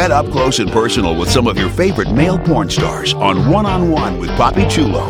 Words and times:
Get 0.00 0.12
up 0.12 0.30
close 0.30 0.60
and 0.60 0.70
personal 0.72 1.14
with 1.14 1.30
some 1.30 1.46
of 1.46 1.58
your 1.58 1.68
favorite 1.68 2.10
male 2.10 2.38
porn 2.38 2.70
stars 2.70 3.12
on 3.12 3.50
One 3.50 3.66
on 3.66 3.90
One 3.90 4.18
with 4.18 4.30
Papi 4.30 4.64
Chulo. 4.70 5.04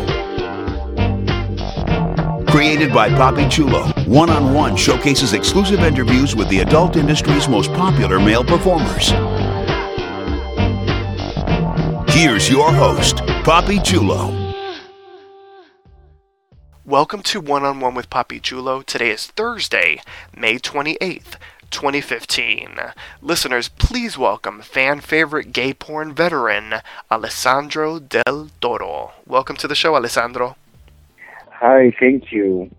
Created 2.47 2.93
by 2.93 3.07
Papi 3.07 3.49
Chulo, 3.49 3.87
One 4.05 4.29
on 4.29 4.53
One 4.53 4.75
showcases 4.75 5.31
exclusive 5.31 5.79
interviews 5.79 6.35
with 6.35 6.49
the 6.49 6.59
adult 6.59 6.97
industry's 6.97 7.47
most 7.47 7.71
popular 7.71 8.19
male 8.19 8.43
performers. 8.43 9.11
Here's 12.13 12.49
your 12.49 12.73
host, 12.73 13.15
Papi 13.45 13.81
Chulo. 13.81 14.41
Welcome 16.83 17.21
to 17.21 17.39
One 17.39 17.63
on 17.63 17.79
One 17.79 17.95
with 17.95 18.09
Papi 18.09 18.41
Chulo. 18.41 18.81
Today 18.81 19.11
is 19.11 19.27
Thursday, 19.27 20.01
May 20.35 20.57
28th, 20.57 21.35
2015. 21.71 22.77
Listeners, 23.21 23.69
please 23.69 24.17
welcome 24.17 24.61
fan 24.61 24.99
favorite 24.99 25.51
gay 25.51 25.73
porn 25.73 26.13
veteran, 26.13 26.75
Alessandro 27.09 27.99
Del 27.99 28.49
Toro. 28.61 29.13
Welcome 29.25 29.55
to 29.57 29.67
the 29.67 29.75
show, 29.75 29.95
Alessandro. 29.95 30.55
Hi, 31.49 31.93
thank 31.99 32.31
you. 32.31 32.69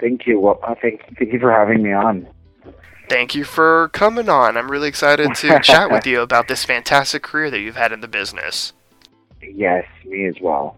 Thank 0.00 0.26
you. 0.26 0.40
Well, 0.40 0.60
uh, 0.62 0.74
thank, 0.80 1.02
thank 1.18 1.32
you 1.32 1.38
for 1.38 1.52
having 1.52 1.82
me 1.82 1.92
on. 1.92 2.26
Thank 3.08 3.34
you 3.34 3.44
for 3.44 3.88
coming 3.88 4.28
on. 4.28 4.56
I'm 4.56 4.70
really 4.70 4.88
excited 4.88 5.34
to 5.34 5.60
chat 5.62 5.90
with 5.90 6.06
you 6.06 6.20
about 6.20 6.48
this 6.48 6.64
fantastic 6.64 7.22
career 7.22 7.50
that 7.50 7.60
you've 7.60 7.76
had 7.76 7.92
in 7.92 8.00
the 8.00 8.08
business. 8.08 8.72
Yes, 9.42 9.84
me 10.04 10.26
as 10.26 10.36
well. 10.40 10.76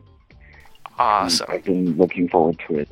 Awesome. 0.98 1.46
I've 1.50 1.64
been 1.64 1.96
looking 1.96 2.28
forward 2.28 2.60
to 2.68 2.78
it. 2.78 2.88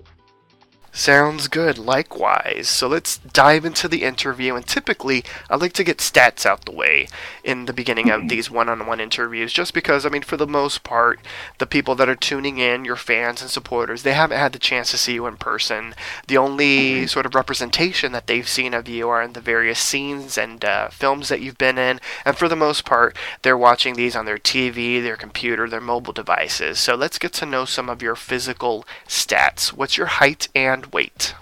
Sounds 0.92 1.46
good. 1.46 1.78
Likewise. 1.78 2.68
So 2.68 2.88
let's 2.88 3.18
dive 3.18 3.64
into 3.64 3.86
the 3.86 4.02
interview. 4.02 4.56
And 4.56 4.66
typically, 4.66 5.24
I 5.48 5.56
like 5.56 5.72
to 5.74 5.84
get 5.84 5.98
stats 5.98 6.44
out 6.44 6.64
the 6.64 6.72
way 6.72 7.06
in 7.44 7.66
the 7.66 7.72
beginning 7.72 8.10
of 8.10 8.28
these 8.28 8.50
one 8.50 8.68
on 8.68 8.86
one 8.86 9.00
interviews, 9.00 9.52
just 9.52 9.72
because, 9.72 10.04
I 10.04 10.08
mean, 10.08 10.22
for 10.22 10.36
the 10.36 10.48
most 10.48 10.82
part, 10.82 11.20
the 11.58 11.66
people 11.66 11.94
that 11.94 12.08
are 12.08 12.16
tuning 12.16 12.58
in, 12.58 12.84
your 12.84 12.96
fans 12.96 13.40
and 13.40 13.50
supporters, 13.50 14.02
they 14.02 14.14
haven't 14.14 14.38
had 14.38 14.52
the 14.52 14.58
chance 14.58 14.90
to 14.90 14.98
see 14.98 15.14
you 15.14 15.26
in 15.26 15.36
person. 15.36 15.94
The 16.26 16.36
only 16.36 17.06
sort 17.06 17.24
of 17.24 17.34
representation 17.34 18.12
that 18.12 18.26
they've 18.26 18.48
seen 18.48 18.74
of 18.74 18.88
you 18.88 19.08
are 19.08 19.22
in 19.22 19.32
the 19.32 19.40
various 19.40 19.78
scenes 19.78 20.36
and 20.36 20.64
uh, 20.64 20.88
films 20.88 21.28
that 21.28 21.40
you've 21.40 21.58
been 21.58 21.78
in. 21.78 22.00
And 22.24 22.36
for 22.36 22.48
the 22.48 22.56
most 22.56 22.84
part, 22.84 23.16
they're 23.42 23.56
watching 23.56 23.94
these 23.94 24.16
on 24.16 24.24
their 24.24 24.38
TV, 24.38 25.00
their 25.00 25.16
computer, 25.16 25.68
their 25.68 25.80
mobile 25.80 26.12
devices. 26.12 26.80
So 26.80 26.96
let's 26.96 27.18
get 27.18 27.32
to 27.34 27.46
know 27.46 27.64
some 27.64 27.88
of 27.88 28.02
your 28.02 28.16
physical 28.16 28.84
stats. 29.06 29.68
What's 29.68 29.96
your 29.96 30.06
height 30.06 30.48
and 30.54 30.79
weight? 30.86 31.34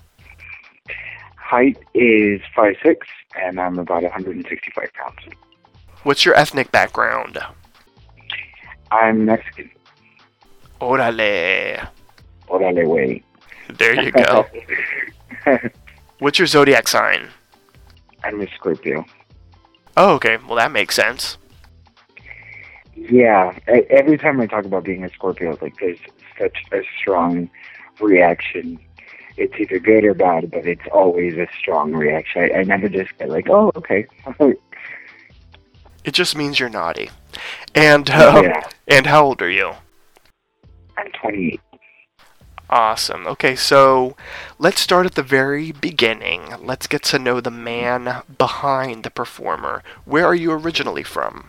Height 1.37 1.79
is 1.95 2.41
five 2.55 2.77
six, 2.83 3.07
and 3.35 3.61
I'm 3.61 3.79
about 3.79 4.03
165 4.03 4.93
pounds. 4.93 5.35
What's 6.03 6.25
your 6.25 6.35
ethnic 6.35 6.71
background? 6.71 7.39
I'm 8.91 9.25
Mexican. 9.25 9.71
Orale. 10.81 11.89
Orale 12.49 12.87
way. 12.87 13.23
There 13.71 14.01
you 14.01 14.13
go. 14.13 14.47
What's 16.19 16.39
your 16.39 16.47
zodiac 16.47 16.89
sign? 16.89 17.29
I'm 18.25 18.41
a 18.41 18.47
Scorpio. 18.55 19.05
Oh, 19.97 20.15
okay. 20.15 20.37
Well, 20.47 20.57
that 20.57 20.73
makes 20.73 20.95
sense. 20.95 21.39
Yeah, 22.95 23.57
every 23.67 24.19
time 24.19 24.41
I 24.41 24.47
talk 24.47 24.65
about 24.65 24.85
being 24.85 25.05
a 25.05 25.09
Scorpio, 25.11 25.57
like 25.63 25.77
there's 25.79 25.99
such 26.39 26.59
a 26.73 26.83
strong 27.01 27.49
reaction. 28.01 28.79
It's 29.39 29.55
either 29.59 29.79
good 29.79 30.05
or 30.05 30.15
bad, 30.15 30.51
but 30.51 30.67
it's 30.67 30.87
always 30.93 31.37
a 31.39 31.47
strong 31.59 31.93
reaction. 31.93 32.43
I, 32.43 32.59
I 32.59 32.63
never 32.65 32.89
just 32.89 33.17
get 33.19 33.29
like, 33.31 33.49
oh, 33.49 33.71
okay. 33.77 34.07
It 36.05 36.13
just 36.13 36.37
means 36.37 36.59
you're 36.59 36.69
naughty. 36.69 37.11
And 37.75 38.11
um, 38.11 38.45
Yeah. 38.45 38.63
and 38.89 39.07
how 39.07 39.25
old 39.25 39.41
are 39.43 39.51
you? 39.51 39.73
I'm 40.97 41.11
28. 41.13 41.61
Awesome. 42.71 43.27
Okay, 43.27 43.57
so 43.57 44.15
let's 44.59 44.81
start 44.81 45.07
at 45.07 45.15
the 45.15 45.23
very 45.23 45.73
beginning. 45.73 46.43
Let's 46.61 46.87
get 46.87 47.03
to 47.05 47.19
know 47.19 47.41
the 47.41 47.51
man 47.51 48.23
behind 48.37 49.05
the 49.05 49.11
performer. 49.11 49.83
Where 50.05 50.27
are 50.27 50.35
you 50.35 50.53
originally 50.53 51.03
from? 51.05 51.49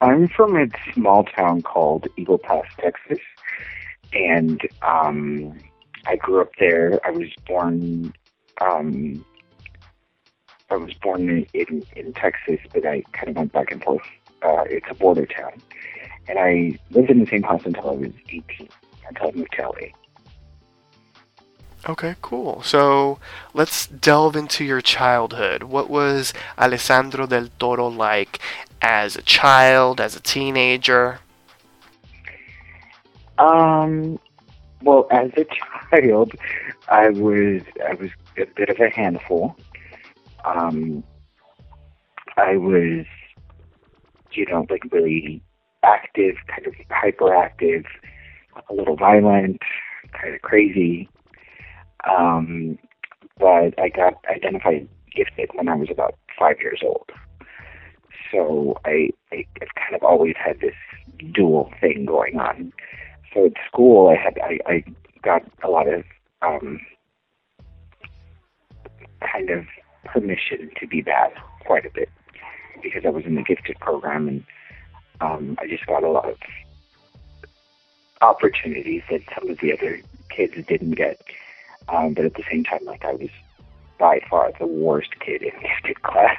I'm 0.00 0.28
from 0.28 0.56
a 0.56 0.66
small 0.92 1.24
town 1.24 1.62
called 1.62 2.08
Eagle 2.18 2.36
Pass, 2.38 2.64
Texas, 2.78 3.20
and 4.12 4.60
um, 4.82 5.56
I 6.06 6.16
grew 6.16 6.40
up 6.40 6.50
there. 6.58 7.00
I 7.04 7.10
was 7.10 7.28
born. 7.46 8.12
Um, 8.60 9.24
I 10.70 10.76
was 10.76 10.94
born 10.94 11.28
in, 11.28 11.46
in 11.54 11.84
in 11.96 12.12
Texas, 12.12 12.60
but 12.72 12.86
I 12.86 13.02
kind 13.12 13.28
of 13.30 13.36
went 13.36 13.52
back 13.52 13.70
and 13.70 13.82
forth. 13.82 14.02
Uh, 14.42 14.64
it's 14.68 14.86
a 14.90 14.94
border 14.94 15.26
town, 15.26 15.52
and 16.28 16.38
I 16.38 16.78
lived 16.90 17.10
in 17.10 17.20
the 17.20 17.26
same 17.26 17.42
house 17.42 17.62
until 17.64 17.90
I 17.90 17.94
was 17.94 18.12
18, 18.28 18.68
until 19.08 19.28
I 19.28 19.32
moved 19.32 19.52
to 19.52 19.62
LA. 19.62 19.88
Okay, 21.86 22.16
cool. 22.22 22.62
So 22.62 23.18
let's 23.52 23.86
delve 23.86 24.36
into 24.36 24.64
your 24.64 24.80
childhood. 24.80 25.64
What 25.64 25.90
was 25.90 26.32
Alessandro 26.58 27.26
del 27.26 27.48
Toro 27.58 27.88
like 27.88 28.40
as 28.80 29.16
a 29.16 29.22
child, 29.22 30.00
as 30.00 30.16
a 30.16 30.20
teenager? 30.20 31.18
Um, 33.38 34.18
well, 34.82 35.06
as 35.10 35.30
a 35.36 35.44
child, 36.00 36.32
I 36.88 37.10
was 37.10 37.62
I 37.88 37.94
was 37.94 38.10
a 38.38 38.46
bit 38.56 38.68
of 38.68 38.78
a 38.80 38.90
handful. 38.90 39.56
Um, 40.44 41.02
I 42.36 42.56
was, 42.56 43.06
you 44.32 44.46
know, 44.46 44.66
like 44.68 44.82
really 44.90 45.42
active, 45.82 46.36
kind 46.48 46.66
of 46.66 46.74
hyperactive, 46.90 47.84
a 48.68 48.74
little 48.74 48.96
violent, 48.96 49.60
kind 50.12 50.34
of 50.34 50.42
crazy. 50.42 51.08
Um, 52.08 52.78
but 53.38 53.78
I 53.78 53.88
got 53.94 54.14
identified 54.30 54.88
gifted 55.14 55.50
when 55.54 55.68
I 55.68 55.74
was 55.74 55.88
about 55.90 56.16
five 56.38 56.56
years 56.60 56.80
old. 56.84 57.10
So 58.30 58.76
I, 58.84 59.10
I 59.32 59.46
I've 59.62 59.74
kind 59.76 59.94
of 59.94 60.02
always 60.02 60.34
had 60.36 60.60
this 60.60 60.74
dual 61.32 61.72
thing 61.80 62.04
going 62.04 62.38
on 62.38 62.72
so 63.34 63.46
at 63.46 63.52
school 63.66 64.08
I 64.08 64.16
had 64.16 64.38
I, 64.42 64.58
I 64.66 64.84
got 65.24 65.42
a 65.62 65.68
lot 65.68 65.88
of 65.88 66.04
um 66.42 66.78
kind 69.20 69.50
of 69.50 69.64
permission 70.04 70.70
to 70.78 70.86
be 70.86 71.00
bad 71.00 71.32
quite 71.64 71.86
a 71.86 71.90
bit 71.90 72.10
because 72.82 73.04
I 73.06 73.08
was 73.08 73.24
in 73.24 73.34
the 73.34 73.42
gifted 73.42 73.78
program 73.80 74.28
and 74.28 74.44
um 75.20 75.56
I 75.60 75.66
just 75.66 75.86
got 75.86 76.04
a 76.04 76.10
lot 76.10 76.28
of 76.28 76.36
opportunities 78.20 79.02
that 79.10 79.22
some 79.34 79.50
of 79.50 79.58
the 79.58 79.72
other 79.72 80.00
kids 80.30 80.54
didn't 80.68 80.92
get. 80.92 81.20
Um 81.88 82.14
but 82.14 82.26
at 82.26 82.34
the 82.34 82.44
same 82.50 82.64
time 82.64 82.84
like 82.84 83.04
I 83.04 83.14
was 83.14 83.30
by 83.98 84.20
far 84.28 84.52
the 84.58 84.66
worst 84.66 85.18
kid 85.20 85.42
in 85.42 85.50
gifted 85.62 86.02
class 86.02 86.38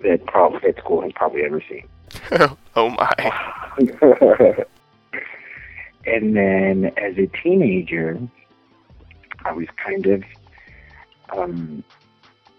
that 0.00 0.26
probably 0.26 0.72
that 0.72 0.78
school 0.78 1.02
has 1.02 1.12
probably 1.12 1.42
ever 1.42 1.62
seen. 1.68 1.86
oh 2.76 2.90
my. 2.90 4.64
and 6.06 6.36
then 6.36 6.92
as 6.96 7.16
a 7.18 7.26
teenager, 7.26 8.20
I 9.44 9.52
was 9.52 9.66
kind 9.76 10.06
of 10.06 10.24
um, 11.36 11.84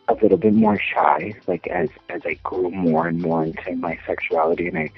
a 0.08 0.14
little 0.14 0.38
bit 0.38 0.54
more 0.54 0.80
shy. 0.80 1.34
Like 1.48 1.68
as 1.68 1.90
as 2.10 2.22
I 2.26 2.36
grew 2.44 2.70
more 2.72 3.08
and 3.08 3.22
more 3.22 3.44
into 3.44 3.76
my 3.76 3.98
sexuality, 4.06 4.68
and 4.68 4.78
I 4.78 4.92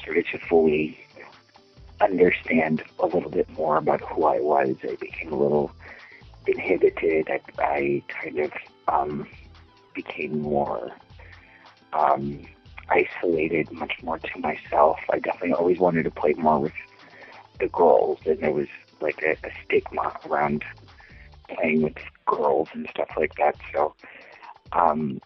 started 0.00 0.26
to 0.32 0.38
fully 0.38 0.98
understand 2.00 2.82
a 3.00 3.06
little 3.06 3.30
bit 3.30 3.48
more 3.50 3.76
about 3.76 4.00
who 4.00 4.24
I 4.24 4.38
was, 4.38 4.76
I 4.84 4.94
became 4.96 5.32
a 5.32 5.36
little 5.36 5.72
inhibited. 6.46 7.28
I, 7.28 7.40
I 7.58 8.02
kind 8.08 8.38
of 8.38 8.52
um, 8.86 9.26
became 9.94 10.40
more 10.40 10.92
um, 11.92 12.46
isolated, 12.88 13.70
much 13.72 13.94
more 14.02 14.18
to 14.18 14.38
myself. 14.38 14.98
I 15.10 15.18
definitely 15.18 15.54
always 15.54 15.78
wanted 15.78 16.04
to 16.04 16.10
play 16.10 16.34
more 16.34 16.60
with 16.60 16.72
the 17.60 17.68
girls, 17.68 18.18
and 18.26 18.40
there 18.40 18.52
was 18.52 18.68
like 19.00 19.22
a, 19.22 19.32
a 19.46 19.50
stigma 19.64 20.12
around 20.28 20.64
playing 21.48 21.82
with 21.82 21.94
girls 22.26 22.68
and 22.72 22.88
stuff 22.90 23.08
like 23.16 23.34
that. 23.36 23.56
So 23.72 23.94
um, 24.72 25.20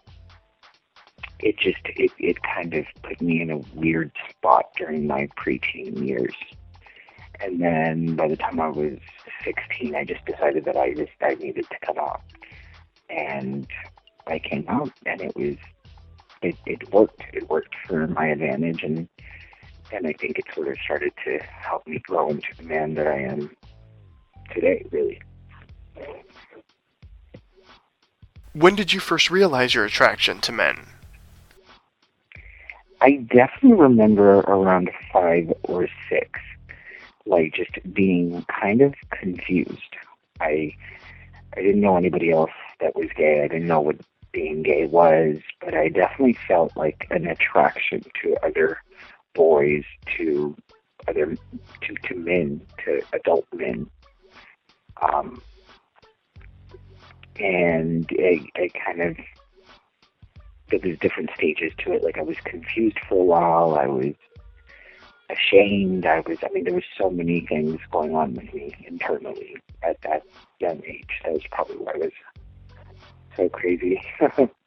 it 1.39 1.57
just 1.57 1.81
it, 1.85 2.11
it 2.17 2.37
kind 2.43 2.73
of 2.73 2.85
put 3.03 3.21
me 3.21 3.41
in 3.41 3.51
a 3.51 3.57
weird 3.73 4.11
spot 4.29 4.65
during 4.77 5.07
my 5.07 5.27
preteen 5.37 6.05
years. 6.05 6.35
And 7.39 7.61
then 7.61 8.15
by 8.15 8.27
the 8.27 8.37
time 8.37 8.59
I 8.59 8.69
was 8.69 8.97
16, 9.43 9.95
I 9.95 10.05
just 10.05 10.25
decided 10.25 10.65
that 10.65 10.77
I 10.77 10.93
just 10.93 11.11
I 11.21 11.35
needed 11.35 11.65
to 11.69 11.85
come 11.85 11.97
out, 11.97 12.21
and 13.09 13.67
I 14.27 14.39
came 14.39 14.65
out, 14.69 14.91
and 15.05 15.21
it 15.21 15.35
was 15.35 15.57
it, 16.41 16.55
it 16.65 16.93
worked. 16.93 17.21
It 17.33 17.49
worked 17.49 17.75
for 17.87 18.07
my 18.07 18.27
advantage, 18.27 18.83
and 18.83 19.07
and 19.93 20.07
I 20.07 20.13
think 20.13 20.39
it 20.39 20.45
sort 20.53 20.67
of 20.67 20.77
started 20.83 21.13
to 21.25 21.39
help 21.39 21.87
me 21.87 21.99
grow 21.99 22.29
into 22.29 22.47
the 22.57 22.63
man 22.63 22.95
that 22.95 23.07
I 23.07 23.19
am 23.19 23.55
today. 24.53 24.85
Really. 24.91 25.21
When 28.53 28.75
did 28.75 28.93
you 28.93 28.99
first 28.99 29.29
realize 29.29 29.73
your 29.73 29.85
attraction 29.85 30.39
to 30.41 30.51
men? 30.51 30.87
I 33.01 33.17
definitely 33.17 33.77
remember 33.77 34.39
around 34.39 34.89
five 35.11 35.51
or 35.63 35.87
six, 36.09 36.39
like 37.25 37.53
just 37.53 37.71
being 37.93 38.45
kind 38.45 38.81
of 38.81 38.93
confused. 39.11 39.95
I 40.39 40.75
I 41.55 41.61
didn't 41.61 41.81
know 41.81 41.97
anybody 41.97 42.31
else 42.31 42.51
that 42.79 42.95
was 42.95 43.09
gay. 43.15 43.43
I 43.43 43.47
didn't 43.47 43.67
know 43.67 43.81
what 43.81 43.97
being 44.31 44.63
gay 44.63 44.85
was, 44.85 45.37
but 45.59 45.75
I 45.75 45.89
definitely 45.89 46.37
felt 46.47 46.75
like 46.75 47.05
an 47.11 47.27
attraction 47.27 48.03
to 48.23 48.35
other 48.43 48.79
boys, 49.33 49.83
to 50.17 50.55
other 51.07 51.37
to 51.81 51.95
to 52.07 52.15
men, 52.15 52.61
to 52.85 53.01
adult 53.13 53.45
men. 53.53 53.89
Um, 55.01 55.41
and 57.39 58.07
I, 58.11 58.45
I 58.55 58.69
kind 58.85 59.01
of 59.01 59.17
there 60.69 60.79
was 60.89 60.97
different 60.99 61.29
stages 61.35 61.71
to 61.79 61.93
it. 61.93 62.03
Like 62.03 62.17
I 62.17 62.23
was 62.23 62.37
confused 62.43 62.99
for 63.07 63.21
a 63.21 63.25
while. 63.25 63.75
I 63.75 63.87
was 63.87 64.13
ashamed. 65.29 66.05
I 66.05 66.21
was. 66.21 66.37
I 66.43 66.49
mean, 66.53 66.63
there 66.63 66.73
was 66.73 66.83
so 66.97 67.09
many 67.09 67.45
things 67.47 67.79
going 67.91 68.15
on 68.15 68.33
with 68.33 68.53
me 68.53 68.73
internally 68.87 69.57
at 69.81 70.01
that 70.01 70.23
young 70.59 70.81
age. 70.85 71.09
That 71.23 71.33
was 71.33 71.43
probably 71.51 71.77
why 71.77 71.93
I 71.93 71.97
was 71.97 72.11
so 73.35 73.49
crazy. 73.49 74.01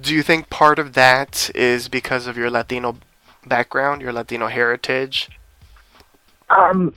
Do 0.00 0.14
you 0.14 0.22
think 0.22 0.48
part 0.48 0.78
of 0.78 0.94
that 0.94 1.50
is 1.54 1.88
because 1.88 2.26
of 2.26 2.36
your 2.36 2.50
Latino 2.50 2.96
background, 3.46 4.00
your 4.00 4.12
Latino 4.12 4.46
heritage? 4.46 5.28
Um, 6.48 6.94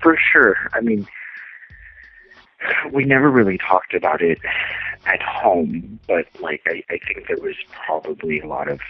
for 0.00 0.16
sure. 0.32 0.56
I 0.72 0.80
mean, 0.80 1.06
we 2.92 3.04
never 3.04 3.30
really 3.30 3.58
talked 3.58 3.94
about 3.94 4.20
it 4.20 4.38
at 5.06 5.22
home, 5.22 6.00
but 6.08 6.26
like 6.40 6.62
I, 6.66 6.82
I 6.90 6.98
think 7.06 7.28
there 7.28 7.36
was 7.40 7.54
probably 7.70 8.40
a 8.40 8.46
lot 8.46 8.68
of 8.68 8.80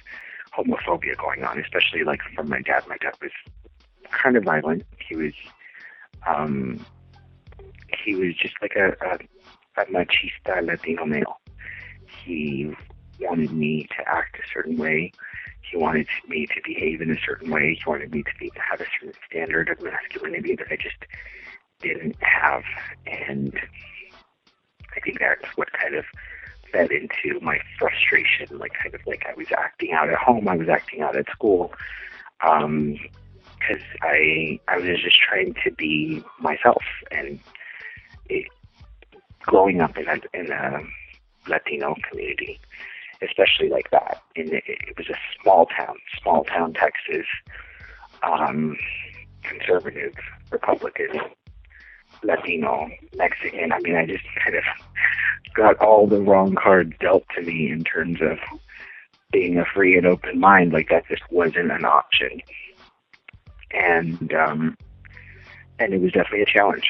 homophobia 0.56 1.16
going 1.16 1.44
on, 1.44 1.58
especially 1.58 2.04
like 2.04 2.20
from 2.34 2.48
my 2.48 2.62
dad. 2.62 2.84
My 2.88 2.96
dad 2.98 3.14
was 3.20 3.32
kind 4.10 4.36
of 4.36 4.44
violent. 4.44 4.84
He 5.06 5.16
was, 5.16 5.32
um, 6.26 6.84
he 8.04 8.14
was 8.14 8.34
just 8.36 8.54
like 8.62 8.74
a, 8.76 8.96
a, 9.04 9.82
a 9.82 9.84
machista 9.86 10.64
Latino 10.64 11.04
male. 11.04 11.40
He 12.24 12.74
wanted 13.20 13.52
me 13.52 13.88
to 13.96 14.08
act 14.08 14.36
a 14.36 14.42
certain 14.52 14.76
way. 14.76 15.12
He 15.70 15.76
wanted 15.76 16.06
me 16.28 16.46
to 16.46 16.60
behave 16.64 17.00
in 17.00 17.10
a 17.10 17.18
certain 17.24 17.50
way. 17.50 17.74
He 17.74 17.90
wanted 17.90 18.12
me 18.12 18.22
to 18.22 18.30
be 18.38 18.50
to 18.50 18.60
have 18.60 18.80
a 18.80 18.86
certain 18.98 19.14
standard 19.28 19.68
of 19.68 19.82
masculinity 19.82 20.56
that 20.56 20.66
I 20.70 20.76
just 20.76 20.96
didn't 21.80 22.16
have, 22.20 22.62
and 23.06 23.58
I 24.96 25.00
think 25.00 25.18
that's 25.20 25.44
what 25.56 25.72
kind 25.72 25.94
of 25.94 26.04
fed 26.70 26.90
into 26.90 27.40
my 27.40 27.58
frustration. 27.78 28.58
Like 28.58 28.72
kind 28.74 28.94
of 28.94 29.00
like 29.06 29.24
I 29.28 29.34
was 29.34 29.46
acting 29.56 29.92
out 29.92 30.10
at 30.10 30.16
home, 30.16 30.48
I 30.48 30.56
was 30.56 30.68
acting 30.68 31.00
out 31.02 31.16
at 31.16 31.28
school, 31.30 31.72
because 32.40 32.62
um, 32.64 32.98
I 34.02 34.60
I 34.68 34.78
was 34.78 35.00
just 35.00 35.18
trying 35.20 35.54
to 35.64 35.70
be 35.70 36.22
myself, 36.40 36.82
and 37.10 37.38
it, 38.28 38.46
growing 39.40 39.80
up 39.80 39.96
in 39.96 40.08
a 40.08 40.20
in 40.32 40.52
a 40.52 40.82
Latino 41.48 41.94
community, 42.08 42.60
especially 43.24 43.68
like 43.68 43.90
that, 43.90 44.22
and 44.36 44.52
it, 44.52 44.64
it 44.66 44.96
was 44.96 45.08
a 45.08 45.16
small 45.42 45.66
town, 45.66 45.96
small 46.20 46.44
town 46.44 46.72
Texas, 46.74 47.26
um, 48.22 48.76
conservative 49.42 50.14
Republican 50.50 51.20
Latino, 52.22 52.88
Mexican. 53.16 53.72
I 53.72 53.78
mean, 53.80 53.96
I 53.96 54.06
just 54.06 54.24
kind 54.42 54.56
of 54.56 54.64
got 55.54 55.78
all 55.78 56.06
the 56.06 56.20
wrong 56.20 56.54
cards 56.54 56.92
dealt 57.00 57.24
to 57.36 57.42
me 57.42 57.70
in 57.70 57.84
terms 57.84 58.20
of 58.20 58.38
being 59.32 59.58
a 59.58 59.64
free 59.64 59.96
and 59.96 60.06
open 60.06 60.38
mind. 60.38 60.72
Like 60.72 60.88
that 60.90 61.06
just 61.08 61.22
wasn't 61.30 61.70
an 61.70 61.84
option, 61.84 62.40
and 63.70 64.32
um, 64.34 64.76
and 65.78 65.92
it 65.92 66.00
was 66.00 66.12
definitely 66.12 66.42
a 66.42 66.46
challenge. 66.46 66.88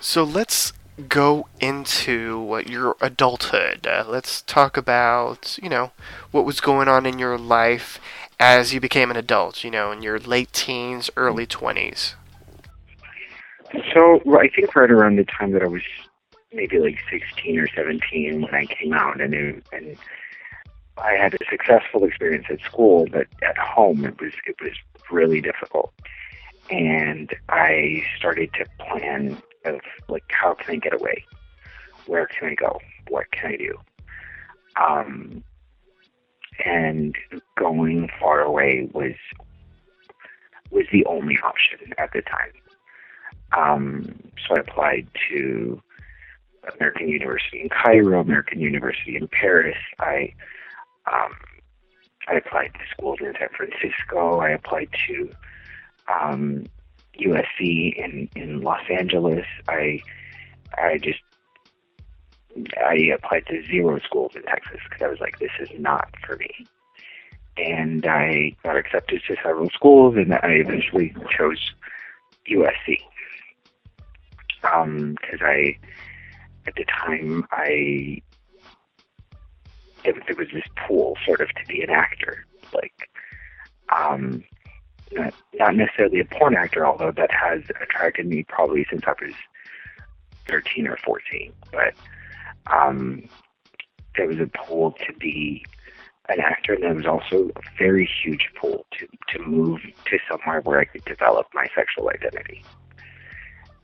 So 0.00 0.24
let's 0.24 0.72
go 1.08 1.46
into 1.60 2.62
your 2.66 2.96
adulthood. 3.00 3.86
Uh, 3.86 4.04
let's 4.08 4.42
talk 4.42 4.76
about, 4.76 5.58
you 5.62 5.68
know, 5.68 5.92
what 6.30 6.44
was 6.44 6.60
going 6.60 6.88
on 6.88 7.06
in 7.06 7.18
your 7.18 7.36
life 7.36 8.00
as 8.38 8.72
you 8.72 8.80
became 8.80 9.10
an 9.10 9.16
adult, 9.16 9.64
you 9.64 9.70
know, 9.70 9.92
in 9.92 10.02
your 10.02 10.18
late 10.18 10.52
teens, 10.52 11.10
early 11.16 11.46
20s. 11.46 12.14
So 13.92 14.20
I 14.38 14.48
think 14.48 14.74
right 14.74 14.90
around 14.90 15.16
the 15.16 15.24
time 15.24 15.52
that 15.52 15.62
I 15.62 15.66
was 15.66 15.82
maybe 16.52 16.78
like 16.78 16.98
16 17.10 17.58
or 17.58 17.68
17 17.68 18.42
when 18.42 18.54
I 18.54 18.64
came 18.66 18.92
out, 18.92 19.20
and 19.20 19.34
and 19.34 19.96
I 20.96 21.12
had 21.12 21.34
a 21.34 21.38
successful 21.50 22.04
experience 22.04 22.46
at 22.48 22.60
school, 22.60 23.06
but 23.10 23.26
at 23.42 23.58
home 23.58 24.04
it 24.04 24.20
was 24.20 24.32
it 24.46 24.56
was 24.62 24.72
really 25.10 25.40
difficult, 25.40 25.92
and 26.70 27.34
I 27.48 28.02
started 28.16 28.52
to 28.54 28.66
plan 28.78 29.36
of 29.74 29.80
like 30.08 30.24
how 30.28 30.54
can 30.54 30.74
I 30.74 30.78
get 30.78 30.94
away, 30.94 31.24
where 32.06 32.26
can 32.26 32.48
I 32.48 32.54
go, 32.54 32.78
what 33.08 33.30
can 33.32 33.52
I 33.52 33.56
do, 33.56 33.78
um, 34.80 35.42
and 36.64 37.16
going 37.58 38.08
far 38.20 38.40
away 38.40 38.88
was 38.92 39.14
was 40.70 40.86
the 40.92 41.04
only 41.06 41.38
option 41.44 41.92
at 41.98 42.12
the 42.12 42.22
time. 42.22 42.52
Um, 43.56 44.18
so 44.46 44.56
I 44.56 44.60
applied 44.60 45.08
to 45.30 45.80
American 46.74 47.08
University 47.08 47.62
in 47.62 47.68
Cairo, 47.68 48.20
American 48.20 48.60
University 48.60 49.16
in 49.16 49.28
Paris. 49.28 49.76
I 49.98 50.32
um, 51.12 51.32
I 52.28 52.34
applied 52.34 52.72
to 52.74 52.80
schools 52.90 53.18
in 53.20 53.32
San 53.38 53.48
Francisco. 53.56 54.40
I 54.40 54.50
applied 54.50 54.88
to 55.06 55.30
um, 56.12 56.66
USC 57.20 57.94
in 57.96 58.28
in 58.36 58.62
Los 58.62 58.82
Angeles. 58.90 59.46
I 59.68 60.00
I 60.76 60.98
just 60.98 61.20
I 62.84 62.94
applied 63.14 63.46
to 63.46 63.64
zero 63.66 63.98
schools 64.00 64.32
in 64.34 64.42
Texas 64.42 64.80
because 64.84 65.02
I 65.02 65.08
was 65.08 65.20
like, 65.20 65.38
this 65.38 65.50
is 65.60 65.68
not 65.78 66.08
for 66.26 66.36
me. 66.36 66.66
And 67.58 68.06
I 68.06 68.54
got 68.62 68.76
accepted 68.76 69.22
to 69.28 69.36
several 69.42 69.70
schools, 69.70 70.16
and 70.16 70.34
I 70.34 70.60
eventually 70.64 71.14
chose 71.36 71.72
USC 72.50 72.98
because 74.60 74.84
um, 74.84 75.16
I, 75.40 75.76
at 76.66 76.74
the 76.74 76.84
time, 76.84 77.46
I 77.52 78.20
there, 80.04 80.14
there 80.26 80.36
was 80.36 80.48
this 80.52 80.64
pool 80.86 81.16
sort 81.24 81.40
of 81.40 81.48
to 81.48 81.66
be 81.66 81.82
an 81.82 81.90
actor, 81.90 82.44
like 82.74 83.08
um, 83.94 84.44
not, 85.12 85.34
not 85.54 85.76
necessarily 85.76 86.20
a 86.20 86.24
porn 86.24 86.56
actor, 86.56 86.86
although 86.86 87.12
that 87.12 87.30
has 87.30 87.62
attracted 87.80 88.26
me 88.26 88.44
probably 88.44 88.86
since 88.90 89.02
I 89.06 89.14
was 89.20 89.34
13 90.48 90.86
or 90.86 90.96
14. 91.04 91.52
But 91.72 91.94
um, 92.72 93.28
there 94.16 94.26
was 94.26 94.38
a 94.38 94.46
pool 94.46 94.92
to 95.06 95.12
be 95.14 95.64
an 96.28 96.40
actor, 96.40 96.74
and 96.74 96.82
there 96.82 96.94
was 96.94 97.06
also 97.06 97.50
a 97.56 97.60
very 97.78 98.08
huge 98.22 98.48
pool 98.60 98.84
to, 98.98 99.06
to 99.28 99.44
move 99.44 99.80
to 100.06 100.18
somewhere 100.30 100.60
where 100.62 100.80
I 100.80 100.84
could 100.84 101.04
develop 101.04 101.46
my 101.54 101.68
sexual 101.74 102.10
identity. 102.10 102.64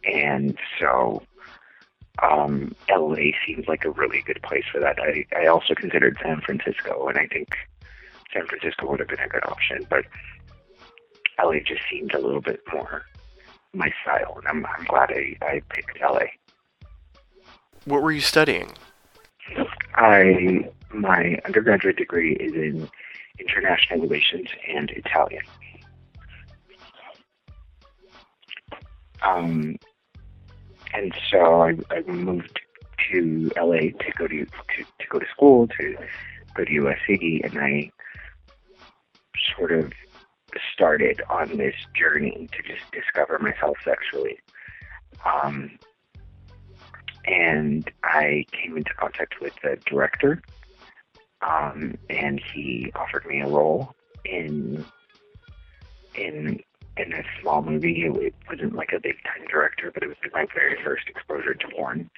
And 0.05 0.59
so 0.81 1.23
um, 2.23 2.75
LA 2.91 3.31
seems 3.47 3.69
like 3.69 3.85
a 3.85 3.91
really 3.91 4.23
good 4.23 4.41
place 4.43 4.64
for 4.71 4.81
that. 4.81 4.99
I, 5.00 5.25
I 5.37 5.47
also 5.47 5.75
considered 5.75 6.19
San 6.23 6.41
Francisco, 6.41 7.07
and 7.07 7.19
I 7.19 7.26
think 7.26 7.50
San 8.33 8.47
Francisco 8.47 8.91
would 8.91 9.00
have 9.00 9.09
been 9.09 9.21
a 9.21 9.29
good 9.29 9.45
option, 9.45 9.87
but 9.88 10.05
LA 11.38 11.60
just 11.64 11.82
seemed 11.90 12.14
a 12.14 12.18
little 12.18 12.40
bit 12.40 12.60
more 12.72 13.04
my 13.74 13.90
style, 14.02 14.34
and 14.36 14.46
I'm, 14.48 14.66
I'm 14.66 14.84
glad 14.84 15.10
I, 15.10 15.36
I 15.42 15.62
picked 15.70 16.00
LA. 16.00 16.26
What 17.84 18.02
were 18.02 18.12
you 18.12 18.20
studying? 18.20 18.72
I 19.94 20.70
my 20.92 21.38
undergraduate 21.46 21.96
degree 21.96 22.34
is 22.36 22.52
in 22.52 22.88
international 23.38 24.00
relations 24.00 24.48
and 24.68 24.90
Italian. 24.90 25.42
Um, 29.22 29.76
and 30.92 31.14
so 31.30 31.62
I, 31.62 31.76
I 31.90 32.02
moved 32.02 32.60
to 33.10 33.50
LA 33.56 33.78
to 33.78 34.12
go 34.16 34.28
to, 34.28 34.44
to 34.44 34.84
to 34.84 35.06
go 35.08 35.18
to 35.18 35.26
school 35.34 35.66
to 35.78 35.96
go 36.54 36.64
to 36.64 36.70
USC, 36.70 37.44
and 37.44 37.58
I 37.58 37.90
sort 39.56 39.72
of 39.72 39.92
started 40.73 41.21
on 41.28 41.56
this 41.56 41.75
journey 41.94 42.49
to 42.52 42.62
just 42.62 42.90
discover 42.92 43.38
myself 43.38 43.76
sexually. 43.85 44.38
Um, 45.25 45.78
and 47.25 47.90
I 48.02 48.44
came 48.52 48.76
into 48.76 48.92
contact 48.94 49.40
with 49.40 49.54
the 49.62 49.78
director, 49.87 50.42
um, 51.40 51.97
and 52.11 52.40
he 52.52 52.90
offered 52.94 53.26
me 53.26 53.40
a 53.40 53.49
role 53.49 53.94
in 54.25 54.85
in 56.14 56.61
in 56.97 57.12
a 57.12 57.23
small 57.40 57.62
movie. 57.62 58.04
It 58.04 58.35
wasn't 58.49 58.75
like 58.75 58.92
a 58.92 59.00
big 59.00 59.16
time 59.25 59.47
director, 59.49 59.90
but 59.92 60.02
it 60.02 60.09
was 60.09 60.16
my 60.32 60.47
very 60.54 60.76
first 60.82 61.09
exposure 61.09 61.54
to 61.54 61.68
porn, 61.68 62.11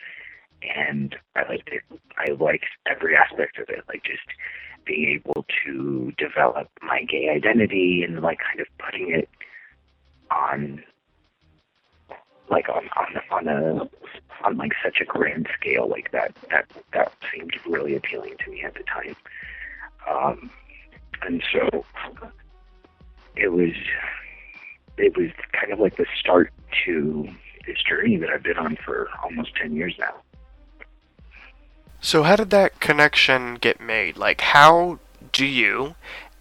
and 0.75 1.17
I 1.37 1.49
liked 1.49 1.69
it. 1.71 1.83
I 2.17 2.33
liked 2.33 2.67
every 2.87 3.17
aspect 3.17 3.59
of 3.59 3.69
it, 3.69 3.85
like 3.89 4.05
just 4.05 4.23
being 4.85 5.09
able 5.09 5.45
to 5.65 6.13
develop 6.19 6.69
my 6.83 7.03
gay 7.05 7.31
identity 7.31 8.03
and 8.03 8.21
like 8.21 8.39
kind 8.39 8.61
of 8.61 8.67
putting 8.79 9.11
it 9.13 9.29
on 10.31 10.83
like 12.51 12.69
on 12.69 12.89
on 12.97 13.21
on 13.31 13.49
a 13.49 13.89
on 14.45 14.57
like 14.57 14.73
such 14.83 15.01
a 15.01 15.05
grand 15.05 15.49
scale 15.59 15.89
like 15.89 16.11
that 16.13 16.35
that 16.51 16.67
that 16.93 17.13
seemed 17.33 17.53
really 17.67 17.97
appealing 17.97 18.35
to 18.45 18.51
me 18.51 18.63
at 18.63 18.75
the 18.75 18.83
time 18.83 19.17
um 20.09 20.51
and 21.23 21.43
so 21.53 21.85
it 23.37 23.49
was 23.49 23.73
it 24.99 25.17
was 25.17 25.31
kind 25.53 25.73
of 25.73 25.79
like 25.79 25.97
the 25.97 26.07
start 26.19 26.53
to 26.85 27.27
this 27.67 27.83
journey 27.83 28.17
that 28.17 28.29
I've 28.29 28.43
been 28.43 28.59
on 28.59 28.77
for 28.85 29.09
almost 29.23 29.57
10 29.57 29.75
years 29.75 29.95
now 29.99 30.15
So, 32.05 32.23
how 32.23 32.37
did 32.37 32.51
that 32.51 32.81
connection 32.81 33.55
get 33.55 33.81
made? 33.81 34.19
Like, 34.19 34.43
how 34.43 34.99
do 35.33 35.47
you, 35.47 35.95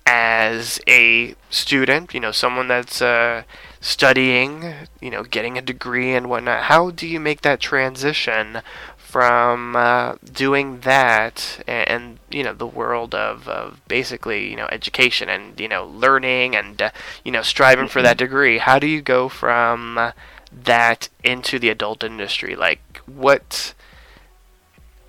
as 0.06 0.82
a 0.90 1.36
student, 1.50 2.14
you 2.14 2.20
know, 2.20 2.34
someone 2.34 2.68
that's 2.68 3.02
uh, 3.02 3.44
studying, 3.80 4.74
you 5.00 5.10
know, 5.10 5.24
getting 5.24 5.58
a 5.58 5.62
degree 5.62 6.14
and 6.14 6.30
whatnot, 6.30 6.64
how 6.64 6.92
do 6.92 7.08
you 7.08 7.18
make 7.18 7.44
that 7.44 7.62
transition 7.62 8.60
from 8.98 9.78
uh, 9.78 10.16
doing 10.34 10.82
that 10.82 11.64
and, 11.66 11.88
and, 11.88 12.20
you 12.30 12.44
know, 12.44 12.54
the 12.54 12.68
world 12.68 13.16
of, 13.16 13.48
of 13.48 13.80
basically, 13.88 14.50
you 14.50 14.58
know, 14.58 14.68
education 14.70 15.30
and, 15.30 15.58
you 15.58 15.70
know, 15.70 15.86
learning 15.86 16.58
and, 16.58 16.82
uh, 16.82 16.90
you 17.24 17.32
know, 17.32 17.42
striving 17.42 17.88
for 17.88 18.02
that 18.02 18.18
degree? 18.18 18.58
How 18.58 18.80
do 18.80 18.88
you 18.88 19.02
go 19.02 19.30
from 19.30 20.12
that 20.52 21.08
into 21.24 21.58
the 21.58 21.70
adult 21.70 22.04
industry? 22.04 22.54
Like, 22.54 23.00
what 23.06 23.74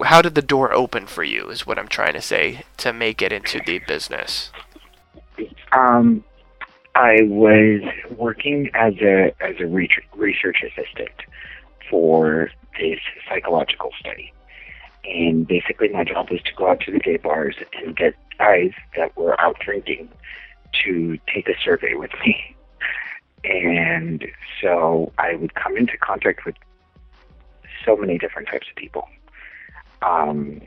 how 0.03 0.21
did 0.21 0.35
the 0.35 0.43
door 0.43 0.73
open 0.73 1.07
for 1.07 1.25
you 1.25 1.49
is 1.49 1.67
what 1.67 1.79
i'm 1.79 1.89
trying 1.89 2.15
to 2.15 2.21
say 2.21 2.63
to 2.77 2.93
make 2.93 3.23
it 3.23 3.33
into 3.33 3.61
the 3.67 3.79
business 3.81 4.51
Um, 5.73 6.25
I 6.95 7.23
was 7.23 7.83
working 8.17 8.71
as 8.75 8.95
a 9.01 9.35
as 9.41 9.57
a 9.61 9.67
research, 9.67 10.63
assistant 10.63 11.11
for 11.91 12.51
this 12.79 13.01
psychological 13.29 13.91
study, 13.99 14.33
and 15.05 15.47
basically 15.47 15.89
my 15.89 16.05
job 16.05 16.31
was 16.31 16.41
to 16.43 16.55
go 16.55 16.69
out 16.71 16.81
to 16.81 16.93
the 16.93 17.01
gay 17.01 17.17
bars 17.17 17.57
and 17.75 17.97
get 17.97 18.15
guys 18.39 18.71
that 18.97 19.17
were 19.17 19.39
out 19.41 19.59
drinking 19.59 20.09
to 20.85 21.19
take 21.33 21.49
a 21.49 21.55
survey 21.65 21.95
with 21.95 22.13
me. 22.25 22.57
And 23.45 24.25
so 24.63 25.13
I 25.19 25.35
would 25.35 25.55
come 25.55 25.77
into 25.77 25.99
contact 25.99 26.47
with 26.47 26.55
so 27.85 27.97
many 27.97 28.19
different 28.19 28.49
types 28.49 28.67
of 28.71 28.77
people. 28.77 29.09
Um, 30.05 30.61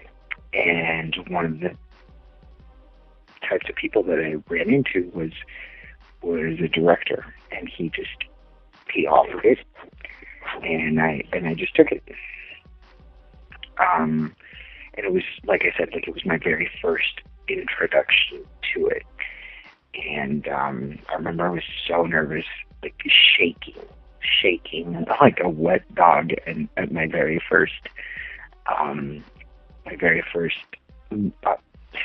and 0.53 1.15
one 1.29 1.45
of 1.45 1.59
the 1.59 1.75
types 3.47 3.69
of 3.69 3.75
people 3.75 4.03
that 4.03 4.19
I 4.19 4.35
ran 4.51 4.69
into 4.69 5.09
was 5.13 5.31
was 6.21 6.59
a 6.59 6.67
director, 6.67 7.25
and 7.51 7.69
he 7.69 7.89
just 7.89 8.23
he 8.91 9.05
offered 9.05 9.45
it, 9.45 9.59
and 10.63 10.99
I 10.99 11.23
and 11.33 11.47
I 11.47 11.53
just 11.53 11.75
took 11.75 11.91
it. 11.91 12.03
Um, 13.79 14.35
and 14.95 15.05
it 15.05 15.13
was 15.13 15.23
like 15.45 15.61
I 15.61 15.77
said, 15.77 15.89
like 15.93 16.07
it 16.07 16.13
was 16.13 16.25
my 16.25 16.37
very 16.37 16.69
first 16.81 17.21
introduction 17.47 18.43
to 18.73 18.87
it, 18.87 19.03
and 19.93 20.47
um, 20.47 20.99
I 21.09 21.15
remember 21.15 21.45
I 21.45 21.51
was 21.51 21.63
so 21.87 22.03
nervous, 22.03 22.45
like 22.81 23.01
shaking, 23.37 23.81
shaking 24.21 25.05
like 25.21 25.39
a 25.43 25.49
wet 25.49 25.83
dog, 25.93 26.31
and 26.45 26.67
at 26.77 26.91
my 26.91 27.07
very 27.07 27.41
first, 27.49 27.89
um, 28.79 29.23
my 29.85 29.95
very 29.95 30.23
first 30.33 30.57
uh, 31.11 31.55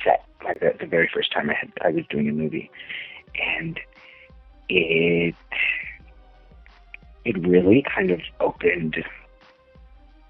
set 0.04 0.25
like 0.45 0.61
the, 0.61 0.75
the 0.81 0.87
very 0.87 1.09
first 1.12 1.33
time 1.33 1.50
I 1.50 1.54
had 1.54 1.73
I 1.85 1.90
was 1.90 2.04
doing 2.09 2.28
a 2.28 2.33
movie, 2.33 2.71
and 3.35 3.78
it 4.69 5.35
it 7.25 7.47
really 7.47 7.85
kind 7.95 8.11
of 8.11 8.21
opened 8.40 9.04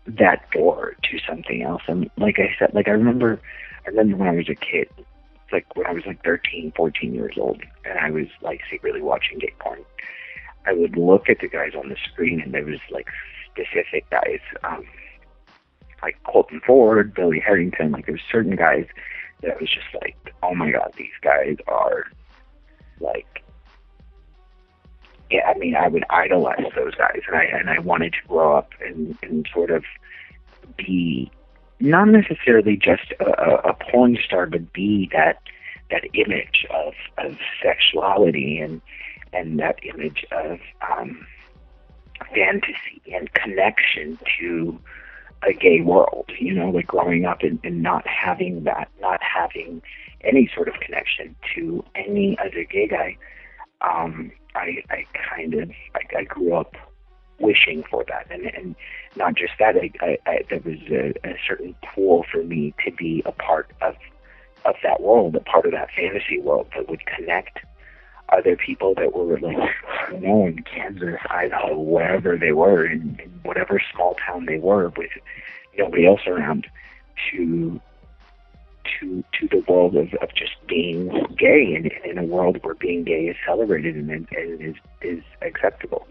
that 0.06 0.50
door 0.50 0.94
to 1.02 1.18
something 1.26 1.62
else. 1.62 1.82
And 1.86 2.10
like 2.16 2.38
I 2.38 2.54
said, 2.58 2.74
like 2.74 2.88
I 2.88 2.92
remember, 2.92 3.40
I 3.86 3.90
remember 3.90 4.16
when 4.16 4.28
I 4.28 4.36
was 4.36 4.48
a 4.48 4.54
kid, 4.54 4.88
like 5.52 5.64
when 5.76 5.86
I 5.86 5.92
was 5.92 6.04
like 6.06 6.22
13, 6.24 6.72
14 6.76 7.14
years 7.14 7.34
old, 7.38 7.62
and 7.84 7.98
I 7.98 8.10
was 8.10 8.26
like 8.40 8.60
secretly 8.70 9.00
watching 9.00 9.38
gay 9.38 9.52
porn. 9.58 9.84
I 10.66 10.72
would 10.72 10.96
look 10.96 11.28
at 11.28 11.40
the 11.40 11.48
guys 11.48 11.72
on 11.76 11.88
the 11.88 11.96
screen, 12.10 12.40
and 12.40 12.52
there 12.52 12.64
was 12.64 12.80
like 12.90 13.08
specific 13.50 14.08
guys, 14.10 14.40
um, 14.64 14.84
like 16.02 16.16
Colton 16.24 16.60
Ford, 16.66 17.14
Billy 17.14 17.40
Herrington. 17.40 17.92
Like 17.92 18.06
there 18.06 18.14
was 18.14 18.22
certain 18.30 18.56
guys 18.56 18.86
that 19.42 19.60
was 19.60 19.70
just 19.70 19.86
like, 20.00 20.16
oh 20.42 20.54
my 20.54 20.70
god, 20.70 20.92
these 20.96 21.08
guys 21.22 21.56
are 21.68 22.04
like, 23.00 23.42
yeah. 25.30 25.46
I 25.48 25.58
mean, 25.58 25.74
I 25.74 25.88
would 25.88 26.04
idolize 26.10 26.64
those 26.74 26.94
guys, 26.94 27.20
and 27.26 27.36
I 27.36 27.44
and 27.44 27.70
I 27.70 27.78
wanted 27.78 28.12
to 28.12 28.28
grow 28.28 28.56
up 28.56 28.70
and 28.84 29.16
and 29.22 29.48
sort 29.52 29.70
of 29.70 29.84
be 30.76 31.30
not 31.80 32.08
necessarily 32.08 32.76
just 32.76 33.12
a, 33.20 33.70
a 33.70 33.74
porn 33.74 34.16
star, 34.24 34.46
but 34.46 34.72
be 34.72 35.08
that 35.12 35.40
that 35.90 36.04
image 36.14 36.66
of 36.70 36.94
of 37.18 37.36
sexuality 37.62 38.58
and 38.58 38.80
and 39.32 39.58
that 39.58 39.78
image 39.84 40.24
of 40.32 40.60
um, 40.90 41.26
fantasy 42.34 43.02
and 43.12 43.32
connection 43.34 44.18
to 44.38 44.78
a 45.46 45.52
gay 45.52 45.80
world, 45.80 46.30
you 46.38 46.54
know, 46.54 46.70
like 46.70 46.86
growing 46.86 47.24
up 47.24 47.42
and, 47.42 47.58
and 47.64 47.82
not 47.82 48.06
having 48.06 48.64
that, 48.64 48.88
not 49.00 49.20
having 49.22 49.82
any 50.22 50.48
sort 50.54 50.68
of 50.68 50.74
connection 50.80 51.34
to 51.54 51.84
any 51.94 52.38
other 52.38 52.64
gay 52.64 52.86
guy. 52.86 53.16
Um, 53.80 54.30
I, 54.54 54.82
I 54.90 55.04
kind 55.34 55.54
of, 55.54 55.70
I, 55.94 56.18
I 56.18 56.24
grew 56.24 56.54
up 56.54 56.76
wishing 57.40 57.82
for 57.90 58.04
that, 58.08 58.26
and 58.30 58.46
and 58.54 58.76
not 59.16 59.34
just 59.34 59.54
that, 59.58 59.74
I, 59.76 59.90
I, 60.00 60.18
I 60.26 60.38
there 60.48 60.60
was 60.64 60.78
a, 60.90 61.12
a 61.28 61.34
certain 61.46 61.74
pull 61.94 62.24
for 62.30 62.42
me 62.44 62.74
to 62.84 62.92
be 62.92 63.22
a 63.26 63.32
part 63.32 63.70
of 63.80 63.96
of 64.64 64.76
that 64.84 65.00
world, 65.00 65.34
a 65.34 65.40
part 65.40 65.66
of 65.66 65.72
that 65.72 65.88
fantasy 65.96 66.40
world 66.40 66.68
that 66.76 66.88
would 66.88 67.04
connect 67.06 67.58
other 68.36 68.56
people 68.56 68.94
that 68.94 69.14
were 69.14 69.38
like, 69.38 69.56
you 70.12 70.20
know, 70.20 70.46
in 70.46 70.62
Kansas, 70.62 71.18
Idaho, 71.30 71.78
wherever 71.78 72.36
they 72.36 72.52
were, 72.52 72.86
in, 72.86 73.18
in 73.22 73.30
whatever 73.42 73.80
small 73.94 74.16
town 74.26 74.46
they 74.46 74.58
were, 74.58 74.88
with 74.96 75.10
nobody 75.76 76.06
else 76.06 76.26
around, 76.26 76.66
to 77.30 77.80
to 79.00 79.22
to 79.38 79.48
the 79.48 79.62
world 79.68 79.96
of, 79.96 80.12
of 80.14 80.34
just 80.34 80.52
being 80.66 81.08
gay, 81.38 81.74
and 81.74 81.90
in 82.04 82.18
a 82.18 82.24
world 82.24 82.58
where 82.62 82.74
being 82.74 83.04
gay 83.04 83.26
is 83.26 83.36
celebrated 83.46 83.96
and, 83.96 84.10
and 84.10 84.26
is 84.60 84.74
is 85.02 85.22
acceptable. 85.42 86.06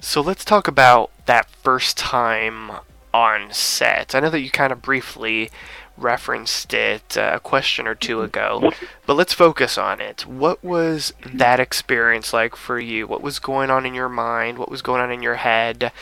so 0.00 0.20
let's 0.20 0.44
talk 0.44 0.68
about 0.68 1.10
that 1.26 1.48
first 1.50 1.96
time 1.96 2.70
on 3.14 3.50
set 3.50 4.14
i 4.14 4.20
know 4.20 4.28
that 4.30 4.40
you 4.40 4.50
kind 4.50 4.72
of 4.72 4.82
briefly 4.82 5.50
referenced 5.96 6.74
it 6.74 7.16
uh, 7.16 7.32
a 7.34 7.40
question 7.40 7.86
or 7.86 7.94
two 7.94 8.22
ago 8.22 8.70
but 9.06 9.14
let's 9.14 9.32
focus 9.32 9.78
on 9.78 10.00
it. 10.00 10.26
What 10.26 10.62
was 10.64 11.14
that 11.24 11.60
experience 11.60 12.32
like 12.32 12.56
for 12.56 12.80
you? 12.80 13.06
What 13.06 13.22
was 13.22 13.38
going 13.38 13.70
on 13.70 13.86
in 13.86 13.94
your 13.94 14.08
mind? 14.08 14.58
What 14.58 14.70
was 14.70 14.82
going 14.82 15.00
on 15.00 15.12
in 15.12 15.22
your 15.22 15.36
head? 15.36 15.92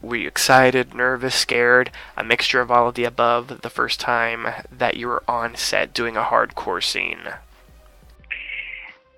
Were 0.00 0.16
you 0.16 0.28
excited 0.28 0.94
nervous 0.94 1.34
scared? 1.34 1.90
A 2.16 2.22
mixture 2.22 2.60
of 2.60 2.70
all 2.70 2.88
of 2.88 2.94
the 2.94 3.04
above 3.04 3.62
the 3.62 3.70
first 3.70 3.98
time 3.98 4.46
that 4.70 4.96
you 4.96 5.08
were 5.08 5.24
on 5.26 5.56
set 5.56 5.92
doing 5.92 6.16
a 6.16 6.22
hardcore 6.22 6.82
scene? 6.82 7.22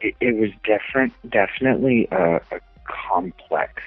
It, 0.01 0.17
it 0.21 0.37
was 0.37 0.51
different, 0.65 1.13
definitely 1.29 2.09
a, 2.11 2.37
a 2.37 2.61
complex 2.85 3.83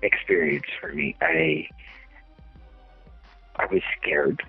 experience 0.00 0.66
for 0.80 0.92
me. 0.92 1.14
I 1.20 1.68
I 3.56 3.66
was 3.66 3.82
scared. 4.00 4.42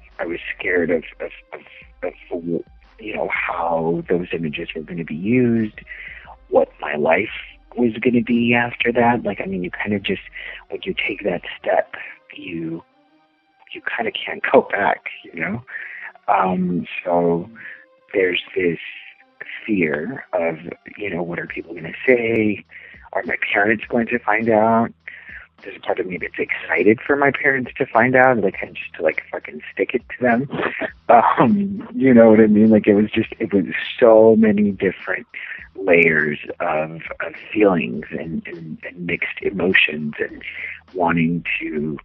Scared 0.57 0.91
of 0.91 1.03
of, 1.19 1.31
of, 1.53 2.13
of 2.31 2.43
you 2.99 3.15
know 3.15 3.29
how 3.29 4.03
those 4.09 4.27
images 4.33 4.69
were 4.75 4.81
going 4.81 4.97
to 4.97 5.05
be 5.05 5.15
used, 5.15 5.79
what 6.49 6.69
my 6.79 6.95
life 6.95 7.29
was 7.75 7.93
going 8.01 8.13
to 8.13 8.23
be 8.23 8.53
after 8.53 8.91
that. 8.91 9.23
Like, 9.23 9.41
I 9.41 9.45
mean, 9.45 9.63
you 9.63 9.71
kind 9.71 9.93
of 9.93 10.03
just 10.03 10.21
when 10.69 10.81
you 10.83 10.93
take 10.93 11.23
that 11.23 11.41
step, 11.59 11.95
you 12.35 12.83
you 13.73 13.81
kind 13.81 14.07
of 14.07 14.13
can't 14.13 14.43
go 14.51 14.67
back, 14.71 15.05
you 15.23 15.39
know. 15.39 15.63
Um, 16.27 16.85
so 17.03 17.49
there's 18.13 18.41
this 18.55 18.79
fear 19.65 20.25
of, 20.33 20.57
you 20.97 21.09
know, 21.09 21.23
what 21.23 21.39
are 21.39 21.47
people 21.47 21.73
going 21.73 21.83
to 21.83 21.93
say? 22.05 22.63
Are 23.13 23.23
my 23.25 23.35
parents 23.51 23.83
going 23.89 24.07
to 24.07 24.19
find 24.19 24.49
out? 24.49 24.89
There's 25.63 25.77
a 25.77 25.79
part 25.79 25.99
of 25.99 26.07
me 26.07 26.17
that's 26.17 26.37
excited 26.37 26.99
for 27.05 27.15
my 27.15 27.31
parents 27.31 27.71
to 27.77 27.85
find 27.85 28.15
out, 28.15 28.37
like, 28.39 28.59
just 28.59 28.93
to 28.97 29.03
like 29.03 29.23
fucking 29.31 29.61
stick 29.71 29.91
it 29.93 30.03
to 30.09 30.21
them. 30.21 30.49
Um, 31.09 31.87
you 31.95 32.13
know 32.13 32.29
what 32.29 32.39
I 32.39 32.47
mean? 32.47 32.69
Like, 32.69 32.87
it 32.87 32.95
was 32.95 33.09
just, 33.11 33.33
it 33.39 33.53
was 33.53 33.65
so 33.99 34.35
many 34.35 34.71
different 34.71 35.27
layers 35.75 36.39
of, 36.59 37.01
of 37.21 37.33
feelings 37.51 38.05
and, 38.11 38.45
and, 38.45 38.77
and 38.87 39.05
mixed 39.05 39.41
emotions 39.41 40.13
and 40.19 40.43
wanting 40.93 41.45
to, 41.59 41.97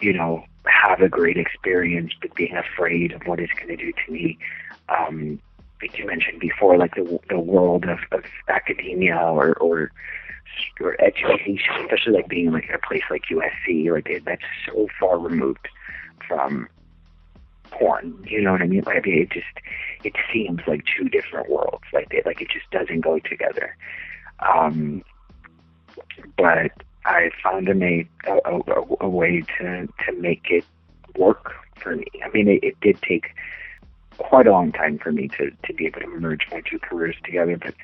you 0.00 0.12
know, 0.12 0.44
have 0.66 1.00
a 1.00 1.08
great 1.08 1.36
experience, 1.36 2.12
but 2.20 2.34
being 2.34 2.56
afraid 2.56 3.12
of 3.12 3.22
what 3.26 3.38
it's 3.38 3.52
going 3.52 3.68
to 3.68 3.76
do 3.76 3.92
to 3.92 4.12
me. 4.12 4.38
Um, 4.88 5.40
like 5.80 5.98
you 5.98 6.06
mentioned 6.06 6.40
before, 6.40 6.76
like 6.76 6.94
the 6.94 7.18
the 7.28 7.38
world 7.38 7.84
of, 7.84 8.00
of 8.12 8.24
academia 8.48 9.16
or, 9.16 9.54
or 9.54 9.90
or 10.80 11.00
education, 11.00 11.74
especially 11.80 12.12
like 12.12 12.28
being 12.28 12.52
like 12.52 12.68
in 12.68 12.74
a 12.74 12.78
place 12.78 13.02
like 13.10 13.22
USC, 13.30 13.90
like 13.92 14.22
that's 14.24 14.42
so 14.66 14.88
far 14.98 15.18
removed 15.18 15.68
from 16.26 16.68
porn. 17.70 18.24
You 18.28 18.42
know 18.42 18.52
what 18.52 18.62
I 18.62 18.66
mean? 18.66 18.82
Like 18.84 18.98
I 18.98 19.00
mean, 19.00 19.22
it 19.22 19.30
just 19.30 19.46
it 20.04 20.14
seems 20.32 20.60
like 20.66 20.84
two 20.96 21.08
different 21.08 21.50
worlds. 21.50 21.84
Like 21.92 22.08
they, 22.10 22.22
like 22.24 22.40
it 22.40 22.48
just 22.50 22.70
doesn't 22.70 23.00
go 23.00 23.18
together. 23.18 23.76
Um, 24.40 25.02
but 26.36 26.72
I 27.04 27.30
found 27.42 27.68
a, 27.68 28.08
a, 28.26 28.36
a, 28.44 28.84
a 29.00 29.08
way 29.08 29.42
to 29.58 29.88
to 30.06 30.12
make 30.18 30.46
it 30.50 30.64
work 31.16 31.52
for 31.76 31.96
me. 31.96 32.06
I 32.24 32.28
mean, 32.30 32.48
it, 32.48 32.62
it 32.62 32.80
did 32.80 33.00
take 33.02 33.30
quite 34.18 34.46
a 34.46 34.52
long 34.52 34.72
time 34.72 34.98
for 34.98 35.12
me 35.12 35.28
to 35.28 35.50
to 35.64 35.72
be 35.72 35.86
able 35.86 36.00
to 36.00 36.06
merge 36.06 36.46
my 36.50 36.60
two 36.60 36.78
careers 36.78 37.16
together, 37.24 37.56
but 37.56 37.74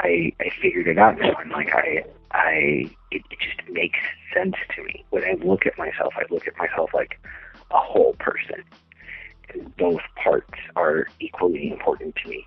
I 0.00 0.32
I 0.40 0.50
figured 0.60 0.88
it 0.88 0.98
out 0.98 1.18
now, 1.18 1.34
and 1.40 1.50
like 1.50 1.72
I 1.72 2.04
I 2.32 2.90
it, 3.10 3.22
it 3.30 3.38
just 3.40 3.68
makes 3.70 3.98
sense 4.34 4.56
to 4.74 4.82
me 4.82 5.04
when 5.10 5.24
I 5.24 5.34
look 5.42 5.66
at 5.66 5.78
myself. 5.78 6.14
I 6.16 6.24
look 6.30 6.46
at 6.46 6.56
myself 6.58 6.90
like 6.92 7.18
a 7.70 7.78
whole 7.78 8.14
person, 8.18 8.62
and 9.52 9.74
both 9.76 10.02
parts 10.22 10.58
are 10.76 11.06
equally 11.20 11.70
important 11.70 12.16
to 12.16 12.28
me, 12.28 12.46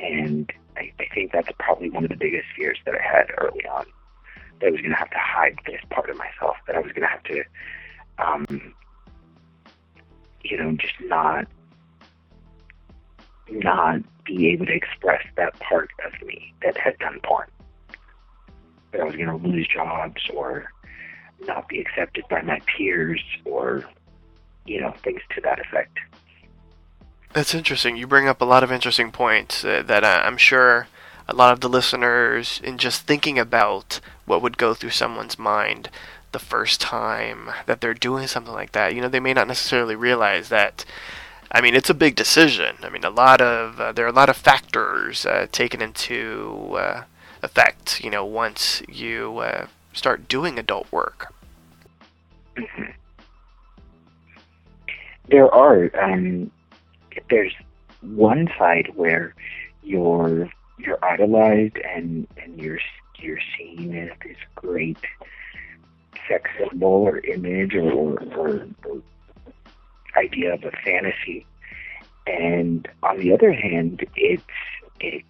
and 0.00 0.52
I, 0.76 0.92
I 1.00 1.06
think 1.12 1.32
that's 1.32 1.48
probably 1.58 1.90
one 1.90 2.04
of 2.04 2.10
the 2.10 2.16
biggest 2.16 2.46
fears 2.56 2.78
that 2.86 2.94
I 2.94 3.02
had 3.02 3.26
early 3.38 3.66
on. 3.66 3.86
That 4.60 4.68
I 4.68 4.70
was 4.70 4.80
going 4.80 4.90
to 4.90 4.96
have 4.96 5.10
to 5.10 5.18
hide 5.18 5.58
this 5.66 5.80
part 5.90 6.10
of 6.10 6.16
myself. 6.16 6.56
That 6.66 6.76
I 6.76 6.80
was 6.80 6.92
going 6.92 7.02
to 7.02 7.08
have 7.08 7.22
to, 7.24 7.44
um, 8.18 8.74
you 10.42 10.56
know, 10.56 10.72
just 10.72 10.94
not 11.02 11.46
not 13.50 14.00
be 14.24 14.48
able 14.48 14.66
to 14.66 14.74
express 14.74 15.24
that 15.36 15.58
part 15.60 15.90
of 16.06 16.26
me 16.26 16.52
that 16.62 16.76
had 16.76 16.98
done 16.98 17.20
porn. 17.22 17.48
That 18.92 19.00
I 19.00 19.04
was 19.04 19.16
going 19.16 19.28
to 19.28 19.36
lose 19.36 19.66
jobs 19.68 20.22
or 20.34 20.72
not 21.46 21.68
be 21.68 21.80
accepted 21.80 22.24
by 22.28 22.42
my 22.42 22.60
peers 22.66 23.22
or, 23.44 23.84
you 24.66 24.80
know, 24.80 24.92
things 25.02 25.20
to 25.34 25.40
that 25.42 25.60
effect. 25.60 25.98
That's 27.32 27.54
interesting. 27.54 27.96
You 27.96 28.06
bring 28.06 28.28
up 28.28 28.40
a 28.40 28.46
lot 28.46 28.64
of 28.64 28.72
interesting 28.72 29.12
points 29.12 29.64
uh, 29.64 29.82
that 29.86 30.04
uh, 30.04 30.22
I'm 30.24 30.38
sure 30.38 30.88
a 31.28 31.34
lot 31.34 31.52
of 31.52 31.60
the 31.60 31.68
listeners, 31.68 32.60
in 32.64 32.78
just 32.78 33.02
thinking 33.02 33.38
about 33.38 34.00
what 34.24 34.40
would 34.40 34.56
go 34.56 34.72
through 34.72 34.90
someone's 34.90 35.38
mind 35.38 35.90
the 36.32 36.38
first 36.38 36.80
time 36.80 37.50
that 37.66 37.80
they're 37.80 37.94
doing 37.94 38.26
something 38.26 38.52
like 38.52 38.72
that, 38.72 38.94
you 38.94 39.00
know, 39.00 39.08
they 39.08 39.20
may 39.20 39.34
not 39.34 39.48
necessarily 39.48 39.94
realize 39.94 40.48
that 40.48 40.84
I 41.50 41.60
mean, 41.60 41.74
it's 41.74 41.90
a 41.90 41.94
big 41.94 42.14
decision. 42.14 42.76
I 42.82 42.90
mean, 42.90 43.04
a 43.04 43.10
lot 43.10 43.40
of 43.40 43.80
uh, 43.80 43.92
there 43.92 44.04
are 44.04 44.10
a 44.10 44.12
lot 44.12 44.28
of 44.28 44.36
factors 44.36 45.24
uh, 45.24 45.46
taken 45.50 45.80
into 45.80 46.76
uh, 46.78 47.04
effect. 47.42 48.02
You 48.04 48.10
know, 48.10 48.24
once 48.24 48.82
you 48.88 49.38
uh, 49.38 49.66
start 49.92 50.28
doing 50.28 50.58
adult 50.58 50.90
work. 50.92 51.32
There 55.28 55.52
are. 55.54 55.90
Um, 56.02 56.50
there's 57.30 57.52
one 58.00 58.48
side 58.58 58.92
where 58.94 59.34
you're 59.82 60.50
you're 60.78 61.04
idolized 61.04 61.76
and 61.78 62.26
and 62.36 62.58
you're 62.60 62.78
you're 63.18 63.40
seen 63.56 63.96
as 63.96 64.10
this 64.24 64.36
great 64.54 64.98
sex 66.28 66.50
symbol 66.58 66.88
or 66.88 67.18
image 67.18 67.74
or, 67.74 67.90
or, 67.90 68.66
or 68.84 69.02
idea 70.16 70.54
of 70.54 70.64
a 70.64 70.70
fantasy. 70.84 71.46
And 72.26 72.88
on 73.02 73.18
the 73.18 73.32
other 73.32 73.52
hand, 73.52 74.04
it's 74.16 74.42
it's 75.00 75.26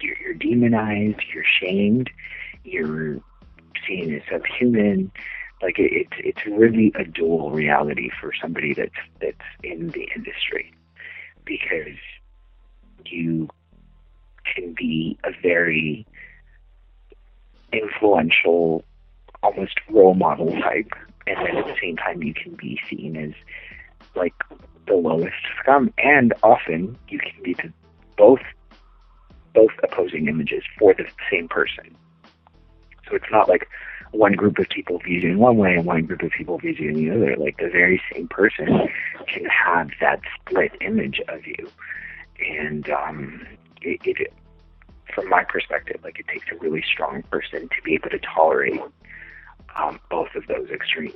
you're, 0.00 0.16
you're 0.18 0.34
demonized, 0.34 1.22
you're 1.32 1.44
shamed, 1.60 2.10
you're 2.64 3.20
seen 3.86 4.14
as 4.14 4.22
subhuman. 4.30 5.10
Like 5.62 5.78
it, 5.78 5.92
it's 5.92 6.16
it's 6.18 6.46
really 6.46 6.92
a 6.94 7.04
dual 7.04 7.50
reality 7.50 8.10
for 8.20 8.32
somebody 8.40 8.74
that's 8.74 8.92
that's 9.20 9.38
in 9.62 9.88
the 9.90 10.08
industry, 10.14 10.72
because 11.44 11.96
you 13.06 13.48
can 14.54 14.74
be 14.74 15.18
a 15.24 15.30
very 15.42 16.06
influential, 17.72 18.84
almost 19.42 19.80
role 19.88 20.14
model 20.14 20.50
type, 20.52 20.92
and 21.26 21.38
then 21.38 21.56
at 21.56 21.66
the 21.66 21.76
same 21.80 21.96
time 21.96 22.22
you 22.22 22.34
can 22.34 22.54
be 22.54 22.78
seen 22.90 23.16
as 23.16 23.32
like 24.14 24.34
the 24.86 24.94
lowest 24.94 25.36
scum, 25.60 25.92
and 25.98 26.34
often 26.42 26.96
you 27.08 27.18
can 27.18 27.42
be 27.42 27.54
the, 27.54 27.72
both 28.16 28.40
both 29.54 29.70
opposing 29.84 30.26
images 30.26 30.64
for 30.78 30.94
the 30.94 31.06
same 31.30 31.48
person. 31.48 31.96
So 33.08 33.14
it's 33.14 33.30
not 33.30 33.48
like 33.48 33.68
one 34.10 34.32
group 34.32 34.58
of 34.58 34.68
people 34.68 34.98
views 34.98 35.22
you 35.22 35.30
in 35.30 35.38
one 35.38 35.56
way 35.56 35.74
and 35.74 35.84
one 35.84 36.06
group 36.06 36.22
of 36.22 36.30
people 36.30 36.58
views 36.58 36.78
you 36.78 36.90
in 36.90 36.96
the 36.96 37.10
other. 37.10 37.36
Like 37.36 37.58
the 37.58 37.68
very 37.68 38.02
same 38.12 38.28
person 38.28 38.66
can 39.26 39.44
have 39.46 39.90
that 40.00 40.20
split 40.40 40.72
image 40.80 41.20
of 41.28 41.46
you, 41.46 41.70
and 42.40 42.88
um, 42.90 43.46
it, 43.82 44.00
it 44.04 44.32
from 45.14 45.28
my 45.28 45.44
perspective, 45.44 46.00
like 46.02 46.18
it 46.18 46.26
takes 46.28 46.46
a 46.52 46.56
really 46.56 46.82
strong 46.82 47.22
person 47.24 47.68
to 47.68 47.82
be 47.84 47.94
able 47.94 48.10
to 48.10 48.18
tolerate 48.18 48.80
um, 49.76 50.00
both 50.10 50.34
of 50.34 50.46
those 50.46 50.68
extremes. 50.70 51.14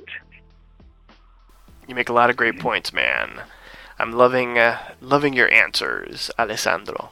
You 1.89 1.95
make 1.95 2.07
a 2.07 2.13
lot 2.13 2.29
of 2.29 2.37
great 2.37 2.59
points, 2.59 2.93
man. 2.93 3.41
I'm 3.97 4.11
loving 4.11 4.59
uh, 4.59 4.77
loving 5.01 5.33
your 5.33 5.51
answers, 5.51 6.29
Alessandro. 6.37 7.09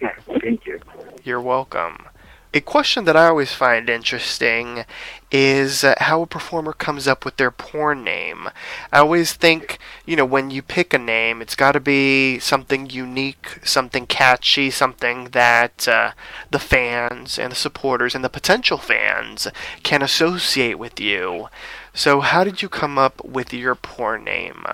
Thank 0.40 0.64
you. 0.64 0.80
You're 1.24 1.42
welcome. 1.42 2.06
A 2.54 2.60
question 2.60 3.04
that 3.04 3.16
I 3.16 3.26
always 3.26 3.52
find 3.52 3.90
interesting 3.90 4.86
is 5.30 5.84
uh, 5.84 5.94
how 5.98 6.22
a 6.22 6.26
performer 6.26 6.72
comes 6.72 7.06
up 7.06 7.24
with 7.24 7.36
their 7.36 7.50
porn 7.50 8.02
name. 8.02 8.48
I 8.90 8.98
always 8.98 9.34
think, 9.34 9.78
you 10.06 10.16
know, 10.16 10.26
when 10.26 10.50
you 10.50 10.62
pick 10.62 10.94
a 10.94 10.98
name, 10.98 11.42
it's 11.42 11.54
got 11.54 11.72
to 11.72 11.80
be 11.80 12.38
something 12.38 12.88
unique, 12.88 13.58
something 13.62 14.06
catchy, 14.06 14.70
something 14.70 15.30
that 15.32 15.86
uh, 15.86 16.12
the 16.50 16.58
fans 16.58 17.38
and 17.38 17.52
the 17.52 17.56
supporters 17.56 18.14
and 18.14 18.24
the 18.24 18.28
potential 18.30 18.78
fans 18.78 19.48
can 19.82 20.02
associate 20.02 20.78
with 20.78 20.98
you. 20.98 21.48
So, 21.94 22.20
how 22.20 22.42
did 22.42 22.62
you 22.62 22.68
come 22.68 22.98
up 22.98 23.22
with 23.24 23.52
your 23.52 23.74
porn 23.74 24.24
name? 24.24 24.64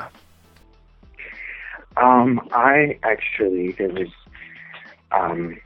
Um, 1.96 2.40
I 2.52 2.98
actually 3.02 3.72
there 3.72 3.88
was 3.88 4.08
um, 5.10 5.58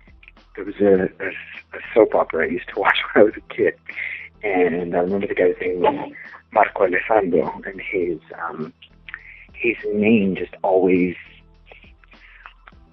there 0.56 0.64
was 0.64 0.76
a, 0.80 1.10
a, 1.22 1.28
a 1.28 1.80
soap 1.92 2.14
opera 2.14 2.46
I 2.46 2.50
used 2.50 2.68
to 2.70 2.80
watch 2.80 2.98
when 3.12 3.22
I 3.22 3.24
was 3.26 3.34
a 3.36 3.54
kid, 3.54 3.74
and 4.42 4.96
I 4.96 5.00
remember 5.00 5.26
the 5.26 5.34
guy's 5.34 5.56
name 5.60 5.80
was 5.80 6.12
Marco 6.52 6.84
Alessandro, 6.84 7.60
and 7.66 7.80
his 7.80 8.18
um, 8.48 8.72
his 9.52 9.76
name 9.92 10.36
just 10.36 10.54
always 10.62 11.14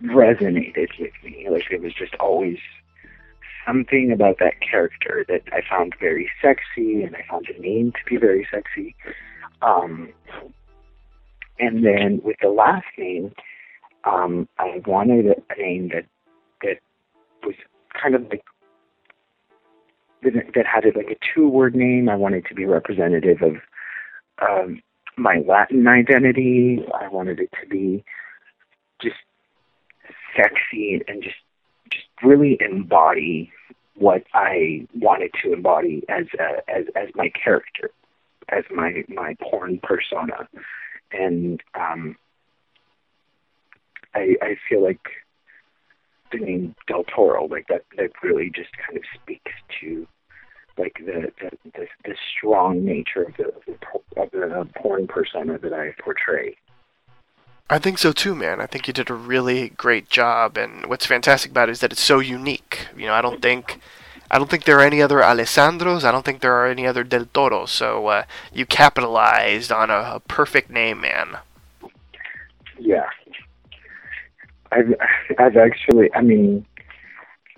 resonated 0.04 0.90
with 1.00 1.14
me. 1.24 1.48
Like 1.50 1.72
it 1.72 1.82
was 1.82 1.94
just 1.94 2.16
always 2.16 2.58
something 3.70 4.12
about 4.12 4.40
that 4.40 4.54
character 4.62 5.26
that 5.28 5.42
I 5.52 5.62
found 5.70 5.94
very 6.00 6.30
sexy, 6.42 7.04
and 7.04 7.16
I 7.16 7.24
found 7.30 7.48
name 7.60 7.92
to 7.92 8.10
be 8.10 8.18
very 8.18 8.48
sexy. 8.52 8.96
Um, 9.62 10.10
and 11.60 11.86
then 11.86 12.22
with 12.24 12.38
the 12.42 12.50
last 12.50 12.86
name, 12.98 13.34
um, 14.06 14.48
I 14.58 14.82
wanted 14.86 15.26
a, 15.28 15.62
name 15.62 15.90
that 15.94 16.06
that 16.64 16.78
was 17.44 17.56
kind 18.02 18.16
of 18.16 18.24
like 18.30 18.44
that, 20.24 20.66
had 20.66 20.86
like 20.96 21.12
a 21.12 21.18
two-word 21.34 21.76
name. 21.76 22.10
I 22.10 22.16
wanted 22.16 22.46
to 22.48 22.56
be 22.56 22.66
representative 22.66 23.42
of 23.42 23.56
um, 24.42 24.82
my 25.18 25.44
Latin 25.48 25.86
identity. 25.88 26.84
I 27.00 27.08
wanted 27.10 27.40
it 27.40 27.50
to 27.62 27.68
be 27.70 28.04
just 29.02 29.18
sexy 30.36 31.02
and 31.08 31.22
just 31.22 31.36
just 31.92 32.06
really 32.24 32.58
embody 32.62 33.52
what 34.00 34.24
I 34.34 34.88
wanted 34.96 35.32
to 35.44 35.54
embody 35.54 36.04
as 36.10 36.26
a, 36.40 36.70
as 36.70 36.86
as 36.96 37.10
my 37.16 37.30
character, 37.30 37.92
as 38.48 38.64
my 38.74 39.04
my 39.10 39.36
porn 39.42 39.80
persona, 39.84 40.48
and 41.12 41.62
um, 41.76 42.16
I 44.16 44.36
I 44.42 44.56
feel 44.68 44.82
like 44.84 45.02
the 46.32 46.40
name 46.40 46.76
Del 46.88 47.04
Toro 47.04 47.46
like 47.46 47.68
that 47.68 47.84
that 47.98 48.12
really 48.24 48.50
just 48.50 48.70
kind 48.86 48.98
of 48.98 49.04
speaks 49.22 49.52
to 49.82 50.08
like 50.78 50.96
the 51.00 51.32
the 51.42 51.58
the, 51.74 51.88
the 52.06 52.16
strong 52.38 52.86
nature 52.86 53.24
of 53.24 53.34
the 53.38 53.48
of 54.22 54.32
the, 54.32 54.40
of 54.42 54.68
the 54.68 54.74
porn 54.78 55.08
persona 55.08 55.58
that 55.60 55.74
I 55.74 55.94
portray. 56.02 56.56
I 57.70 57.78
think 57.78 58.00
so 58.00 58.12
too, 58.12 58.34
man. 58.34 58.60
I 58.60 58.66
think 58.66 58.88
you 58.88 58.94
did 58.94 59.10
a 59.10 59.14
really 59.14 59.70
great 59.70 60.10
job, 60.10 60.58
and 60.58 60.88
what's 60.88 61.06
fantastic 61.06 61.52
about 61.52 61.70
it 61.70 61.74
is 61.74 61.80
that 61.82 61.92
it's 61.92 62.02
so 62.02 62.20
unique. 62.20 62.88
You 62.98 63.06
know, 63.06 63.14
I 63.14 63.22
don't 63.22 63.42
think, 63.42 63.80
I 64.32 64.40
don't 64.40 64.50
think 64.50 64.64
there 64.64 64.78
are 64.78 64.86
any 64.86 65.02
other 65.02 65.20
Alessandros. 65.20 66.04
I 66.04 66.12
don't 66.12 66.26
think 66.26 66.42
there 66.42 66.56
are 66.56 66.68
any 66.68 66.88
other 66.88 67.04
Del 67.04 67.26
Toros. 67.26 67.72
So 67.72 68.08
uh, 68.08 68.24
you 68.52 68.66
capitalized 68.66 69.72
on 69.72 69.92
a, 69.92 70.16
a 70.16 70.22
perfect 70.28 70.72
name, 70.72 71.02
man. 71.02 71.38
Yeah. 72.80 73.06
I've 74.72 74.94
I've 75.38 75.58
actually 75.58 76.10
I 76.14 76.22
mean 76.22 76.66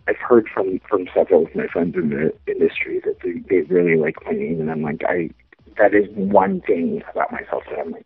I've 0.08 0.18
heard 0.18 0.48
from 0.54 0.80
from 0.90 1.08
several 1.14 1.46
of 1.46 1.56
my 1.56 1.68
friends 1.68 1.96
in 1.96 2.10
the 2.10 2.34
industry 2.48 3.02
that 3.06 3.20
they, 3.22 3.34
they 3.50 3.62
really 3.64 3.98
like 3.98 4.16
my 4.26 4.32
name 4.32 4.62
and 4.62 4.72
I'm 4.72 4.82
like 4.82 5.02
I 5.08 5.30
that 5.78 5.94
is 5.94 6.08
one 6.16 6.62
thing 6.62 7.04
about 7.12 7.32
myself 7.32 7.64
that 7.70 7.80
I'm 7.80 7.92
like 7.92 8.06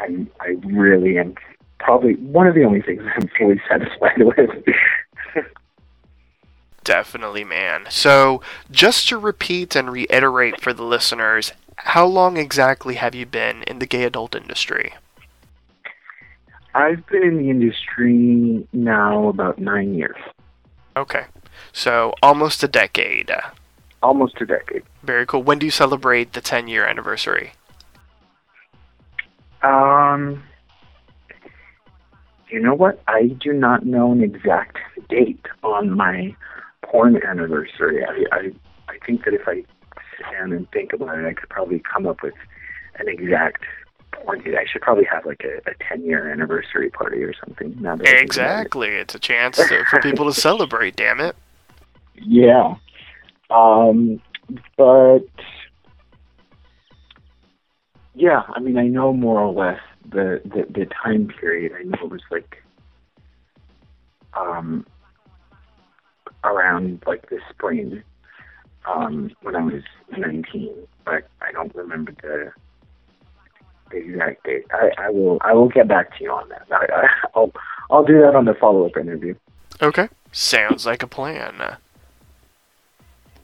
I'm 0.00 0.30
I 0.40 0.56
really 0.64 1.18
am 1.18 1.34
probably 1.78 2.14
one 2.14 2.46
of 2.46 2.54
the 2.54 2.64
only 2.64 2.82
things 2.82 3.02
I'm 3.16 3.28
fully 3.38 3.60
satisfied 3.68 4.18
with. 4.18 4.50
Definitely, 6.84 7.44
man. 7.44 7.86
So 7.90 8.42
just 8.70 9.08
to 9.08 9.18
repeat 9.18 9.76
and 9.76 9.92
reiterate 9.92 10.60
for 10.60 10.72
the 10.72 10.82
listeners, 10.82 11.52
how 11.76 12.06
long 12.06 12.36
exactly 12.36 12.94
have 12.94 13.14
you 13.14 13.26
been 13.26 13.62
in 13.64 13.78
the 13.78 13.86
gay 13.86 14.04
adult 14.04 14.34
industry? 14.34 14.94
I've 16.74 17.06
been 17.06 17.22
in 17.22 17.38
the 17.38 17.50
industry 17.50 18.66
now 18.72 19.28
about 19.28 19.58
nine 19.58 19.94
years. 19.94 20.16
Okay, 20.96 21.26
so 21.72 22.14
almost 22.22 22.62
a 22.62 22.68
decade. 22.68 23.30
Almost 24.02 24.40
a 24.40 24.46
decade. 24.46 24.82
Very 25.02 25.26
cool. 25.26 25.42
When 25.42 25.58
do 25.58 25.66
you 25.66 25.70
celebrate 25.70 26.32
the 26.32 26.40
10 26.40 26.68
year 26.68 26.86
anniversary? 26.86 27.52
Um, 29.62 30.42
you 32.50 32.60
know 32.60 32.74
what? 32.74 33.02
I 33.06 33.28
do 33.28 33.52
not 33.52 33.86
know 33.86 34.12
an 34.12 34.22
exact 34.22 34.78
date 35.08 35.46
on 35.62 35.90
my 35.96 36.34
porn 36.82 37.22
anniversary. 37.22 38.04
I, 38.04 38.24
I, 38.34 38.50
I 38.88 38.98
think 39.06 39.24
that 39.24 39.34
if 39.34 39.46
I 39.46 39.56
sit 40.16 40.26
down 40.32 40.52
and 40.52 40.70
think 40.72 40.92
about 40.92 41.18
it, 41.18 41.26
I 41.26 41.34
could 41.34 41.48
probably 41.48 41.80
come 41.80 42.06
up 42.06 42.22
with 42.22 42.34
an 42.98 43.08
exact 43.08 43.62
porn 44.12 44.42
date. 44.42 44.56
I 44.56 44.64
should 44.70 44.82
probably 44.82 45.04
have 45.04 45.24
like 45.24 45.44
a, 45.44 45.70
a 45.70 45.74
10 45.88 46.04
year 46.04 46.30
anniversary 46.30 46.90
party 46.90 47.22
or 47.22 47.32
something. 47.34 47.76
Now 47.80 47.96
that 47.96 48.04
think 48.06 48.18
it. 48.18 48.22
Exactly. 48.22 48.88
It's 48.88 49.14
a 49.14 49.20
chance 49.20 49.56
to, 49.56 49.84
for 49.88 50.00
people 50.00 50.26
to 50.26 50.34
celebrate, 50.40 50.96
damn 50.96 51.20
it. 51.20 51.36
Yeah. 52.14 52.74
Um, 53.50 54.20
but 54.76 55.28
yeah, 58.20 58.42
I 58.54 58.60
mean, 58.60 58.76
I 58.76 58.86
know 58.86 59.14
more 59.14 59.40
or 59.40 59.52
less 59.52 59.80
the, 60.10 60.42
the, 60.44 60.66
the 60.70 60.86
time 60.86 61.28
period. 61.40 61.72
I 61.72 61.84
know 61.84 61.98
it 62.04 62.10
was 62.10 62.20
like 62.30 62.62
um, 64.34 64.86
around 66.44 67.02
like 67.06 67.30
the 67.30 67.38
spring 67.48 68.02
um, 68.86 69.30
when 69.40 69.56
I 69.56 69.62
was 69.62 69.82
19, 70.16 70.74
but 71.06 71.28
I 71.40 71.52
don't 71.52 71.74
remember 71.74 72.12
the 72.22 72.52
the 73.90 73.96
exact 73.96 74.44
date. 74.44 74.66
I, 74.72 74.90
I 74.98 75.10
will 75.10 75.38
I 75.40 75.52
will 75.52 75.68
get 75.68 75.88
back 75.88 76.16
to 76.18 76.24
you 76.24 76.30
on 76.30 76.48
that. 76.50 76.66
I, 76.70 76.86
I, 76.94 77.08
I'll 77.34 77.52
I'll 77.90 78.04
do 78.04 78.20
that 78.20 78.36
on 78.36 78.44
the 78.44 78.54
follow 78.54 78.86
up 78.86 78.96
interview. 78.96 79.34
Okay. 79.82 80.08
Sounds 80.30 80.86
like 80.86 81.02
a 81.02 81.08
plan. 81.08 81.78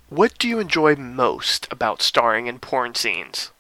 What 0.09 0.39
do 0.39 0.47
you 0.47 0.61
enjoy 0.61 0.95
most 0.95 1.67
about 1.73 2.01
starring 2.01 2.47
in 2.47 2.61
porn 2.61 2.95
scenes? 2.95 3.51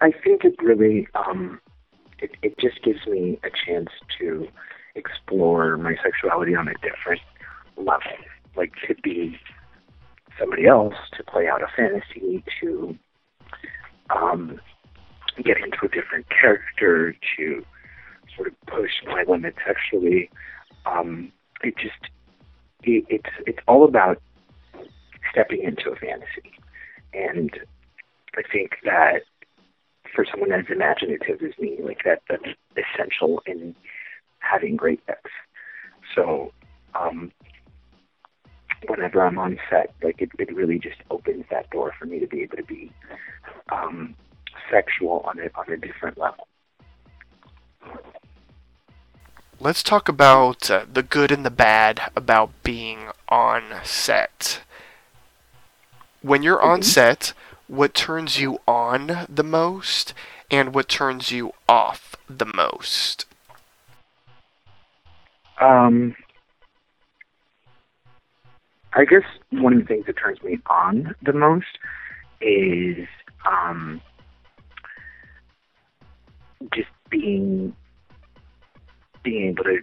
I 0.00 0.10
think 0.10 0.44
it 0.44 0.54
really 0.62 1.08
um, 1.14 1.60
it, 2.18 2.32
it 2.42 2.58
just 2.58 2.82
gives 2.82 3.06
me 3.06 3.38
a 3.44 3.50
chance 3.66 3.90
to 4.18 4.48
explore 4.94 5.76
my 5.76 5.96
sexuality 6.02 6.54
on 6.54 6.68
a 6.68 6.74
different 6.74 7.20
level. 7.76 8.12
Like 8.56 8.72
to 8.88 8.94
be 9.02 9.38
somebody 10.38 10.66
else, 10.66 10.94
to 11.16 11.24
play 11.24 11.48
out 11.48 11.62
a 11.62 11.66
fantasy, 11.76 12.44
to 12.60 12.96
um, 14.10 14.60
get 15.42 15.58
into 15.58 15.78
a 15.84 15.88
different 15.88 16.26
character, 16.28 17.14
to 17.36 17.64
sort 18.36 18.48
of 18.48 18.54
push 18.66 18.90
my 19.06 19.24
limits 19.28 19.58
sexually. 19.66 20.30
Um, 20.86 21.32
it 21.62 21.74
just 21.76 22.10
it, 22.82 23.04
it's 23.08 23.30
it's 23.46 23.58
all 23.66 23.84
about 23.84 24.20
stepping 25.30 25.62
into 25.62 25.90
a 25.90 25.96
fantasy, 25.96 26.52
and 27.12 27.50
I 28.36 28.42
think 28.52 28.76
that 28.84 29.22
for 30.14 30.24
someone 30.30 30.52
as 30.52 30.66
imaginative 30.70 31.42
as 31.42 31.58
me, 31.58 31.78
like 31.82 32.02
that 32.04 32.22
that's 32.28 32.44
essential 32.76 33.42
in 33.46 33.74
having 34.38 34.76
great 34.76 35.00
sex. 35.06 35.22
So 36.14 36.52
um, 36.94 37.32
whenever 38.86 39.22
I'm 39.22 39.38
on 39.38 39.58
set, 39.70 39.94
like 40.02 40.20
it, 40.20 40.30
it 40.38 40.54
really 40.54 40.78
just 40.78 40.98
opens 41.10 41.44
that 41.50 41.70
door 41.70 41.92
for 41.98 42.06
me 42.06 42.18
to 42.20 42.26
be 42.26 42.42
able 42.42 42.56
to 42.58 42.64
be 42.64 42.92
um, 43.72 44.14
sexual 44.70 45.24
on 45.26 45.38
a 45.38 45.50
on 45.58 45.70
a 45.72 45.76
different 45.76 46.18
level. 46.18 46.46
Let's 49.60 49.82
talk 49.82 50.08
about 50.08 50.70
uh, 50.70 50.84
the 50.92 51.02
good 51.02 51.30
and 51.30 51.44
the 51.44 51.50
bad 51.50 52.10
about 52.16 52.50
being 52.62 53.08
on 53.28 53.62
set. 53.84 54.60
When 56.22 56.42
you're 56.42 56.60
on 56.60 56.80
Mhm. 56.80 56.84
set, 56.84 57.32
what 57.68 57.94
turns 57.94 58.40
you 58.40 58.58
on 58.66 59.26
the 59.28 59.44
most 59.44 60.14
and 60.50 60.74
what 60.74 60.88
turns 60.88 61.30
you 61.30 61.52
off 61.68 62.16
the 62.28 62.46
most? 62.46 63.26
Um, 65.60 66.14
I 68.92 69.04
guess 69.04 69.22
one 69.50 69.72
of 69.72 69.80
the 69.80 69.86
things 69.86 70.06
that 70.06 70.16
turns 70.16 70.42
me 70.42 70.58
on 70.66 71.14
the 71.22 71.32
most 71.32 71.78
is 72.40 73.06
um, 73.46 74.00
just 76.72 76.88
being 77.10 77.74
being 79.22 79.48
able 79.48 79.64
to 79.64 79.78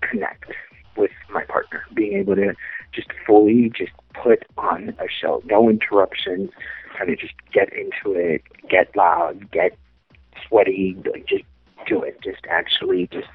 connect 0.00 0.50
with 0.96 1.10
my 1.30 1.44
partner, 1.44 1.82
being 1.94 2.14
able 2.14 2.34
to 2.34 2.54
just 2.92 3.08
fully 3.26 3.70
just 3.76 3.92
put 4.14 4.44
on 4.58 4.90
a 4.98 5.06
show, 5.08 5.42
no 5.46 5.68
interruptions, 5.68 6.50
kind 6.96 7.10
of 7.10 7.18
just 7.18 7.34
get 7.52 7.68
into 7.72 8.18
it, 8.18 8.42
get 8.68 8.94
loud, 8.96 9.50
get 9.50 9.76
sweaty, 10.46 10.96
like 11.10 11.26
just 11.26 11.44
do 11.86 12.02
it, 12.02 12.18
just 12.22 12.42
actually 12.50 13.08
just 13.12 13.28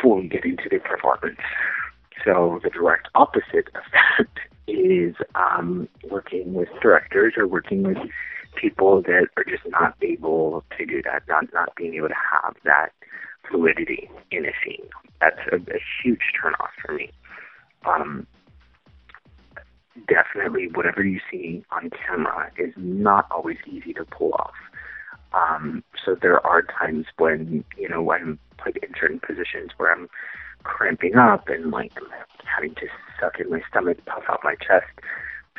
fully 0.00 0.28
get 0.28 0.44
into 0.44 0.68
the 0.70 0.78
performance. 0.78 1.38
So 2.24 2.60
the 2.62 2.70
direct 2.70 3.08
opposite 3.14 3.68
of 3.74 3.82
that 3.92 4.28
is 4.66 5.14
um, 5.34 5.88
working 6.10 6.54
with 6.54 6.68
directors 6.82 7.34
or 7.36 7.46
working 7.46 7.82
with 7.82 7.98
people 8.56 9.02
that 9.02 9.28
are 9.36 9.44
just 9.44 9.62
not 9.68 9.94
able 10.02 10.64
to 10.76 10.86
do 10.86 11.02
that, 11.02 11.22
not 11.28 11.44
not 11.52 11.74
being 11.76 11.94
able 11.94 12.08
to 12.08 12.14
have 12.14 12.54
that 12.64 12.90
fluidity 13.48 14.10
in 14.30 14.44
a 14.44 14.52
scene. 14.64 14.86
That's 15.20 15.38
a, 15.52 15.56
a 15.56 15.80
huge 16.02 16.20
turnoff 16.42 16.70
for 16.84 16.94
me. 16.94 17.10
Um, 17.86 18.26
definitely, 20.06 20.68
whatever 20.68 21.04
you 21.04 21.20
see 21.30 21.64
on 21.70 21.90
camera 21.90 22.50
is 22.58 22.72
not 22.76 23.26
always 23.30 23.58
easy 23.66 23.92
to 23.94 24.04
pull 24.04 24.32
off. 24.34 24.54
Um, 25.32 25.84
so 26.04 26.16
there 26.20 26.44
are 26.46 26.62
times 26.62 27.06
when 27.18 27.64
you 27.76 27.88
know 27.88 28.10
I'm 28.10 28.38
in 28.66 28.94
certain 28.98 29.20
positions 29.20 29.70
where 29.76 29.92
I'm 29.92 30.08
cramping 30.64 31.16
up 31.16 31.48
and 31.48 31.70
like 31.70 31.92
having 32.44 32.74
to 32.76 32.86
suck 33.20 33.38
in 33.40 33.50
my 33.50 33.60
stomach, 33.68 33.98
puff 34.06 34.24
out 34.28 34.40
my 34.42 34.54
chest, 34.54 34.86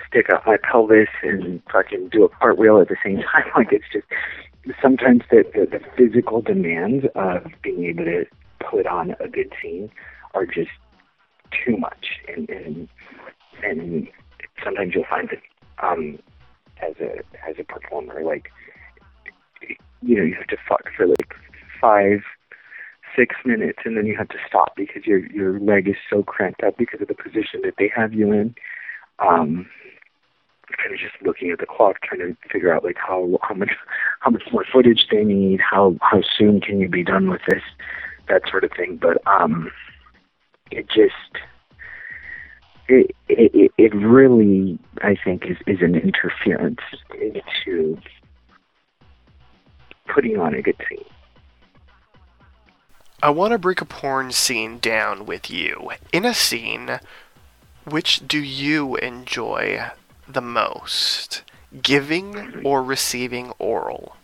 stick 0.07 0.27
out 0.31 0.45
my 0.45 0.57
pelvis, 0.57 1.09
and 1.23 1.61
fucking 1.71 2.09
do 2.09 2.23
a 2.23 2.29
cartwheel 2.29 2.79
at 2.81 2.89
the 2.89 2.97
same 3.03 3.17
time. 3.33 3.45
Like 3.55 3.71
it's 3.71 3.85
just 3.91 4.05
sometimes 4.81 5.23
the, 5.29 5.43
the 5.53 5.79
the 5.79 5.83
physical 5.95 6.41
demands 6.41 7.05
of 7.15 7.47
being 7.61 7.85
able 7.85 8.05
to 8.05 8.25
put 8.59 8.85
on 8.85 9.15
a 9.19 9.27
good 9.27 9.53
scene 9.61 9.89
are 10.33 10.45
just 10.45 10.71
too 11.65 11.77
much, 11.77 12.19
and 12.27 12.49
and 12.49 12.87
and 13.63 14.07
sometimes 14.63 14.93
you'll 14.95 15.05
find 15.09 15.29
that 15.29 15.85
um, 15.85 16.19
as 16.81 16.95
a 16.99 17.19
as 17.47 17.55
a 17.59 17.63
performer. 17.63 18.23
Like, 18.23 18.49
you 20.01 20.17
know, 20.17 20.23
you 20.23 20.35
have 20.35 20.47
to 20.47 20.57
fuck 20.67 20.83
for 20.95 21.07
like 21.07 21.33
five, 21.81 22.21
six 23.15 23.35
minutes, 23.45 23.79
and 23.85 23.97
then 23.97 24.05
you 24.05 24.17
have 24.17 24.29
to 24.29 24.37
stop 24.47 24.73
because 24.75 25.05
your 25.05 25.25
your 25.27 25.59
leg 25.59 25.87
is 25.87 25.95
so 26.09 26.23
cramped 26.23 26.63
up 26.63 26.77
because 26.77 27.01
of 27.01 27.07
the 27.07 27.15
position 27.15 27.61
that 27.63 27.75
they 27.77 27.91
have 27.95 28.13
you 28.13 28.31
in. 28.31 28.55
Um, 29.19 29.67
kind 30.77 30.93
of 30.93 30.99
just 30.99 31.15
looking 31.25 31.51
at 31.51 31.59
the 31.59 31.65
clock, 31.65 31.97
trying 32.03 32.19
to 32.19 32.37
figure 32.51 32.73
out 32.73 32.83
like 32.83 32.97
how 32.97 33.39
how 33.41 33.55
much 33.55 33.71
how 34.19 34.29
much 34.29 34.43
more 34.51 34.65
footage 34.71 35.07
they 35.11 35.23
need, 35.23 35.59
how 35.59 35.95
how 36.01 36.21
soon 36.37 36.61
can 36.61 36.79
you 36.79 36.87
be 36.87 37.03
done 37.03 37.29
with 37.29 37.41
this, 37.47 37.63
that 38.27 38.43
sort 38.49 38.63
of 38.63 38.71
thing. 38.75 38.99
But 39.01 39.17
um, 39.27 39.71
it 40.71 40.87
just 40.87 41.43
it 42.89 43.15
it 43.27 43.71
it 43.77 43.95
really 43.95 44.79
I 45.01 45.15
think 45.23 45.45
is 45.45 45.57
is 45.67 45.81
an 45.81 45.95
interference 45.95 46.79
into 47.21 47.97
putting 50.07 50.39
on 50.39 50.53
a 50.53 50.61
good 50.61 50.75
scene. 50.89 51.05
I 53.21 53.29
want 53.31 53.51
to 53.51 53.57
break 53.57 53.81
a 53.81 53.85
porn 53.85 54.31
scene 54.31 54.79
down 54.79 55.25
with 55.25 55.51
you. 55.51 55.91
In 56.13 56.25
a 56.25 56.33
scene, 56.33 56.99
which 57.83 58.25
do 58.27 58.39
you 58.39 58.95
enjoy 58.95 59.91
the 60.27 60.41
most? 60.41 61.43
Giving 61.81 62.63
or 62.65 62.81
receiving 62.81 63.51
oral? 63.59 64.15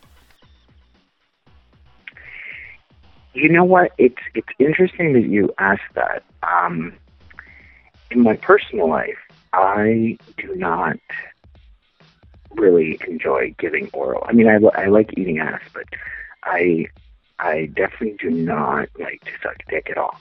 You 3.34 3.49
know 3.49 3.65
what? 3.65 3.91
It's 3.97 4.15
it's 4.34 4.47
interesting 4.60 5.13
that 5.13 5.25
you 5.25 5.54
ask 5.58 5.82
that. 5.93 6.23
Um, 6.41 6.93
in 8.12 8.22
my 8.22 8.36
personal 8.36 8.89
life, 8.89 9.18
I 9.54 10.18
do 10.38 10.56
not 10.56 10.98
really 12.52 13.00
enjoy 13.08 13.54
giving 13.58 13.89
oral. 13.94 14.24
I 14.28 14.34
mean, 14.34 14.48
I, 14.48 14.56
I 14.80 14.88
like 14.88 15.18
eating 15.18 15.39
ass, 15.39 15.62
but 15.74 15.86
I 16.44 16.88
I 17.39 17.65
definitely 17.65 18.15
do 18.18 18.30
not 18.30 18.88
like 18.98 19.24
to 19.26 19.32
suck 19.44 19.58
dick 19.70 19.89
at 19.89 19.98
all. 19.98 20.18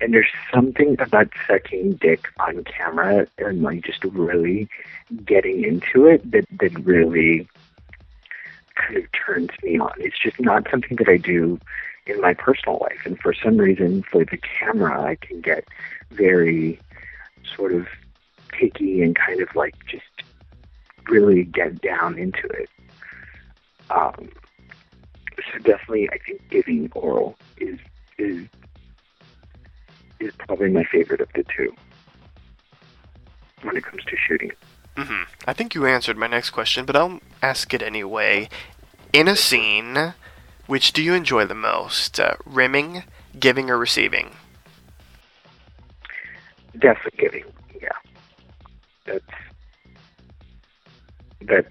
And 0.00 0.12
there's 0.12 0.26
something 0.52 0.96
about 1.00 1.28
sucking 1.46 1.94
dick 1.94 2.26
on 2.40 2.64
camera 2.64 3.26
and 3.38 3.62
like 3.62 3.84
just 3.84 4.02
really 4.04 4.68
getting 5.24 5.64
into 5.64 6.06
it 6.06 6.28
that 6.32 6.46
that 6.58 6.84
really 6.84 7.48
kind 8.74 8.96
of 8.96 9.04
turns 9.12 9.50
me 9.62 9.78
on. 9.78 9.92
It's 9.98 10.18
just 10.18 10.40
not 10.40 10.66
something 10.70 10.96
that 10.96 11.08
I 11.08 11.16
do 11.16 11.58
in 12.06 12.20
my 12.20 12.34
personal 12.34 12.78
life. 12.80 13.00
And 13.04 13.18
for 13.18 13.32
some 13.32 13.56
reason, 13.56 14.02
for 14.02 14.24
the 14.24 14.38
camera, 14.38 15.02
I 15.02 15.16
can 15.16 15.40
get 15.40 15.64
very 16.10 16.78
sort 17.54 17.72
of 17.72 17.86
picky 18.48 19.02
and 19.02 19.16
kind 19.16 19.40
of 19.40 19.48
like 19.54 19.74
just 19.86 20.04
really 21.08 21.44
get 21.44 21.80
down 21.82 22.18
into 22.18 22.46
it. 22.48 22.68
Um, 23.90 24.28
so 25.36 25.58
definitely, 25.58 26.08
I 26.10 26.18
think 26.26 26.48
giving 26.50 26.90
oral 26.94 27.36
is 27.58 27.78
is 28.18 28.46
is 30.18 30.32
probably 30.38 30.70
my 30.70 30.84
favorite 30.84 31.20
of 31.20 31.28
the 31.34 31.44
two 31.54 31.74
when 33.62 33.76
it 33.76 33.84
comes 33.84 34.02
to 34.04 34.16
shooting. 34.16 34.50
hmm 34.96 35.22
I 35.46 35.52
think 35.52 35.74
you 35.74 35.86
answered 35.86 36.16
my 36.16 36.26
next 36.26 36.50
question, 36.50 36.84
but 36.86 36.96
I'll 36.96 37.20
ask 37.42 37.72
it 37.74 37.82
anyway. 37.82 38.48
In 39.12 39.28
a 39.28 39.36
scene, 39.36 40.14
which 40.66 40.92
do 40.92 41.02
you 41.02 41.14
enjoy 41.14 41.44
the 41.46 41.54
most? 41.54 42.18
Uh, 42.18 42.34
rimming, 42.44 43.04
giving, 43.38 43.70
or 43.70 43.78
receiving? 43.78 44.32
Definitely 46.78 47.18
giving, 47.18 47.44
yeah. 47.80 47.88
That's 49.04 49.24
that's 51.42 51.68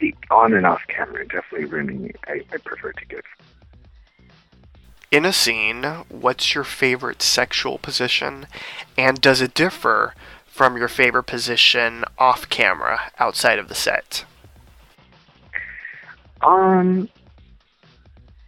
the 0.00 0.14
on 0.30 0.52
and 0.52 0.66
off 0.66 0.82
camera. 0.88 1.26
Definitely 1.26 1.66
rimming. 1.66 2.12
I, 2.26 2.42
I 2.52 2.56
prefer 2.58 2.92
to 2.92 3.06
give. 3.06 3.22
In 5.10 5.24
a 5.24 5.32
scene, 5.32 5.84
what's 6.08 6.54
your 6.54 6.64
favorite 6.64 7.22
sexual 7.22 7.78
position? 7.78 8.46
And 8.96 9.20
does 9.20 9.40
it 9.40 9.54
differ 9.54 10.14
from 10.46 10.76
your 10.76 10.88
favorite 10.88 11.22
position 11.24 12.04
off 12.18 12.48
camera, 12.48 13.12
outside 13.18 13.58
of 13.58 13.68
the 13.68 13.74
set? 13.74 14.24
Um, 16.42 17.08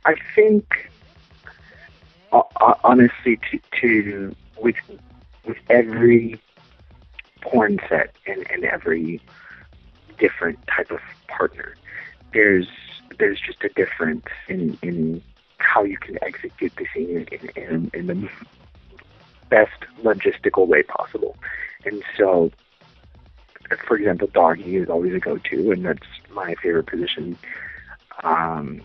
I 0.04 0.14
think 0.34 0.90
uh, 2.32 2.42
uh, 2.60 2.74
honestly, 2.84 3.38
to, 3.50 3.60
to 3.80 4.36
with 4.60 4.76
with 5.46 5.58
every 5.68 6.40
porn 7.40 7.80
set 7.88 8.14
and, 8.26 8.50
and 8.50 8.64
every 8.64 9.20
different 10.18 10.58
type 10.66 10.90
of 10.90 11.00
partner, 11.28 11.76
there's 12.32 12.68
there's 13.18 13.40
just 13.40 13.62
a 13.64 13.68
difference 13.70 14.26
in 14.48 14.78
in 14.82 15.22
how 15.58 15.84
you 15.84 15.98
can 15.98 16.18
execute 16.22 16.72
the 16.76 16.86
scene 16.92 17.26
in, 17.30 17.50
in, 17.62 17.90
in 17.92 18.06
the 18.06 18.28
best 19.50 19.84
logistical 20.02 20.66
way 20.66 20.82
possible. 20.82 21.36
And 21.84 22.02
so, 22.16 22.50
for 23.86 23.96
example, 23.96 24.28
doggy 24.32 24.76
is 24.76 24.88
always 24.88 25.14
a 25.14 25.18
go-to, 25.18 25.70
and 25.72 25.84
that's 25.84 26.06
my 26.30 26.54
favorite 26.62 26.86
position 26.86 27.36
um, 28.22 28.80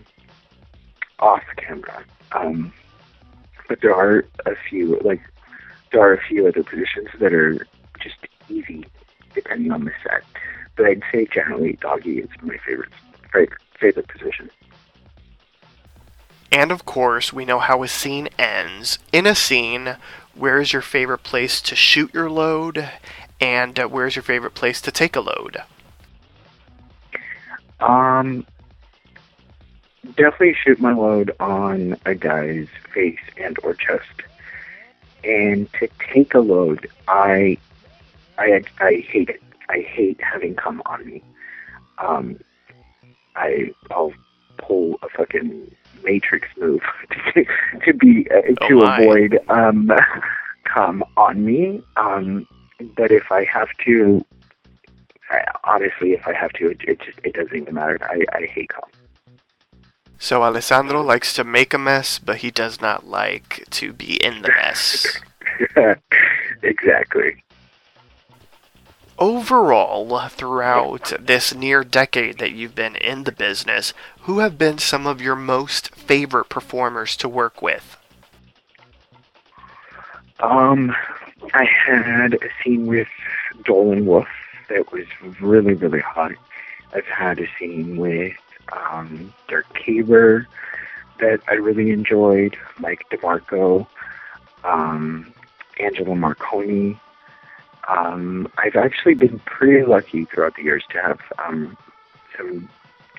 off 1.18 1.42
camera. 1.56 2.04
Um, 2.32 2.72
but 3.68 3.80
there 3.80 3.94
are 3.94 4.24
a 4.44 4.54
few, 4.68 4.98
like, 5.00 5.22
are 5.96 6.12
a 6.12 6.22
few 6.22 6.46
other 6.46 6.62
positions 6.62 7.08
that 7.20 7.32
are 7.32 7.66
just 8.00 8.16
easy 8.48 8.84
depending 9.34 9.72
on 9.72 9.84
the 9.84 9.92
set. 10.02 10.22
But 10.76 10.86
I'd 10.86 11.02
say 11.12 11.26
generally 11.32 11.74
doggy 11.74 12.18
is 12.18 12.28
my 12.42 12.56
favorite, 12.58 12.92
favorite, 13.78 14.08
position. 14.08 14.50
And 16.52 16.70
of 16.70 16.84
course, 16.84 17.32
we 17.32 17.44
know 17.44 17.58
how 17.58 17.82
a 17.82 17.88
scene 17.88 18.28
ends. 18.38 18.98
In 19.12 19.26
a 19.26 19.34
scene, 19.34 19.96
where 20.34 20.60
is 20.60 20.72
your 20.72 20.82
favorite 20.82 21.22
place 21.22 21.60
to 21.62 21.76
shoot 21.76 22.12
your 22.14 22.30
load? 22.30 22.90
And 23.40 23.78
uh, 23.78 23.88
where 23.88 24.06
is 24.06 24.16
your 24.16 24.22
favorite 24.22 24.54
place 24.54 24.80
to 24.82 24.90
take 24.90 25.16
a 25.16 25.20
load? 25.20 25.58
Um, 27.80 28.46
definitely 30.16 30.56
shoot 30.64 30.80
my 30.80 30.94
load 30.94 31.32
on 31.40 31.96
a 32.06 32.14
guy's 32.14 32.68
face 32.94 33.18
and 33.36 33.58
or 33.62 33.74
chest. 33.74 34.22
And 35.26 35.68
to 35.80 35.88
take 36.14 36.34
a 36.34 36.38
load, 36.38 36.88
I, 37.08 37.58
I, 38.38 38.62
I 38.78 39.04
hate 39.10 39.28
it. 39.30 39.42
I 39.68 39.80
hate 39.80 40.20
having 40.22 40.54
come 40.54 40.80
on 40.86 41.04
me. 41.04 41.22
Um, 41.98 42.38
I, 43.34 43.74
I'll 43.90 44.12
pull 44.58 45.00
a 45.02 45.08
fucking 45.08 45.74
matrix 46.04 46.48
move 46.56 46.80
to, 47.34 47.44
to 47.84 47.92
be 47.92 48.28
uh, 48.30 48.54
Oh 48.60 48.68
to 48.68 48.74
my. 48.76 49.00
avoid 49.00 49.38
um, 49.48 49.90
come 50.64 51.02
on 51.16 51.44
me. 51.44 51.82
Um, 51.96 52.46
but 52.96 53.10
if 53.10 53.32
I 53.32 53.44
have 53.44 53.68
to, 53.86 54.24
I, 55.30 55.40
honestly, 55.64 56.12
if 56.12 56.26
I 56.28 56.34
have 56.34 56.52
to, 56.52 56.70
it, 56.70 56.80
it 56.86 57.00
just 57.00 57.18
it 57.24 57.34
doesn't 57.34 57.56
even 57.56 57.74
matter. 57.74 57.98
I, 58.02 58.20
I 58.32 58.46
hate 58.46 58.68
cum. 58.68 58.84
So 60.18 60.42
Alessandro 60.42 61.02
likes 61.02 61.34
to 61.34 61.44
make 61.44 61.74
a 61.74 61.78
mess, 61.78 62.18
but 62.18 62.38
he 62.38 62.50
does 62.50 62.80
not 62.80 63.06
like 63.06 63.64
to 63.70 63.92
be 63.92 64.22
in 64.22 64.42
the 64.42 64.48
mess. 64.48 65.20
exactly. 66.62 67.42
Overall, 69.18 70.28
throughout 70.28 71.12
this 71.18 71.54
near 71.54 71.84
decade 71.84 72.38
that 72.38 72.52
you've 72.52 72.74
been 72.74 72.96
in 72.96 73.24
the 73.24 73.32
business, 73.32 73.94
who 74.22 74.40
have 74.40 74.58
been 74.58 74.78
some 74.78 75.06
of 75.06 75.22
your 75.22 75.36
most 75.36 75.94
favorite 75.94 76.50
performers 76.50 77.16
to 77.16 77.28
work 77.28 77.62
with? 77.62 77.96
Um, 80.40 80.94
I 81.54 81.64
had 81.64 82.34
a 82.34 82.48
scene 82.62 82.86
with 82.86 83.08
Dolan 83.64 84.04
Wolf 84.04 84.28
that 84.68 84.92
was 84.92 85.06
really, 85.40 85.72
really 85.72 86.00
hot. 86.00 86.32
I've 86.94 87.06
had 87.06 87.38
a 87.38 87.46
scene 87.58 87.96
with 87.96 88.34
um, 88.72 89.32
Dirk 89.48 89.66
Caber 89.74 90.46
that 91.20 91.40
I 91.48 91.54
really 91.54 91.90
enjoyed, 91.90 92.56
Mike 92.78 93.04
DeMarco, 93.10 93.86
um, 94.64 95.32
Angelo 95.80 96.14
Marconi. 96.14 97.00
Um, 97.88 98.48
I've 98.58 98.76
actually 98.76 99.14
been 99.14 99.38
pretty 99.40 99.86
lucky 99.86 100.24
throughout 100.24 100.56
the 100.56 100.62
years 100.62 100.84
to 100.90 101.00
have 101.00 101.20
um, 101.44 101.76
some 102.36 102.68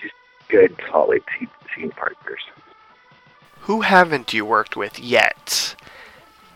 just 0.02 0.14
good, 0.50 0.76
solid 0.90 1.24
scene- 1.40 1.92
partners. 1.92 2.42
Who 3.62 3.82
haven't 3.82 4.34
you 4.34 4.44
worked 4.46 4.76
with 4.76 4.98
yet 4.98 5.76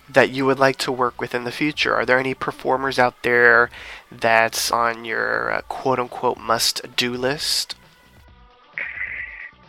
that 0.10 0.32
you 0.32 0.48
would 0.48 0.58
like 0.58 0.78
to 0.78 0.92
work 0.92 1.22
with 1.22 1.36
in 1.36 1.44
the 1.44 1.52
future? 1.52 1.94
Are 1.94 2.08
there 2.08 2.18
any 2.18 2.34
performers 2.34 2.98
out 2.98 3.22
there 3.22 3.70
that's 4.12 4.72
on 4.72 5.06
your 5.06 5.52
uh, 5.52 5.62
quote 5.70 6.00
unquote 6.00 6.40
must 6.40 6.96
do 6.96 7.14
list? 7.14 7.76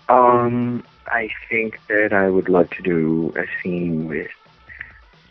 Um, 0.08 0.84
I 1.06 1.30
think 1.48 1.78
that 1.88 2.12
I 2.12 2.28
would 2.28 2.48
love 2.48 2.70
to 2.70 2.82
do 2.82 3.32
a 3.36 3.44
scene 3.62 4.08
with 4.08 4.30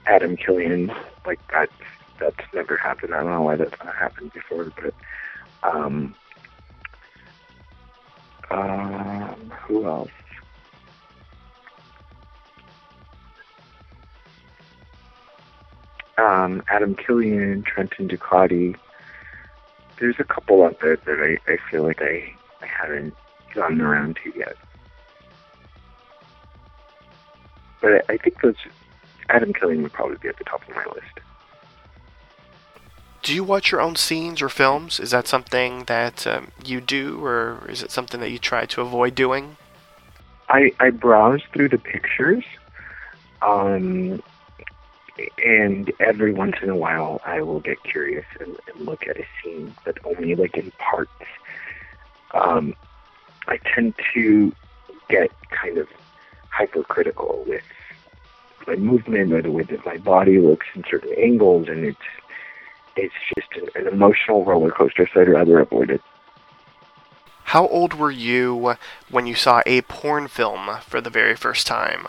Adam 0.05 0.35
Killian. 0.37 0.91
Like 1.25 1.39
that's 1.51 1.71
that's 2.19 2.53
never 2.53 2.77
happened. 2.77 3.13
I 3.13 3.21
don't 3.21 3.31
know 3.31 3.41
why 3.41 3.55
that's 3.55 3.83
not 3.83 3.95
happened 3.95 4.33
before, 4.33 4.71
but 4.81 4.93
um, 5.63 6.15
Um, 8.51 9.53
who 9.65 9.85
else? 9.85 10.09
Um, 16.17 16.61
Adam 16.67 16.95
Killian, 16.95 17.63
Trenton 17.63 18.09
Ducati. 18.09 18.75
There's 19.99 20.17
a 20.19 20.25
couple 20.25 20.63
out 20.63 20.79
there 20.81 20.97
that 20.97 21.37
I, 21.47 21.51
I 21.51 21.57
feel 21.69 21.83
like 21.83 22.01
I, 22.01 22.33
I 22.61 22.65
haven't 22.65 23.15
gotten 23.53 23.81
around 23.81 24.17
to 24.23 24.33
yet. 24.37 24.55
But 27.81 28.05
I, 28.09 28.13
I 28.13 28.17
think 28.17 28.41
those 28.41 28.55
Adam 29.29 29.53
Killian 29.53 29.81
would 29.83 29.93
probably 29.93 30.17
be 30.17 30.27
at 30.27 30.37
the 30.37 30.43
top 30.43 30.67
of 30.67 30.75
my 30.75 30.85
list. 30.85 31.19
Do 33.23 33.35
you 33.35 33.43
watch 33.43 33.71
your 33.71 33.81
own 33.81 33.95
scenes 33.95 34.41
or 34.41 34.49
films? 34.49 34.99
Is 34.99 35.11
that 35.11 35.27
something 35.27 35.83
that 35.85 36.25
um, 36.25 36.51
you 36.65 36.81
do, 36.81 37.23
or 37.23 37.63
is 37.69 37.83
it 37.83 37.91
something 37.91 38.19
that 38.19 38.31
you 38.31 38.39
try 38.39 38.65
to 38.65 38.81
avoid 38.81 39.13
doing? 39.13 39.57
I 40.49 40.71
I 40.79 40.89
browse 40.89 41.41
through 41.53 41.69
the 41.69 41.77
pictures, 41.77 42.43
um, 43.41 44.21
and 45.43 45.91
every 45.99 46.33
once 46.33 46.55
in 46.63 46.69
a 46.69 46.75
while 46.75 47.21
I 47.25 47.41
will 47.41 47.59
get 47.59 47.81
curious 47.83 48.25
and, 48.39 48.57
and 48.67 48.85
look 48.85 49.07
at 49.07 49.17
a 49.17 49.25
scene, 49.41 49.73
but 49.85 49.97
only 50.03 50.35
like 50.35 50.57
in 50.57 50.71
parts. 50.71 51.11
Um, 52.33 52.75
I 53.47 53.57
tend 53.57 53.95
to 54.13 54.53
get 55.09 55.31
kind 55.49 55.77
of 55.77 55.87
hypercritical 56.49 57.43
with 57.47 57.63
my 58.67 58.75
movement 58.75 59.33
or 59.33 59.41
the 59.41 59.51
way 59.51 59.63
that 59.63 59.85
my 59.85 59.97
body 59.97 60.39
looks 60.39 60.67
in 60.75 60.83
certain 60.89 61.13
angles, 61.17 61.67
and 61.67 61.85
it's 61.85 61.99
it's 62.95 63.13
just 63.35 63.47
an, 63.55 63.69
an 63.75 63.87
emotional 63.87 64.43
roller 64.45 64.71
coaster, 64.71 65.09
so 65.13 65.21
I'd 65.21 65.29
rather 65.29 65.59
avoid 65.59 65.91
it. 65.91 66.01
How 67.45 67.67
old 67.67 67.93
were 67.93 68.11
you 68.11 68.77
when 69.09 69.27
you 69.27 69.35
saw 69.35 69.61
a 69.65 69.81
porn 69.81 70.27
film 70.27 70.77
for 70.81 71.01
the 71.01 71.09
very 71.09 71.35
first 71.35 71.67
time? 71.67 72.07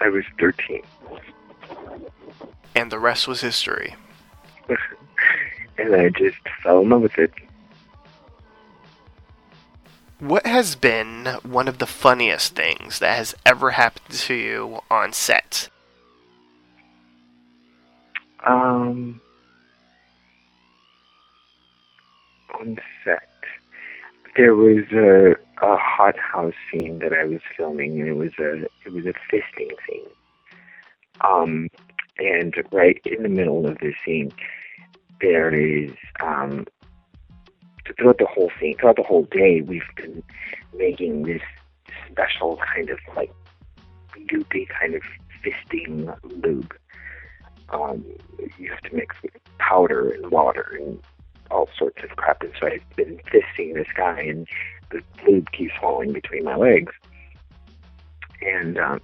I 0.00 0.08
was 0.08 0.24
13. 0.38 0.82
And 2.74 2.90
the 2.90 2.98
rest 2.98 3.28
was 3.28 3.40
history. 3.40 3.96
and 5.78 5.94
I 5.94 6.10
just 6.10 6.36
fell 6.62 6.80
in 6.80 6.88
love 6.88 7.02
with 7.02 7.18
it. 7.18 7.32
What 10.20 10.44
has 10.44 10.76
been 10.76 11.24
one 11.42 11.66
of 11.66 11.78
the 11.78 11.86
funniest 11.86 12.54
things 12.54 12.98
that 12.98 13.16
has 13.16 13.34
ever 13.46 13.70
happened 13.70 14.18
to 14.18 14.34
you 14.34 14.80
on 14.90 15.14
set? 15.14 15.70
Um, 18.46 19.18
on 22.52 22.78
set, 23.02 23.28
there 24.36 24.54
was 24.54 24.84
a 24.92 25.36
a 25.62 25.76
hot 25.76 26.18
house 26.18 26.54
scene 26.70 26.98
that 26.98 27.14
I 27.14 27.24
was 27.24 27.40
filming, 27.56 28.00
and 28.00 28.08
it 28.08 28.16
was 28.16 28.32
a 28.38 28.64
it 28.84 28.92
was 28.92 29.06
a 29.06 29.14
fisting 29.32 29.70
scene. 29.86 30.06
Um, 31.22 31.68
and 32.18 32.54
right 32.72 33.00
in 33.06 33.22
the 33.22 33.28
middle 33.30 33.66
of 33.66 33.78
the 33.78 33.94
scene, 34.04 34.32
there 35.22 35.54
is 35.54 35.92
um, 36.20 36.66
throughout 37.96 38.18
the 38.18 38.26
whole 38.26 38.50
thing, 38.58 38.76
throughout 38.78 38.96
the 38.96 39.02
whole 39.02 39.24
day, 39.24 39.60
we've 39.60 39.82
been 39.96 40.22
making 40.76 41.22
this 41.22 41.42
special 42.10 42.58
kind 42.74 42.90
of 42.90 42.98
like 43.16 43.32
goopy 44.26 44.68
kind 44.68 44.94
of 44.94 45.02
fisting 45.44 46.14
lube. 46.42 46.74
Um, 47.70 48.04
you 48.58 48.70
have 48.70 48.80
to 48.82 48.94
mix 48.94 49.16
with 49.22 49.32
powder 49.58 50.10
and 50.10 50.30
water 50.30 50.76
and 50.80 51.00
all 51.50 51.68
sorts 51.76 52.02
of 52.02 52.10
crap. 52.16 52.42
And 52.42 52.52
so 52.58 52.66
I've 52.66 52.96
been 52.96 53.20
fisting 53.32 53.74
this 53.74 53.86
guy, 53.96 54.20
and 54.20 54.46
the 54.90 55.02
lube 55.26 55.50
keeps 55.52 55.74
falling 55.80 56.12
between 56.12 56.44
my 56.44 56.56
legs. 56.56 56.92
And 58.42 58.78
um, 58.78 59.00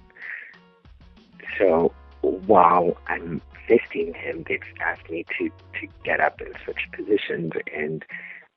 so 1.57 1.93
while 2.21 2.97
I'm 3.07 3.41
fisting 3.69 4.15
him, 4.15 4.43
they've 4.47 4.61
asked 4.79 5.09
me 5.09 5.25
to 5.37 5.49
to 5.79 5.87
get 6.03 6.19
up 6.19 6.41
in 6.41 6.53
such 6.65 6.89
positions, 6.91 7.53
and 7.73 8.03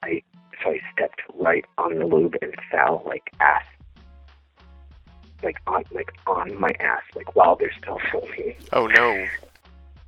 I 0.03 0.23
so 0.63 0.71
I 0.71 0.81
stepped 0.93 1.23
right 1.35 1.65
on 1.79 1.99
the 1.99 2.07
lube 2.07 2.37
and 2.43 2.55
fell 2.71 3.03
like 3.07 3.31
ass, 3.41 3.65
like 5.43 5.57
on 5.67 5.85
like 5.93 6.13
on 6.27 6.59
my 6.59 6.71
ass, 6.81 7.03
like 7.15 7.35
while 7.35 7.57
they're 7.57 7.73
still 7.81 7.99
filming. 8.11 8.55
Oh 8.73 8.87
no. 8.87 9.27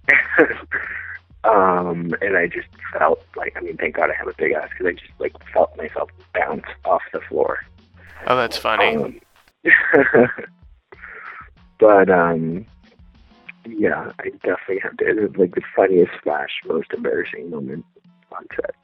um, 1.45 2.13
and 2.21 2.37
I 2.37 2.49
just 2.49 2.69
felt 2.93 3.25
like, 3.37 3.57
I 3.57 3.61
mean, 3.61 3.77
thank 3.77 3.97
God 3.97 4.11
I 4.11 4.15
have 4.15 4.29
a 4.29 4.35
big 4.37 4.53
ass 4.53 4.69
because 4.71 4.87
I 4.87 4.93
just 4.93 5.13
like 5.19 5.33
felt 5.53 5.77
myself 5.77 6.11
bounce 6.35 6.67
off 6.85 7.03
the 7.13 7.21
floor. 7.29 7.59
Oh, 8.27 8.37
that's 8.37 8.57
funny. 8.57 8.97
Um, 8.97 9.21
but 11.79 12.11
um, 12.11 12.67
yeah, 13.67 14.13
I 14.19 14.31
definitely 14.31 14.81
have 14.83 14.97
to. 14.99 15.09
It 15.09 15.21
was 15.21 15.37
like 15.37 15.55
the 15.55 15.63
funniest 15.75 16.13
slash 16.23 16.51
most 16.67 16.93
embarrassing 16.93 17.51
moment 17.51 17.85
on 18.33 18.47
set. 18.55 18.75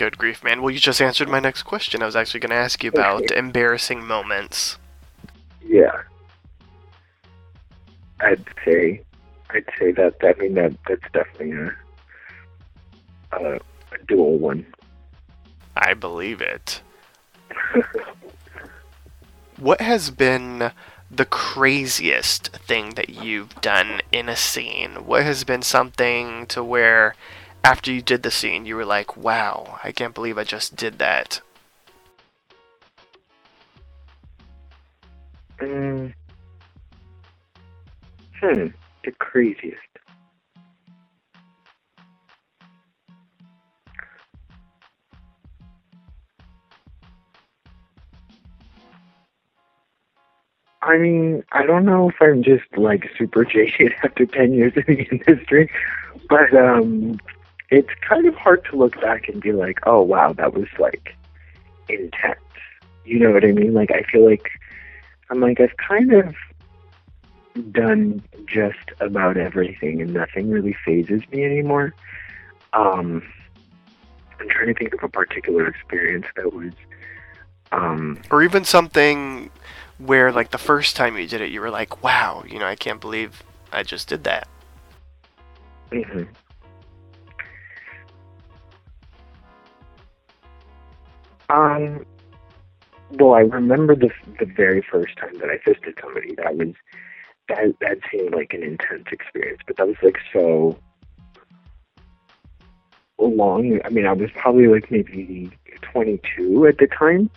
Good 0.00 0.16
grief, 0.16 0.42
man. 0.42 0.62
Well, 0.62 0.70
you 0.70 0.80
just 0.80 1.02
answered 1.02 1.28
my 1.28 1.40
next 1.40 1.64
question. 1.64 2.02
I 2.02 2.06
was 2.06 2.16
actually 2.16 2.40
going 2.40 2.52
to 2.52 2.56
ask 2.56 2.82
you 2.82 2.88
about 2.88 3.30
embarrassing 3.32 4.02
moments. 4.02 4.78
Yeah, 5.62 5.92
I'd 8.20 8.42
say, 8.64 9.02
I'd 9.50 9.66
say 9.78 9.92
that. 9.92 10.14
I 10.22 10.32
mean, 10.40 10.54
that 10.54 10.74
that's 10.88 11.02
definitely 11.12 11.52
a 11.52 11.76
a, 13.32 13.56
a 13.56 14.04
dual 14.08 14.38
one. 14.38 14.64
I 15.76 15.92
believe 15.92 16.40
it. 16.40 16.80
What 19.58 19.82
has 19.82 20.08
been 20.10 20.72
the 21.10 21.26
craziest 21.26 22.48
thing 22.56 22.94
that 22.94 23.10
you've 23.10 23.54
done 23.60 24.00
in 24.12 24.30
a 24.30 24.36
scene? 24.36 25.04
What 25.04 25.24
has 25.24 25.44
been 25.44 25.60
something 25.60 26.46
to 26.46 26.64
where 26.64 27.14
after 27.64 27.92
you 27.92 28.02
did 28.02 28.22
the 28.22 28.30
scene 28.30 28.66
you 28.66 28.76
were 28.76 28.84
like, 28.84 29.16
wow, 29.16 29.78
I 29.84 29.92
can't 29.92 30.14
believe 30.14 30.38
I 30.38 30.44
just 30.44 30.76
did 30.76 30.98
that? 30.98 31.40
Mm. 35.60 36.14
Hmm. 38.40 38.66
The 39.04 39.12
craziest. 39.18 39.76
I 50.82 50.96
mean, 50.96 51.44
I 51.52 51.66
don't 51.66 51.84
know 51.84 52.08
if 52.08 52.16
I'm 52.20 52.42
just 52.42 52.64
like 52.76 53.10
super 53.18 53.44
jaded 53.52 53.92
after 54.02 54.24
10 54.24 54.54
years 54.54 54.72
in 54.76 54.84
the 54.86 55.02
industry, 55.10 55.70
but 56.28 56.54
um, 56.56 57.20
it's 57.70 57.90
kind 58.00 58.26
of 58.26 58.34
hard 58.34 58.64
to 58.66 58.76
look 58.76 59.00
back 59.00 59.28
and 59.28 59.40
be 59.40 59.52
like, 59.52 59.78
oh 59.86 60.02
wow, 60.02 60.32
that 60.34 60.54
was 60.54 60.68
like 60.78 61.14
intense. 61.88 62.38
You 63.04 63.18
know 63.20 63.30
what 63.32 63.44
I 63.44 63.52
mean? 63.52 63.74
Like, 63.74 63.90
I 63.90 64.02
feel 64.02 64.24
like 64.24 64.48
I'm 65.30 65.40
like, 65.40 65.60
I've 65.60 65.76
kind 65.76 66.12
of 66.12 66.34
done 67.72 68.22
just 68.46 68.90
about 69.00 69.36
everything 69.36 70.00
and 70.00 70.12
nothing 70.12 70.50
really 70.50 70.76
phases 70.84 71.22
me 71.32 71.44
anymore. 71.44 71.94
Um, 72.72 73.22
I'm 74.38 74.48
trying 74.48 74.68
to 74.68 74.74
think 74.74 74.94
of 74.94 75.02
a 75.02 75.08
particular 75.08 75.66
experience 75.66 76.26
that 76.36 76.52
was, 76.52 76.72
um, 77.72 78.20
Or 78.30 78.42
even 78.42 78.64
something 78.64 79.50
where, 79.98 80.32
like, 80.32 80.50
the 80.50 80.58
first 80.58 80.96
time 80.96 81.16
you 81.16 81.26
did 81.26 81.40
it, 81.40 81.50
you 81.50 81.60
were 81.60 81.70
like, 81.70 82.02
wow, 82.02 82.44
you 82.48 82.58
know, 82.58 82.66
I 82.66 82.74
can't 82.76 83.00
believe 83.00 83.42
I 83.72 83.82
just 83.82 84.08
did 84.08 84.24
that. 84.24 84.48
mhm. 85.90 86.28
Um, 91.50 92.06
well, 93.12 93.34
I 93.34 93.40
remember 93.40 93.96
the 93.96 94.10
the 94.38 94.46
very 94.46 94.82
first 94.88 95.16
time 95.16 95.34
that 95.40 95.50
I 95.50 95.58
fisted 95.58 95.98
somebody. 96.00 96.34
That 96.36 96.56
was 96.56 96.74
that 97.48 97.74
that 97.80 97.98
seemed 98.10 98.32
like 98.34 98.54
an 98.54 98.62
intense 98.62 99.06
experience, 99.10 99.60
but 99.66 99.76
that 99.76 99.88
was 99.88 99.96
like 100.02 100.18
so 100.32 100.78
long. 103.18 103.80
I 103.84 103.88
mean, 103.88 104.06
I 104.06 104.12
was 104.12 104.30
probably 104.36 104.68
like 104.68 104.90
maybe 104.90 105.50
22 105.82 106.66
at 106.66 106.78
the 106.78 106.86
time, 106.86 107.28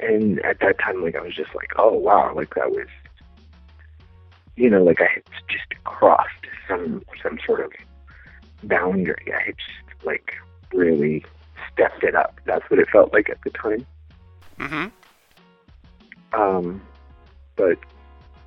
and 0.00 0.38
at 0.44 0.60
that 0.60 0.78
time, 0.78 1.02
like 1.02 1.16
I 1.16 1.20
was 1.20 1.34
just 1.34 1.54
like, 1.54 1.72
oh 1.76 1.94
wow, 1.94 2.32
like 2.34 2.54
that 2.54 2.70
was, 2.70 2.86
you 4.54 4.70
know, 4.70 4.84
like 4.84 5.00
I 5.00 5.08
had 5.14 5.24
just 5.48 5.82
crossed 5.82 6.46
some 6.68 7.02
some 7.20 7.40
sort 7.44 7.60
of 7.60 7.72
boundary. 8.62 9.32
I 9.34 9.46
had 9.46 9.54
just 9.56 10.06
like 10.06 10.34
really 10.72 11.24
stepped 11.72 12.02
it 12.02 12.14
up. 12.14 12.40
That's 12.44 12.68
what 12.70 12.78
it 12.78 12.88
felt 12.90 13.12
like 13.12 13.28
at 13.30 13.38
the 13.44 13.50
time. 13.50 13.86
hmm 14.58 14.86
Um, 16.32 16.82
but 17.56 17.78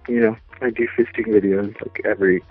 you 0.07 0.19
know, 0.19 0.37
I 0.61 0.69
do 0.69 0.87
fisting 0.97 1.27
videos 1.27 1.79
like 1.81 2.01
every 2.05 2.43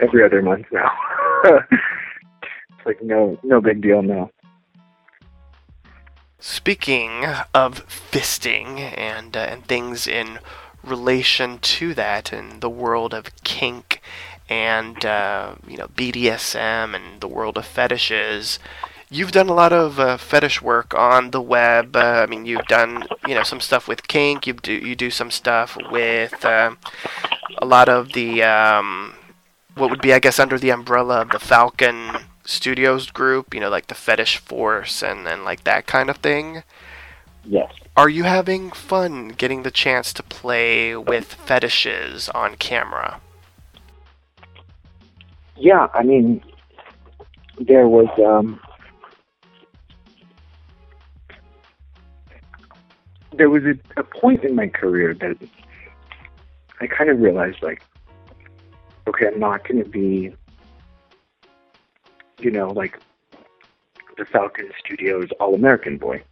every 0.00 0.24
other 0.24 0.42
month 0.42 0.66
now. 0.72 0.90
it's 1.44 2.86
like 2.86 3.02
no 3.02 3.38
no 3.42 3.60
big 3.60 3.80
deal 3.80 4.02
now. 4.02 4.30
Speaking 6.38 7.26
of 7.52 7.86
fisting 7.86 8.78
and 8.96 9.36
uh, 9.36 9.40
and 9.40 9.64
things 9.66 10.06
in 10.06 10.38
relation 10.82 11.58
to 11.58 11.92
that 11.94 12.32
in 12.32 12.60
the 12.60 12.70
world 12.70 13.12
of 13.12 13.26
kink 13.44 14.00
and 14.48 15.04
uh, 15.04 15.54
you 15.66 15.76
know 15.76 15.86
BDSM 15.88 16.94
and 16.94 17.20
the 17.20 17.28
world 17.28 17.58
of 17.58 17.66
fetishes, 17.66 18.58
you've 19.10 19.32
done 19.32 19.48
a 19.48 19.54
lot 19.54 19.72
of 19.72 19.98
uh, 19.98 20.16
fetish 20.16 20.62
work 20.62 20.94
on 20.94 21.32
the 21.32 21.40
web. 21.40 21.96
Uh, 21.96 22.22
I 22.22 22.26
mean, 22.26 22.46
you've 22.46 22.66
done 22.66 23.04
you 23.26 23.34
know 23.34 23.42
some 23.42 23.60
stuff 23.60 23.88
with 23.88 24.08
kink. 24.08 24.46
You 24.46 24.54
do 24.54 24.72
you 24.72 24.96
do 24.96 25.10
some 25.10 25.30
stuff 25.30 25.76
with 25.90 26.44
uh, 26.44 26.74
a 27.58 27.66
lot 27.66 27.88
of 27.88 28.12
the 28.12 28.42
um, 28.42 29.14
what 29.74 29.90
would 29.90 30.00
be 30.00 30.14
I 30.14 30.18
guess 30.18 30.38
under 30.38 30.58
the 30.58 30.70
umbrella 30.70 31.22
of 31.22 31.30
the 31.30 31.38
Falcon 31.38 32.24
Studios 32.44 33.10
group. 33.10 33.52
You 33.52 33.60
know, 33.60 33.68
like 33.70 33.88
the 33.88 33.94
Fetish 33.94 34.38
Force 34.38 35.02
and 35.02 35.26
and 35.28 35.44
like 35.44 35.64
that 35.64 35.86
kind 35.86 36.08
of 36.08 36.18
thing. 36.18 36.62
Yes. 37.44 37.72
Are 37.96 38.08
you 38.08 38.24
having 38.24 38.70
fun 38.70 39.28
getting 39.28 39.62
the 39.62 39.70
chance 39.70 40.12
to 40.12 40.22
play 40.22 40.96
with 40.96 41.34
fetishes 41.34 42.28
on 42.30 42.56
camera? 42.56 43.20
Yeah, 45.56 45.88
I 45.92 46.02
mean, 46.02 46.42
there 47.58 47.88
was 47.88 48.08
um, 48.18 48.60
there 53.32 53.50
was 53.50 53.62
a, 53.64 54.00
a 54.00 54.04
point 54.04 54.44
in 54.44 54.54
my 54.54 54.68
career 54.68 55.14
that 55.14 55.36
I 56.80 56.86
kind 56.86 57.10
of 57.10 57.20
realized, 57.20 57.62
like, 57.62 57.82
okay, 59.06 59.26
I'm 59.26 59.38
not 59.38 59.66
going 59.66 59.82
to 59.82 59.88
be, 59.88 60.34
you 62.38 62.50
know, 62.50 62.68
like 62.68 62.98
the 64.16 64.24
Falcon 64.24 64.70
Studios 64.84 65.28
All 65.38 65.54
American 65.54 65.98
boy. 65.98 66.22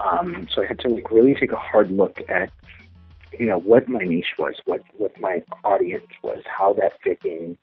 Um, 0.00 0.48
so 0.52 0.62
I 0.62 0.66
had 0.66 0.78
to 0.80 0.88
like 0.88 1.10
really 1.10 1.34
take 1.34 1.52
a 1.52 1.56
hard 1.56 1.90
look 1.90 2.20
at, 2.28 2.50
you 3.38 3.46
know, 3.46 3.58
what 3.58 3.88
my 3.88 4.00
niche 4.00 4.34
was, 4.38 4.54
what 4.64 4.82
what 4.96 5.18
my 5.20 5.42
audience 5.64 6.06
was, 6.22 6.42
how 6.46 6.72
that 6.74 6.92
fit 7.02 7.20
in 7.24 7.56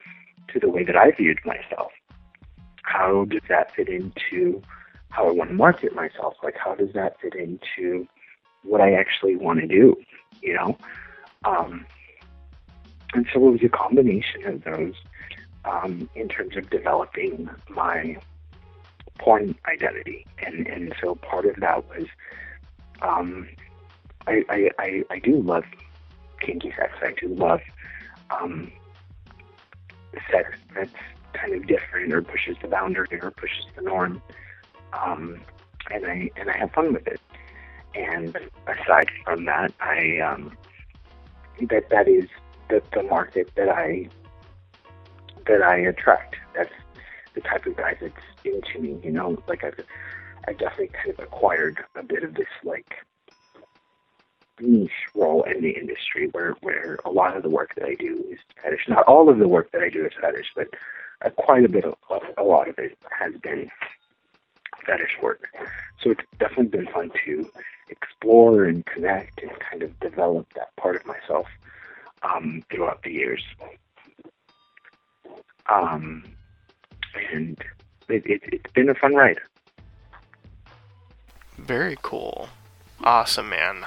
to 0.50 0.60
the 0.60 0.70
way 0.70 0.84
that 0.84 0.96
I 0.96 1.12
viewed 1.12 1.40
myself. 1.46 1.92
How 2.84 3.26
does 3.26 3.42
that 3.50 3.76
fit 3.76 3.90
into 3.90 4.62
how 5.10 5.28
I 5.28 5.32
want 5.32 5.49
to 5.49 5.55
market 5.55 5.93
myself? 5.95 6.36
Like, 6.43 6.55
how 6.57 6.76
does 6.76 6.93
that 6.93 7.20
fit 7.20 7.36
into 7.36 8.07
what 8.64 8.82
I 8.82 8.93
actually 8.93 9.36
want 9.36 9.60
to 9.60 9.68
do? 9.68 9.95
You 10.41 10.53
know, 10.53 10.78
um, 11.45 11.86
and 13.14 13.26
so 13.34 13.47
it 13.47 13.51
was 13.51 13.64
a 13.64 13.70
combination 13.70 14.45
of 14.45 14.64
those 14.64 14.93
um, 15.66 16.10
in 16.16 16.28
terms 16.28 16.55
of 16.55 16.70
developing 16.70 17.49
my 17.70 18.18
porn 19.18 19.55
identity, 19.68 20.26
and 20.45 20.68
and 20.68 20.93
so 21.01 21.16
part 21.16 21.45
of 21.45 21.55
that 21.57 21.88
was 21.89 22.05
um, 23.01 23.47
I, 24.28 24.43
I 24.49 24.70
I 24.80 25.03
I 25.10 25.20
do 25.20 25.41
love 25.41 25.66
kinky 26.39 26.74
sex. 26.78 26.93
I 27.01 27.14
do 27.20 27.34
love 27.34 27.62
um, 28.30 28.72
sex 30.32 30.57
that's 30.74 30.91
kind 31.34 31.53
of 31.53 31.68
different 31.68 32.14
or 32.14 32.22
pushes 32.22 32.57
the 32.62 32.68
boundary 32.68 33.20
or 33.22 33.32
pushes 33.32 33.66
the 33.76 33.82
norm. 33.82 34.22
Um, 34.94 35.42
and 35.92 36.06
I 36.06 36.30
and 36.36 36.50
I 36.50 36.58
have 36.58 36.72
fun 36.72 36.94
with 36.94 37.08
it. 37.08 37.20
And 37.96 38.38
aside 38.68 39.10
from 39.24 39.46
that, 39.46 39.74
I 39.82 40.20
um, 40.20 40.58
that 41.70 41.90
that 41.90 42.08
is 42.08 42.26
the, 42.70 42.82
the 42.94 43.04
market 43.04 43.52
that 43.56 43.70
I 43.70 44.10
that 45.48 45.62
I 45.62 45.78
attract. 45.78 46.36
That's 46.56 46.72
the 47.34 47.42
type 47.42 47.66
of 47.66 47.76
guy 47.78 47.96
that's 48.00 48.14
into 48.44 48.80
me. 48.80 49.00
You 49.04 49.12
know, 49.12 49.42
like 49.48 49.64
I've 49.64 49.80
I 50.48 50.54
definitely 50.54 50.90
kind 50.90 51.10
of 51.10 51.20
acquired 51.20 51.84
a 51.96 52.04
bit 52.04 52.24
of 52.24 52.36
this 52.36 52.48
like 52.64 52.94
niche 54.60 54.92
role 55.16 55.44
in 55.44 55.62
the 55.62 55.72
industry 55.72 56.30
where 56.32 56.56
where 56.62 56.98
a 57.06 57.10
lot 57.10 57.36
of 57.36 57.44
the 57.44 57.50
work 57.50 57.74
that 57.76 57.86
I 57.86 57.96
do 57.96 58.24
is 58.30 58.40
fetish. 58.62 58.88
Not 58.88 59.06
all 59.06 59.30
of 59.30 59.40
the 59.40 59.48
work 59.48 59.72
that 59.72 59.82
I 59.82 59.90
do 59.90 60.06
is 60.06 60.12
fetish, 60.20 60.52
but 60.56 60.68
uh, 61.26 61.30
quite 61.32 61.66
a 61.66 61.70
bit 61.70 61.86
of 61.86 61.96
a 62.38 62.44
lot 62.44 62.70
of 62.70 62.78
it 62.78 62.98
has 63.18 63.34
been 63.42 63.70
fetish 64.86 65.18
work. 65.22 65.48
So 66.02 66.12
it's 66.12 66.24
definitely 66.40 66.66
been 66.66 66.88
fun 66.88 67.12
to 67.26 67.52
explore 67.90 68.66
and 68.66 68.86
connect 68.86 69.42
and 69.42 69.52
kind 69.60 69.84
of 69.84 70.00
develop 70.00 70.48
that 70.56 70.76
part 70.76 70.96
of 70.96 71.06
myself 71.06 71.48
um, 72.24 72.64
throughout 72.72 73.04
the 73.04 73.12
years. 73.12 73.44
Um, 75.68 76.24
and 77.32 77.58
it, 78.08 78.26
it, 78.26 78.42
it's 78.52 78.74
been 78.74 78.90
a 78.90 78.96
fun 78.96 79.16
ride. 79.16 79.40
Very 81.58 81.98
cool. 82.02 82.50
Awesome, 83.04 83.50
man. 83.50 83.86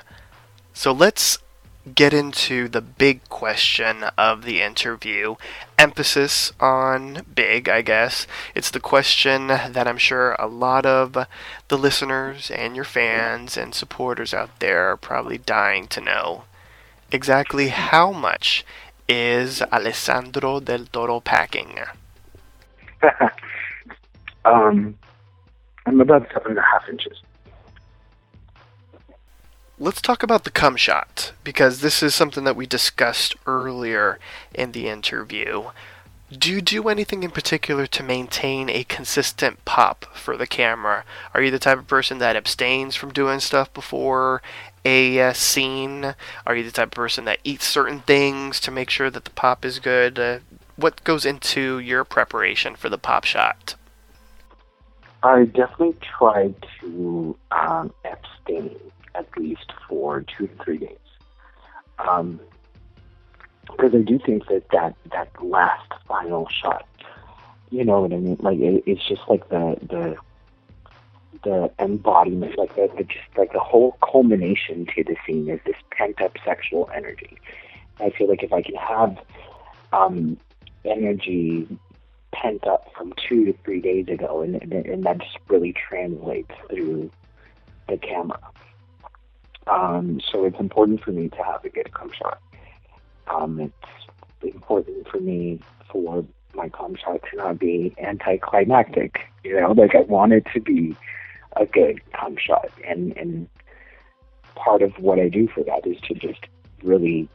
So 0.72 0.92
let's 0.92 1.38
get 1.94 2.14
into 2.14 2.68
the 2.68 2.80
big 2.80 3.28
question 3.28 4.04
of 4.16 4.44
the 4.44 4.62
interview. 4.62 5.34
Emphasis 5.78 6.52
on 6.60 7.22
big, 7.34 7.68
I 7.68 7.82
guess. 7.82 8.26
It's 8.54 8.70
the 8.70 8.80
question 8.80 9.48
that 9.48 9.88
I'm 9.88 9.98
sure 9.98 10.34
a 10.38 10.46
lot 10.46 10.86
of 10.86 11.26
the 11.68 11.78
listeners 11.78 12.50
and 12.50 12.76
your 12.76 12.84
fans 12.84 13.56
and 13.56 13.74
supporters 13.74 14.32
out 14.32 14.60
there 14.60 14.90
are 14.92 14.96
probably 14.96 15.38
dying 15.38 15.88
to 15.88 16.00
know. 16.00 16.44
Exactly 17.10 17.68
how 17.68 18.12
much 18.12 18.64
is 19.08 19.60
Alessandro 19.72 20.60
del 20.60 20.86
Toro 20.86 21.20
packing? 21.20 21.78
um, 24.44 24.96
I'm 25.84 26.00
about 26.00 26.28
seven 26.32 26.52
and 26.52 26.58
a 26.58 26.62
half 26.62 26.88
inches. 26.88 27.20
Let's 29.82 30.00
talk 30.00 30.22
about 30.22 30.44
the 30.44 30.52
cum 30.52 30.76
shot 30.76 31.32
because 31.42 31.80
this 31.80 32.04
is 32.04 32.14
something 32.14 32.44
that 32.44 32.54
we 32.54 32.66
discussed 32.66 33.34
earlier 33.48 34.20
in 34.54 34.70
the 34.70 34.86
interview. 34.86 35.70
Do 36.30 36.52
you 36.52 36.60
do 36.62 36.88
anything 36.88 37.24
in 37.24 37.32
particular 37.32 37.88
to 37.88 38.04
maintain 38.04 38.70
a 38.70 38.84
consistent 38.84 39.64
pop 39.64 40.04
for 40.14 40.36
the 40.36 40.46
camera? 40.46 41.02
Are 41.34 41.42
you 41.42 41.50
the 41.50 41.58
type 41.58 41.80
of 41.80 41.88
person 41.88 42.18
that 42.18 42.36
abstains 42.36 42.94
from 42.94 43.12
doing 43.12 43.40
stuff 43.40 43.74
before 43.74 44.40
a 44.84 45.20
uh, 45.20 45.32
scene? 45.32 46.14
Are 46.46 46.54
you 46.54 46.62
the 46.62 46.70
type 46.70 46.90
of 46.90 46.92
person 46.92 47.24
that 47.24 47.40
eats 47.42 47.66
certain 47.66 48.02
things 48.02 48.60
to 48.60 48.70
make 48.70 48.88
sure 48.88 49.10
that 49.10 49.24
the 49.24 49.30
pop 49.30 49.64
is 49.64 49.80
good? 49.80 50.16
Uh, 50.16 50.38
what 50.76 51.02
goes 51.02 51.26
into 51.26 51.80
your 51.80 52.04
preparation 52.04 52.76
for 52.76 52.88
the 52.88 52.98
pop 52.98 53.24
shot? 53.24 53.74
I 55.24 55.46
definitely 55.46 55.96
try 56.18 56.54
to 56.80 57.36
um, 57.50 57.92
abstain 58.04 58.78
at 59.14 59.26
least 59.36 59.72
for 59.88 60.22
two 60.22 60.46
to 60.46 60.64
three 60.64 60.78
days. 60.78 60.98
Um, 61.98 62.40
because 63.66 63.94
I 63.94 64.02
do 64.02 64.18
think 64.18 64.46
that, 64.48 64.64
that 64.72 64.96
that 65.12 65.30
last 65.42 65.92
final 66.06 66.48
shot, 66.48 66.86
you 67.70 67.84
know 67.84 68.02
what 68.02 68.12
I 68.12 68.16
mean? 68.16 68.36
Like 68.40 68.58
it, 68.58 68.82
it's 68.86 69.06
just 69.06 69.22
like 69.28 69.48
the 69.48 69.76
the 69.88 70.16
the 71.44 71.70
embodiment, 71.78 72.56
like 72.58 72.74
the, 72.74 72.90
the 72.96 73.04
just 73.04 73.26
like 73.36 73.52
the 73.52 73.60
whole 73.60 73.96
culmination 74.02 74.86
to 74.94 75.04
the 75.04 75.16
scene 75.26 75.48
is 75.48 75.60
this 75.64 75.76
pent 75.90 76.20
up 76.20 76.36
sexual 76.44 76.90
energy. 76.94 77.38
I 78.00 78.10
feel 78.10 78.28
like 78.28 78.42
if 78.42 78.52
I 78.52 78.62
can 78.62 78.74
have 78.76 79.18
um, 79.92 80.36
energy 80.84 81.68
pent 82.32 82.66
up 82.66 82.92
from 82.96 83.12
two 83.28 83.44
to 83.46 83.54
three 83.64 83.80
days 83.80 84.08
ago, 84.08 84.40
and, 84.42 84.56
and, 84.56 84.72
and 84.72 85.04
that 85.04 85.18
just 85.18 85.38
really 85.48 85.72
translates 85.72 86.50
through 86.68 87.10
the 87.88 87.96
camera. 87.96 88.40
Um, 89.66 90.20
so 90.20 90.44
it's 90.44 90.58
important 90.58 91.02
for 91.02 91.12
me 91.12 91.28
to 91.28 91.42
have 91.42 91.64
a 91.64 91.68
good 91.68 91.92
cum 91.92 92.10
shot. 92.12 92.40
Um, 93.28 93.60
it's 93.60 94.54
important 94.54 95.08
for 95.08 95.20
me 95.20 95.60
for 95.90 96.24
my 96.54 96.68
cum 96.68 96.96
shot 96.96 97.20
to 97.30 97.36
not 97.36 97.58
be 97.58 97.94
anticlimactic. 97.98 99.20
You 99.44 99.60
know, 99.60 99.72
like 99.72 99.94
I 99.94 100.00
want 100.00 100.32
it 100.32 100.46
to 100.52 100.60
be 100.60 100.96
a 101.56 101.66
good 101.66 102.00
cum 102.12 102.36
shot, 102.36 102.70
and 102.86 103.16
and 103.16 103.48
part 104.54 104.82
of 104.82 104.98
what 104.98 105.18
I 105.18 105.28
do 105.28 105.48
for 105.48 105.62
that 105.64 105.86
is 105.86 106.00
to 106.02 106.14
just 106.14 106.40
really 106.82 107.28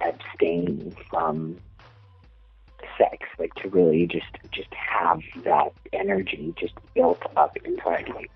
abstain 0.00 0.94
from 1.10 1.58
sex, 2.96 3.26
like 3.38 3.54
to 3.54 3.68
really 3.68 4.06
just 4.06 4.26
just 4.50 4.72
have 4.74 5.20
that 5.44 5.72
energy 5.92 6.54
just 6.58 6.74
built 6.94 7.22
up 7.36 7.56
inside 7.64 8.08
me. 8.14 8.26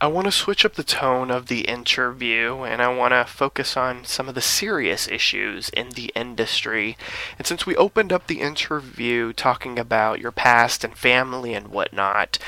I 0.00 0.06
want 0.08 0.26
to 0.26 0.32
switch 0.32 0.64
up 0.64 0.74
the 0.74 0.84
tone 0.84 1.30
of 1.30 1.46
the 1.46 1.62
interview 1.62 2.62
and 2.62 2.82
I 2.82 2.94
want 2.94 3.12
to 3.12 3.24
focus 3.24 3.76
on 3.76 4.04
some 4.04 4.28
of 4.28 4.34
the 4.34 4.40
serious 4.40 5.08
issues 5.08 5.68
in 5.70 5.90
the 5.90 6.10
industry. 6.14 6.96
And 7.38 7.46
since 7.46 7.64
we 7.64 7.76
opened 7.76 8.12
up 8.12 8.26
the 8.26 8.40
interview 8.40 9.32
talking 9.32 9.78
about 9.78 10.20
your 10.20 10.32
past 10.32 10.84
and 10.84 10.96
family 10.96 11.54
and 11.54 11.68
whatnot, 11.68 12.38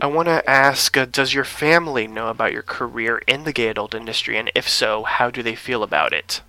I 0.00 0.06
want 0.06 0.28
to 0.28 0.48
ask 0.48 0.96
uh, 0.96 1.04
Does 1.04 1.34
your 1.34 1.44
family 1.44 2.06
know 2.06 2.28
about 2.28 2.52
your 2.52 2.62
career 2.62 3.22
in 3.26 3.44
the 3.44 3.52
gay 3.52 3.68
adult 3.68 3.94
industry? 3.94 4.36
And 4.36 4.50
if 4.54 4.68
so, 4.68 5.04
how 5.04 5.30
do 5.30 5.42
they 5.42 5.54
feel 5.54 5.82
about 5.82 6.12
it? 6.12 6.40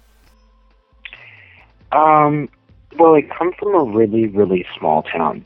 Um, 1.91 2.49
well, 2.97 3.15
I 3.15 3.21
come 3.21 3.53
from 3.59 3.75
a 3.75 3.83
really, 3.83 4.27
really 4.27 4.65
small 4.77 5.03
town. 5.03 5.45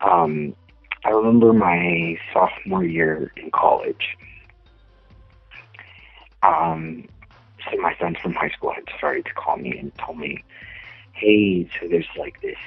Um, 0.00 0.54
I 1.04 1.10
remember 1.10 1.52
my 1.52 2.18
sophomore 2.32 2.84
year 2.84 3.30
in 3.36 3.50
college. 3.50 4.16
Um, 6.42 7.06
so 7.70 7.76
my 7.78 7.94
friends 7.94 8.18
from 8.20 8.32
high 8.32 8.48
school 8.50 8.72
had 8.72 8.84
started 8.96 9.26
to 9.26 9.34
call 9.34 9.56
me 9.56 9.76
and 9.78 9.94
tell 9.96 10.14
me, 10.14 10.42
"Hey, 11.12 11.68
so 11.78 11.88
there's 11.88 12.08
like 12.16 12.40
this, 12.40 12.58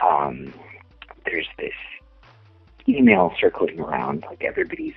um, 0.00 0.52
there's 1.24 1.48
this 1.56 1.74
email 2.88 3.32
circling 3.40 3.78
around. 3.78 4.24
Like 4.28 4.42
everybody's 4.42 4.94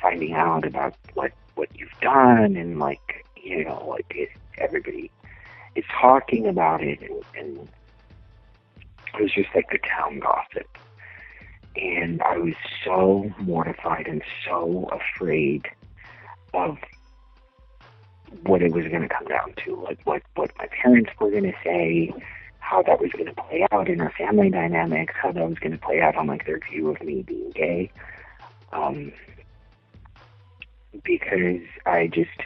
finding 0.00 0.32
out 0.34 0.66
about 0.66 0.94
what 1.14 1.32
what 1.54 1.68
you've 1.78 2.00
done, 2.00 2.56
and 2.56 2.80
like 2.80 3.24
you 3.36 3.64
know, 3.64 3.84
like 3.88 4.12
it, 4.14 4.30
everybody 4.58 5.10
is 5.76 5.84
talking 6.00 6.46
about 6.46 6.82
it, 6.82 7.00
and, 7.00 7.22
and 7.38 7.68
it 9.14 9.22
was 9.22 9.32
just 9.32 9.54
like 9.54 9.70
the 9.70 9.78
town 9.78 10.18
gossip." 10.18 10.66
And 11.76 12.22
I 12.22 12.38
was 12.38 12.54
so 12.84 13.32
mortified 13.38 14.06
and 14.06 14.22
so 14.44 14.88
afraid 14.92 15.68
of 16.52 16.78
what 18.42 18.62
it 18.62 18.72
was 18.72 18.86
going 18.86 19.02
to 19.02 19.08
come 19.08 19.26
down 19.26 19.54
to, 19.64 19.76
like 19.82 20.00
what 20.04 20.22
what 20.34 20.50
my 20.58 20.68
parents 20.82 21.10
were 21.20 21.30
going 21.30 21.44
to 21.44 21.54
say, 21.64 22.12
how 22.58 22.82
that 22.82 23.00
was 23.00 23.10
going 23.12 23.26
to 23.26 23.34
play 23.34 23.66
out 23.72 23.88
in 23.88 24.00
our 24.00 24.10
family 24.10 24.50
dynamics, 24.50 25.14
how 25.20 25.32
that 25.32 25.48
was 25.48 25.58
going 25.58 25.72
to 25.72 25.78
play 25.78 26.00
out 26.00 26.16
on 26.16 26.26
like 26.26 26.46
their 26.46 26.60
view 26.70 26.90
of 26.90 27.02
me 27.02 27.22
being 27.22 27.50
gay, 27.50 27.90
um, 28.72 29.12
because 31.02 31.62
I 31.86 32.08
just, 32.08 32.40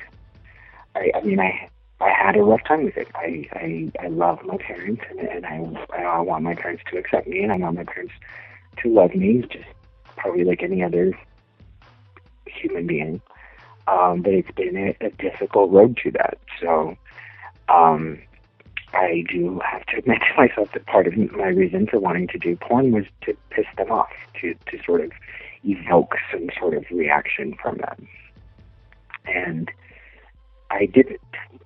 I 0.95 1.11
I 1.15 1.21
mean 1.23 1.41
I. 1.41 1.69
I 2.01 2.11
had 2.11 2.37
a 2.37 2.43
rough 2.45 2.63
time 2.63 2.85
with 2.85 2.97
it. 2.97 3.09
I 3.17 3.49
I, 3.55 3.91
I 4.05 4.07
love 4.07 4.45
my 4.45 4.57
parents, 4.57 5.03
and, 5.11 5.19
and 5.19 5.45
I 5.45 5.57
I 5.97 6.21
want 6.21 6.45
my 6.45 6.55
parents 6.55 6.85
to 6.93 6.97
accept 6.97 7.27
me, 7.27 7.43
and 7.43 7.51
I 7.51 7.57
want 7.57 7.75
my 7.75 7.83
parents 7.83 8.15
to 8.83 8.93
love 8.93 9.15
me, 9.15 9.43
just 9.51 9.65
probably 10.17 10.45
like 10.45 10.63
any 10.63 10.83
other 10.83 11.13
human 12.47 12.87
being. 12.87 13.21
Um, 13.87 14.23
but 14.23 14.35
it's 14.35 14.51
been 14.51 14.77
a, 14.77 15.07
a 15.07 15.11
difficult 15.11 15.71
road 15.71 15.99
to 16.05 16.11
that. 16.13 16.39
So 16.61 16.97
um, 17.69 18.19
I 18.93 19.25
do 19.29 19.61
have 19.65 19.85
to 19.87 19.97
admit 19.99 20.19
to 20.21 20.37
myself 20.37 20.73
that 20.73 20.87
part 20.87 21.07
of 21.07 21.17
my 21.17 21.49
reason 21.49 21.87
for 21.87 21.99
wanting 21.99 22.29
to 22.29 22.39
do 22.39 22.57
porn 22.57 22.93
was 22.93 23.05
to 23.23 23.37
piss 23.51 23.67
them 23.77 23.91
off, 23.91 24.13
to, 24.41 24.55
to 24.71 24.83
sort 24.85 25.03
of 25.03 25.13
evoke 25.65 26.15
some 26.33 26.49
sort 26.59 26.75
of 26.75 26.85
reaction 26.91 27.55
from 27.61 27.79
them. 27.79 28.09
And 29.27 29.71
I 30.71 30.87
didn't 30.87 31.21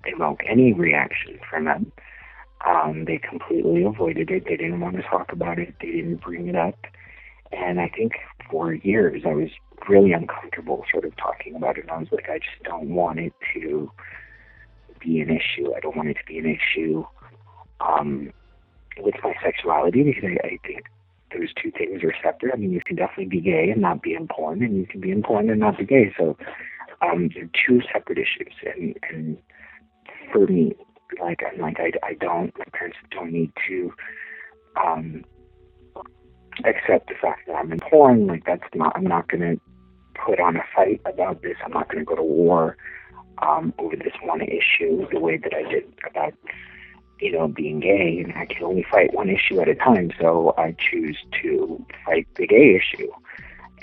evoke 0.05 0.43
any 0.47 0.73
reaction 0.73 1.39
from 1.49 1.65
them. 1.65 1.93
Um, 2.67 3.05
they 3.07 3.19
completely 3.19 3.83
avoided 3.85 4.31
it. 4.31 4.45
They 4.45 4.57
didn't 4.57 4.81
want 4.81 4.97
to 4.97 5.03
talk 5.03 5.33
about 5.33 5.59
it. 5.59 5.75
They 5.81 5.89
didn't 5.89 6.23
bring 6.23 6.49
it 6.49 6.57
up. 6.57 6.79
And 7.51 7.81
I 7.81 7.89
think 7.89 8.13
for 8.51 8.73
years 8.73 9.23
I 9.27 9.35
was 9.35 9.51
really 9.89 10.13
uncomfortable 10.13 10.85
sort 10.91 11.05
of 11.05 11.17
talking 11.17 11.57
about 11.57 11.77
it. 11.77 11.83
And 11.83 11.91
I 11.91 11.99
was 11.99 12.09
like, 12.13 12.29
I 12.31 12.39
just 12.39 12.63
don't 12.65 12.95
want 12.95 13.19
it 13.19 13.33
to 13.55 13.91
be 15.01 15.21
an 15.21 15.29
issue. 15.31 15.75
I 15.75 15.81
don't 15.81 15.97
want 15.97 16.09
it 16.09 16.15
to 16.15 16.27
be 16.27 16.39
an 16.39 16.47
issue 16.47 17.05
um, 17.81 18.33
with 18.99 19.15
my 19.23 19.35
sexuality 19.43 20.05
because 20.05 20.25
I, 20.25 20.47
I 20.47 20.59
think 20.67 20.85
those 21.37 21.49
two 21.61 21.71
things 21.71 22.03
are 22.05 22.15
separate. 22.23 22.53
I 22.55 22.57
mean, 22.57 22.73
you 22.73 22.81
can 22.85 22.97
definitely 22.97 23.27
be 23.27 23.41
gay 23.41 23.71
and 23.71 23.81
not 23.81 24.03
be 24.03 24.15
in 24.15 24.29
porn, 24.29 24.63
and 24.63 24.77
you 24.77 24.87
can 24.87 25.01
be 25.01 25.11
in 25.11 25.23
porn 25.23 25.51
and 25.51 25.61
not 25.61 25.79
be 25.79 25.85
gay. 25.85 26.13
So 26.17 26.37
um, 27.01 27.31
they're 27.35 27.51
two 27.67 27.81
separate 27.93 28.19
issues. 28.19 28.53
And, 28.65 28.97
and 29.11 29.39
for 30.33 30.47
me, 30.47 30.77
like 31.21 31.43
I'm 31.43 31.61
like 31.61 31.79
I, 31.79 31.93
I 32.03 32.15
don't 32.15 32.57
my 32.59 32.65
parents 32.73 32.99
don't 33.11 33.33
need 33.33 33.53
to 33.69 33.93
um 34.83 35.25
accept 36.65 37.09
the 37.09 37.15
fact 37.21 37.47
that 37.47 37.55
I'm 37.55 37.73
in 37.73 37.81
porn. 37.81 38.27
Like 38.27 38.45
that's 38.45 38.63
not 38.75 38.97
I'm 38.97 39.05
not 39.05 39.29
gonna 39.29 39.57
put 40.27 40.41
on 40.41 40.57
a 40.57 40.63
fight 40.75 41.01
about 41.05 41.43
this. 41.43 41.57
I'm 41.65 41.73
not 41.73 41.89
gonna 41.89 42.05
go 42.05 42.17
to 42.17 42.23
war 42.23 42.77
um 43.41 43.75
over 43.79 43.97
this 43.97 44.15
one 44.23 44.41
issue 44.41 45.07
the 45.11 45.21
way 45.21 45.37
that 45.37 45.55
I 45.55 45.63
did 45.71 45.93
about 46.09 46.35
you 47.21 47.33
know 47.33 47.49
being 47.49 47.81
gay 47.81 48.21
and 48.23 48.33
I 48.37 48.47
can 48.47 48.65
only 48.65 48.85
fight 48.91 49.15
one 49.15 49.31
issue 49.31 49.61
at 49.61 49.69
a 49.69 49.75
time 49.75 50.11
so 50.21 50.55
I 50.59 50.75
choose 50.79 51.19
to 51.43 51.85
fight 52.05 52.27
the 52.37 52.47
gay 52.47 52.77
issue 52.77 53.11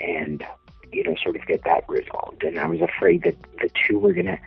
and 0.00 0.44
you 0.92 1.02
know 1.04 1.14
sort 1.22 1.36
of 1.36 1.46
get 1.46 1.64
that 1.64 1.84
resolved 1.88 2.44
and 2.44 2.58
I 2.58 2.66
was 2.66 2.80
afraid 2.80 3.22
that 3.24 3.36
the 3.60 3.70
two 3.86 3.98
were 3.98 4.12
gonna 4.12 4.38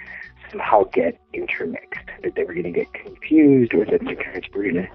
somehow 0.54 0.84
get 0.94 1.20
intermixed 1.34 2.08
that 2.24 2.36
they 2.36 2.46
were 2.46 2.54
gonna 2.54 2.72
get 2.72 2.94
confused 2.94 3.74
or 3.74 3.84
that 3.86 4.00
the 4.00 4.16
parents 4.16 4.48
were 4.54 4.64
gonna 4.64 4.88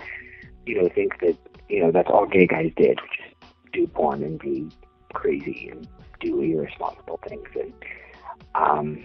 you 0.64 0.80
know 0.80 0.88
think 0.94 1.20
that 1.20 1.36
you 1.68 1.80
know, 1.80 1.90
that's 1.90 2.08
all 2.10 2.26
gay 2.26 2.46
guys 2.46 2.72
did, 2.76 3.00
which 3.00 3.20
is 3.26 3.48
do 3.72 3.86
porn 3.86 4.22
and 4.22 4.38
be 4.38 4.68
crazy 5.12 5.68
and 5.70 5.86
do 6.20 6.40
irresponsible 6.40 7.20
things. 7.28 7.48
And 7.54 7.72
um, 8.54 9.04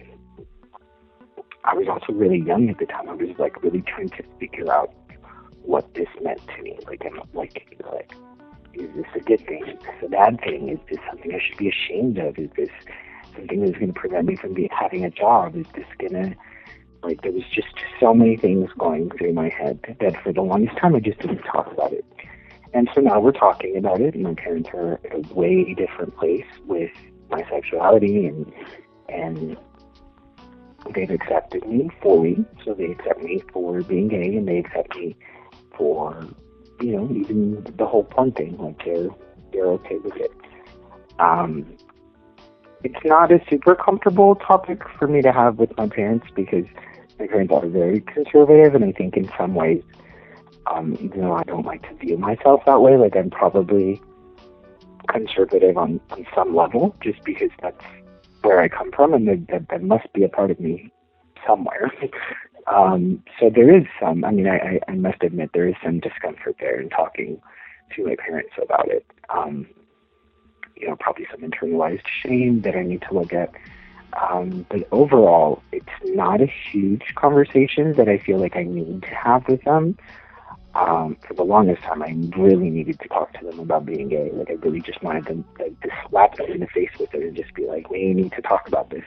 I 1.66 1.74
was 1.76 1.88
also 1.88 2.14
really 2.14 2.40
young 2.40 2.70
at 2.70 2.80
the 2.80 2.86
time. 2.86 3.10
I 3.10 3.14
was 3.14 3.38
like 3.38 3.62
really 3.62 3.82
trying 3.82 4.10
to 4.10 4.24
figure 4.40 4.72
out 4.72 4.94
what 5.64 5.94
this 5.94 6.08
meant 6.22 6.42
to 6.56 6.62
me. 6.62 6.78
Like, 6.88 7.04
I'm 7.06 7.22
like, 7.34 7.78
like, 7.92 8.14
is 8.74 8.90
this 8.96 9.06
a 9.16 9.20
good 9.20 9.46
thing? 9.46 9.66
Is 9.68 9.80
this 9.80 10.06
a 10.06 10.10
bad 10.10 10.40
thing? 10.42 10.70
Is 10.70 10.80
this 10.90 11.00
something 11.10 11.34
I 11.34 11.40
should 11.46 11.58
be 11.58 11.70
ashamed 11.70 12.18
of? 12.18 12.38
Is 12.38 12.50
this 12.56 12.70
something 13.36 13.62
that's 13.62 13.78
going 13.78 13.94
to 13.94 14.00
prevent 14.00 14.28
me 14.28 14.36
from 14.36 14.54
be, 14.54 14.70
having 14.72 15.04
a 15.06 15.10
job? 15.10 15.56
Is 15.56 15.66
this 15.76 15.86
going 16.00 16.14
to 16.14 16.36
like 17.04 17.22
there 17.22 17.32
was 17.32 17.44
just 17.54 17.76
so 18.00 18.14
many 18.14 18.38
things 18.38 18.70
going 18.78 19.10
through 19.12 19.34
my 19.34 19.50
head 19.50 19.80
that 20.00 20.22
for 20.24 20.32
the 20.32 20.42
longest 20.42 20.78
time 20.78 20.96
I 20.96 21.00
just 21.00 21.20
didn't 21.20 21.44
talk 21.44 21.72
about 21.72 21.92
it. 21.92 22.06
And 22.74 22.90
so 22.96 23.02
now 23.02 23.20
we're 23.20 23.34
talking 23.34 23.78
about 23.78 24.02
it, 24.02 24.16
and 24.16 24.24
my 24.24 24.34
parents 24.34 24.70
are 24.74 24.94
at 24.94 25.14
a 25.14 25.34
way 25.34 25.74
different 25.76 26.16
place 26.18 26.46
with 26.66 26.92
my 27.30 27.44
sexuality, 27.50 28.26
and 28.26 28.52
and 29.10 29.58
they've 30.96 31.12
accepted 31.12 31.68
me 31.68 31.90
fully. 32.02 32.44
So 32.66 32.74
they 32.74 32.86
accept 32.86 33.22
me 33.22 33.44
for 33.52 33.82
being 33.82 34.08
gay, 34.08 34.36
and 34.36 34.48
they 34.48 34.58
accept 34.58 34.96
me 34.96 35.16
for, 35.78 36.28
you 36.82 36.96
know, 36.96 37.10
even 37.14 37.64
the 37.78 37.86
whole 37.86 38.06
porn 38.06 38.32
thing. 38.32 38.58
Like 38.58 38.84
they're 38.84 39.10
they're 39.52 39.68
okay 39.68 39.98
with 39.98 40.16
it. 40.16 40.32
Um, 41.20 41.78
it's 42.84 43.06
not 43.06 43.32
a 43.32 43.40
super 43.50 43.76
comfortable 43.76 44.36
topic 44.36 44.82
for 45.00 45.08
me 45.08 45.22
to 45.22 45.32
have 45.32 45.58
with 45.58 45.76
my 45.78 45.88
parents 45.88 46.28
because 46.36 46.66
my 47.20 47.28
parents 47.28 47.54
are 47.54 47.68
very 47.68 48.02
conservative, 48.02 48.76
and 48.76 48.84
I 48.84 48.92
think 48.92 49.16
in 49.16 49.30
some 49.38 49.56
ways 49.56 49.84
um, 50.72 50.98
even 51.02 51.22
though 51.22 51.36
I 51.36 51.44
don't 51.44 51.66
like 51.66 51.88
to 51.90 51.96
view 51.96 52.18
myself 52.18 52.62
that 52.66 52.82
way, 52.82 52.98
like 52.98 53.16
I'm 53.16 53.30
probably 53.30 54.02
conservative 55.10 55.78
on, 55.78 56.00
on 56.12 56.26
some 56.34 56.56
level, 56.56 56.96
just 57.02 57.24
because 57.24 57.50
that's 57.62 57.84
where 58.42 58.62
I 58.62 58.70
come 58.70 58.92
from, 58.92 59.14
and 59.14 59.48
that, 59.48 59.68
that 59.70 59.84
must 59.84 60.12
be 60.14 60.24
a 60.24 60.30
part 60.30 60.52
of 60.52 60.60
me 60.60 60.92
somewhere. 61.46 61.92
um, 62.68 63.24
so 63.40 63.50
there 63.50 63.76
is 63.76 63.86
some. 64.02 64.24
I 64.24 64.32
mean, 64.32 64.48
I, 64.48 64.58
I, 64.58 64.80
I 64.90 64.96
must 64.96 65.22
admit 65.24 65.52
there 65.54 65.68
is 65.68 65.76
some 65.84 66.00
discomfort 66.00 66.56
there 66.60 66.80
in 66.80 66.90
talking 66.90 67.42
to 67.96 68.06
my 68.06 68.16
parents 68.16 68.54
about 68.62 68.90
it. 68.90 69.06
Um, 69.30 69.68
you 70.84 70.90
know, 70.90 70.96
probably 70.96 71.28
some 71.32 71.42
internalized 71.42 72.08
shame 72.22 72.62
that 72.62 72.76
I 72.76 72.84
need 72.84 73.02
to 73.10 73.14
look 73.14 73.34
at. 73.34 73.52
Um, 74.22 74.66
but 74.70 74.88
overall, 74.92 75.64
it's 75.72 75.88
not 76.04 76.42
a 76.42 76.46
huge 76.46 77.16
conversation 77.16 77.94
that 77.94 78.08
I 78.08 78.18
feel 78.20 78.38
like 78.38 78.56
I 78.56 78.64
need 78.64 79.02
to 79.04 79.16
have 79.16 79.48
with 79.48 79.64
them 79.64 79.98
um, 80.76 81.18
for 81.28 81.34
the 81.36 81.44
longest 81.44 81.84
time, 81.84 82.02
I 82.02 82.16
really 82.38 82.70
needed 82.70 83.00
to 83.02 83.08
talk 83.08 83.34
to 83.40 83.46
them 83.46 83.60
about 83.60 83.86
being 83.86 84.10
gay. 84.10 84.32
Like, 84.34 84.50
I 84.50 84.54
really 84.54 84.82
just 84.82 85.04
wanted 85.04 85.26
them 85.26 85.46
like, 85.60 85.80
to 85.82 85.90
slap 86.10 86.36
them 86.36 86.52
in 86.52 86.60
the 86.62 86.68
face 86.68 86.90
with 87.00 87.14
it 87.14 87.22
and 87.22 87.36
just 87.36 87.54
be 87.54 87.66
like, 87.66 87.90
we 87.90 88.14
need 88.14 88.32
to 88.34 88.42
talk 88.42 88.68
about 88.68 88.90
this. 88.90 89.06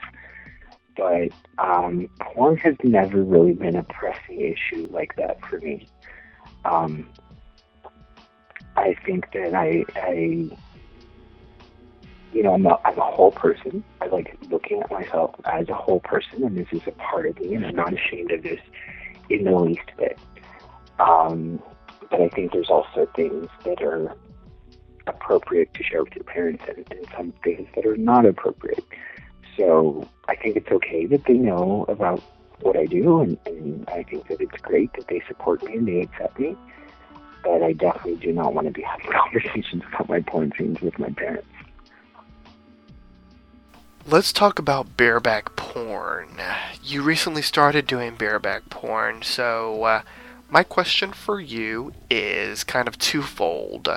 But 0.95 1.29
um, 1.57 2.09
porn 2.21 2.57
has 2.57 2.75
never 2.83 3.21
really 3.21 3.53
been 3.53 3.75
a 3.75 3.83
pressing 3.83 4.39
issue 4.39 4.87
like 4.89 5.15
that 5.17 5.43
for 5.45 5.59
me. 5.59 5.87
Um, 6.63 7.09
I 8.77 8.95
think 9.05 9.31
that 9.33 9.53
I, 9.53 9.83
I 9.95 10.49
you 12.33 12.43
know, 12.43 12.53
I'm 12.53 12.65
a, 12.65 12.77
I'm 12.85 12.97
a 12.97 13.11
whole 13.11 13.31
person. 13.31 13.83
I 14.01 14.07
like 14.07 14.37
looking 14.49 14.81
at 14.81 14.91
myself 14.91 15.35
as 15.45 15.69
a 15.69 15.73
whole 15.73 15.99
person, 16.01 16.43
and 16.43 16.57
this 16.57 16.67
is 16.71 16.81
a 16.87 16.91
part 16.91 17.27
of 17.27 17.39
me, 17.39 17.55
and 17.55 17.65
I'm 17.65 17.75
not 17.75 17.93
ashamed 17.93 18.31
of 18.31 18.43
this 18.43 18.59
in 19.29 19.45
the 19.45 19.55
least 19.55 19.91
bit. 19.97 20.19
Um, 20.99 21.61
but 22.09 22.21
I 22.21 22.29
think 22.29 22.53
there's 22.53 22.69
also 22.69 23.07
things 23.15 23.47
that 23.65 23.81
are 23.81 24.15
appropriate 25.07 25.73
to 25.73 25.83
share 25.83 26.03
with 26.03 26.15
your 26.15 26.23
parents 26.25 26.63
and, 26.67 26.85
and 26.91 27.07
some 27.15 27.33
things 27.43 27.67
that 27.75 27.85
are 27.85 27.97
not 27.97 28.25
appropriate. 28.25 28.83
So 29.55 30.07
I 30.27 30.35
think 30.35 30.55
it's 30.57 30.71
okay 30.71 31.05
that 31.07 31.25
they 31.25 31.33
know 31.33 31.85
about 31.87 32.21
what 32.61 32.77
I 32.77 32.85
do, 32.85 33.21
and, 33.21 33.37
and 33.45 33.87
I 33.89 34.03
think 34.03 34.27
that 34.27 34.41
it's 34.41 34.61
great 34.61 34.91
that 34.93 35.07
they 35.07 35.21
support 35.27 35.63
me 35.63 35.75
and 35.75 35.87
they 35.87 36.01
accept 36.01 36.39
me. 36.39 36.55
But 37.43 37.63
I 37.63 37.73
definitely 37.73 38.15
do 38.15 38.33
not 38.33 38.53
want 38.53 38.67
to 38.67 38.73
be 38.73 38.81
having 38.81 39.11
conversations 39.11 39.83
about 39.93 40.09
my 40.09 40.21
porn 40.21 40.51
scenes 40.57 40.81
with 40.81 40.97
my 40.99 41.09
parents. 41.09 41.47
Let's 44.09 44.31
talk 44.31 44.57
about 44.57 44.95
bareback 44.95 45.57
porn. 45.57 46.39
You 46.81 47.01
recently 47.01 47.41
started 47.41 47.85
doing 47.85 48.15
bareback 48.15 48.69
porn, 48.69 49.21
so 49.21 49.83
uh, 49.83 50.01
my 50.49 50.63
question 50.63 51.11
for 51.11 51.41
you 51.41 51.91
is 52.09 52.63
kind 52.63 52.87
of 52.87 52.97
twofold. 52.97 53.89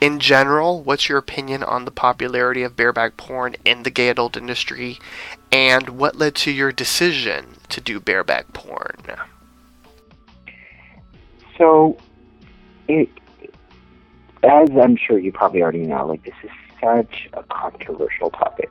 in 0.00 0.18
general, 0.18 0.82
what's 0.82 1.10
your 1.10 1.18
opinion 1.18 1.62
on 1.62 1.84
the 1.84 1.90
popularity 1.90 2.62
of 2.62 2.74
bareback 2.74 3.18
porn 3.18 3.54
in 3.66 3.82
the 3.82 3.90
gay 3.90 4.08
adult 4.08 4.34
industry, 4.34 4.98
and 5.52 5.90
what 5.90 6.16
led 6.16 6.34
to 6.36 6.50
your 6.50 6.72
decision 6.72 7.44
to 7.68 7.82
do 7.82 8.00
bareback 8.00 8.54
porn? 8.54 8.96
So, 11.58 11.98
it, 12.88 13.10
as 14.42 14.70
I'm 14.70 14.96
sure 14.96 15.18
you 15.18 15.32
probably 15.32 15.60
already 15.60 15.80
know, 15.80 16.06
like 16.06 16.24
this 16.24 16.34
is 16.42 16.50
such 16.80 17.28
a 17.34 17.42
controversial 17.42 18.30
topic. 18.30 18.70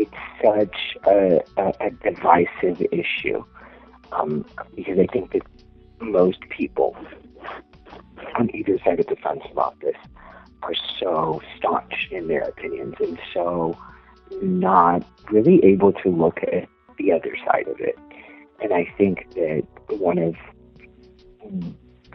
It's 0.00 0.22
such 0.44 0.78
a, 1.06 1.40
a, 1.56 1.72
a 1.80 1.90
divisive 1.90 2.86
issue 2.92 3.44
um, 4.12 4.44
because 4.76 4.98
I 4.98 5.06
think 5.12 5.32
that 5.32 5.42
most 6.00 6.40
people 6.50 6.96
on 8.38 8.54
either 8.54 8.78
side 8.84 9.00
of 9.00 9.06
the 9.06 9.16
fence 9.16 9.42
about 9.50 9.78
this 9.80 9.96
are 10.62 10.74
so 11.00 11.42
staunch 11.56 12.08
in 12.10 12.28
their 12.28 12.42
opinions 12.42 12.94
and 13.00 13.18
so 13.34 13.76
not 14.42 15.04
really 15.30 15.64
able 15.64 15.92
to 15.92 16.08
look 16.10 16.38
at 16.42 16.68
the 16.98 17.12
other 17.12 17.36
side 17.46 17.66
of 17.68 17.80
it. 17.80 17.98
And 18.62 18.72
I 18.72 18.92
think 18.96 19.30
that 19.34 19.66
one 19.88 20.18
of 20.18 20.34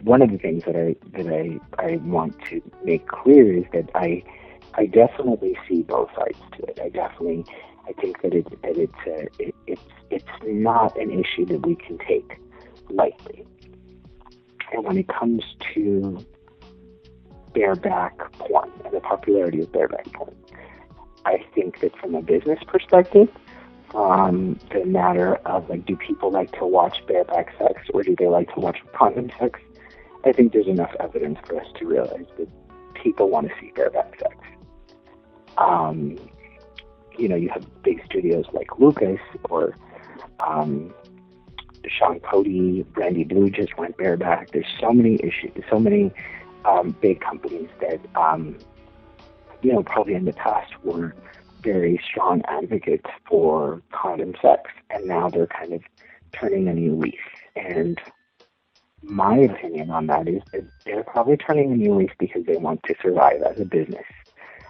one 0.02 0.20
of 0.20 0.30
the 0.30 0.38
things 0.38 0.64
that 0.64 0.76
I 0.76 0.96
that 1.16 1.26
I, 1.26 1.58
I 1.82 1.96
want 1.96 2.38
to 2.50 2.60
make 2.82 3.06
clear 3.08 3.52
is 3.58 3.64
that 3.72 3.90
I 3.94 4.22
I 4.74 4.86
definitely 4.86 5.56
see 5.68 5.82
both 5.82 6.10
sides 6.16 6.38
to 6.56 6.64
it. 6.64 6.80
I 6.82 6.88
definitely 6.88 7.44
I 7.86 7.92
think 7.92 8.22
that 8.22 8.34
it 8.34 8.48
that 8.62 8.76
it's 8.76 8.92
a, 9.06 9.28
it, 9.38 9.54
it's 9.66 9.82
it's 10.10 10.24
not 10.44 10.96
an 10.98 11.10
issue 11.10 11.44
that 11.46 11.66
we 11.66 11.76
can 11.76 11.98
take 11.98 12.38
lightly. 12.90 13.44
And 14.72 14.84
when 14.84 14.98
it 14.98 15.08
comes 15.08 15.42
to 15.74 16.24
bareback 17.52 18.32
porn 18.32 18.70
and 18.84 18.92
the 18.92 19.00
popularity 19.00 19.60
of 19.60 19.72
bareback 19.72 20.12
porn, 20.12 20.34
I 21.24 21.44
think 21.54 21.80
that 21.80 21.96
from 21.98 22.14
a 22.14 22.22
business 22.22 22.58
perspective, 22.66 23.28
um, 23.94 24.58
the 24.72 24.84
matter 24.84 25.36
of 25.46 25.68
like, 25.68 25.86
do 25.86 25.96
people 25.96 26.30
like 26.30 26.52
to 26.58 26.66
watch 26.66 26.98
bareback 27.06 27.56
sex 27.58 27.82
or 27.92 28.02
do 28.02 28.16
they 28.18 28.26
like 28.26 28.52
to 28.54 28.60
watch 28.60 28.78
condom 28.92 29.30
sex? 29.38 29.60
I 30.24 30.32
think 30.32 30.52
there's 30.52 30.66
enough 30.66 30.94
evidence 30.98 31.38
for 31.46 31.60
us 31.60 31.66
to 31.78 31.86
realize 31.86 32.26
that 32.38 32.48
people 32.94 33.28
want 33.28 33.48
to 33.48 33.54
see 33.60 33.70
bareback 33.74 34.18
sex. 34.18 34.36
Um, 35.58 36.18
you 37.18 37.28
know, 37.28 37.36
you 37.36 37.48
have 37.50 37.64
big 37.82 38.04
studios 38.04 38.44
like 38.52 38.78
Lucas 38.78 39.20
or 39.50 39.76
um, 40.40 40.92
Sean 41.88 42.20
Cody, 42.20 42.84
Randy 42.94 43.24
Blue 43.24 43.50
just 43.50 43.76
went 43.78 43.96
bareback. 43.96 44.50
There's 44.50 44.66
so 44.80 44.92
many 44.92 45.16
issues, 45.16 45.52
so 45.70 45.78
many 45.78 46.12
um, 46.64 46.96
big 47.00 47.20
companies 47.20 47.68
that, 47.80 48.00
um, 48.16 48.56
you 49.62 49.72
know, 49.72 49.82
probably 49.82 50.14
in 50.14 50.24
the 50.24 50.32
past 50.32 50.72
were 50.82 51.14
very 51.62 52.00
strong 52.08 52.42
advocates 52.48 53.08
for 53.28 53.82
condom 53.92 54.34
sex, 54.40 54.70
and 54.90 55.06
now 55.06 55.28
they're 55.28 55.46
kind 55.46 55.72
of 55.72 55.82
turning 56.32 56.68
a 56.68 56.74
new 56.74 56.94
leaf. 56.94 57.20
And 57.56 57.98
my 59.02 59.36
opinion 59.36 59.90
on 59.90 60.06
that 60.08 60.28
is 60.28 60.42
that 60.52 60.64
they're 60.84 61.04
probably 61.04 61.36
turning 61.36 61.72
a 61.72 61.76
new 61.76 61.94
leaf 61.94 62.10
because 62.18 62.44
they 62.46 62.56
want 62.56 62.82
to 62.84 62.94
survive 63.02 63.42
as 63.42 63.60
a 63.60 63.64
business. 63.64 64.04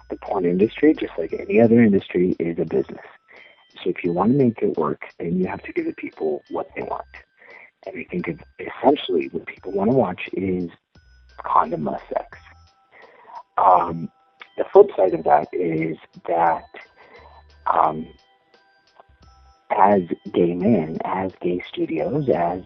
The 0.09 0.17
porn 0.17 0.45
industry, 0.45 0.93
just 0.93 1.13
like 1.17 1.33
any 1.33 1.59
other 1.59 1.81
industry, 1.81 2.35
is 2.39 2.59
a 2.59 2.65
business. 2.65 3.05
So 3.83 3.89
if 3.89 4.03
you 4.03 4.13
want 4.13 4.31
to 4.31 4.37
make 4.37 4.61
it 4.61 4.77
work, 4.77 5.05
then 5.19 5.37
you 5.37 5.47
have 5.47 5.63
to 5.63 5.73
give 5.73 5.85
the 5.85 5.93
people 5.93 6.43
what 6.49 6.69
they 6.75 6.83
want. 6.83 7.05
And 7.85 7.97
I 7.97 8.03
think 8.09 8.27
essentially 8.59 9.29
what 9.31 9.45
people 9.45 9.71
want 9.71 9.91
to 9.91 9.97
watch 9.97 10.29
is 10.33 10.69
condomless 11.39 12.01
sex. 12.09 12.37
Um, 13.57 14.09
the 14.57 14.65
flip 14.71 14.89
side 14.95 15.13
of 15.13 15.23
that 15.25 15.47
is 15.53 15.97
that 16.27 16.63
um, 17.67 18.07
as 19.71 20.01
gay 20.33 20.53
men, 20.53 20.97
as 21.03 21.31
gay 21.41 21.61
studios, 21.67 22.29
as 22.29 22.63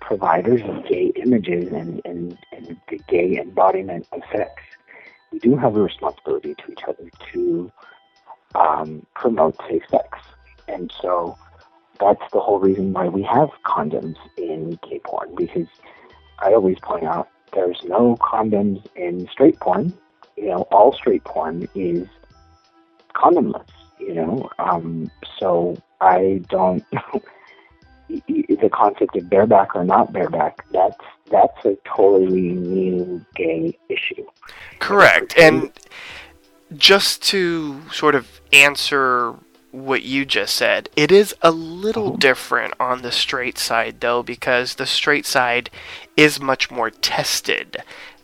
providers 0.00 0.62
of 0.64 0.86
gay 0.88 1.12
images 1.16 1.72
and, 1.72 2.00
and, 2.04 2.36
and 2.52 2.76
the 2.88 2.98
gay 3.08 3.38
embodiment 3.38 4.06
of 4.12 4.20
sex, 4.30 4.50
we 5.32 5.38
do 5.38 5.56
have 5.56 5.76
a 5.76 5.82
responsibility 5.82 6.54
to 6.54 6.72
each 6.72 6.84
other 6.86 7.08
to 7.32 7.72
um, 8.54 9.06
promote 9.14 9.56
safe 9.68 9.82
sex. 9.90 10.18
And 10.68 10.92
so 11.00 11.36
that's 11.98 12.22
the 12.32 12.40
whole 12.40 12.58
reason 12.58 12.92
why 12.92 13.08
we 13.08 13.22
have 13.22 13.48
condoms 13.64 14.16
in 14.36 14.78
gay 14.88 15.00
porn, 15.04 15.34
because 15.34 15.68
I 16.38 16.52
always 16.52 16.78
point 16.80 17.04
out 17.04 17.28
there's 17.52 17.82
no 17.84 18.16
condoms 18.16 18.84
in 18.96 19.28
straight 19.28 19.58
porn. 19.60 19.92
You 20.36 20.48
know, 20.48 20.62
all 20.70 20.92
straight 20.92 21.24
porn 21.24 21.68
is 21.74 22.06
condomless, 23.14 23.68
you 23.98 24.14
know. 24.14 24.50
Um, 24.58 25.10
so 25.38 25.76
I 26.00 26.42
don't 26.48 26.84
the 28.28 28.70
concept 28.72 29.16
of 29.16 29.28
bareback 29.30 29.74
or 29.74 29.84
not 29.84 30.12
bareback, 30.12 30.64
that's 30.72 30.96
that's 31.30 31.64
a 31.64 31.76
totally 31.96 32.50
new 32.50 33.24
gay 33.34 33.76
issue. 33.88 34.24
Correct. 34.80 35.34
And 35.38 35.70
just 36.76 37.22
to 37.24 37.80
sort 37.90 38.14
of 38.14 38.40
answer 38.52 39.34
what 39.70 40.02
you 40.02 40.26
just 40.26 40.54
said, 40.54 40.90
it 40.96 41.10
is 41.10 41.34
a 41.40 41.50
little 41.50 42.12
Mhm. 42.12 42.18
different 42.18 42.74
on 42.78 43.00
the 43.00 43.12
straight 43.12 43.56
side 43.58 44.00
though, 44.00 44.22
because 44.22 44.74
the 44.74 44.86
straight 44.86 45.24
side 45.24 45.70
is 46.16 46.38
much 46.40 46.70
more 46.70 46.90
tested 46.90 47.78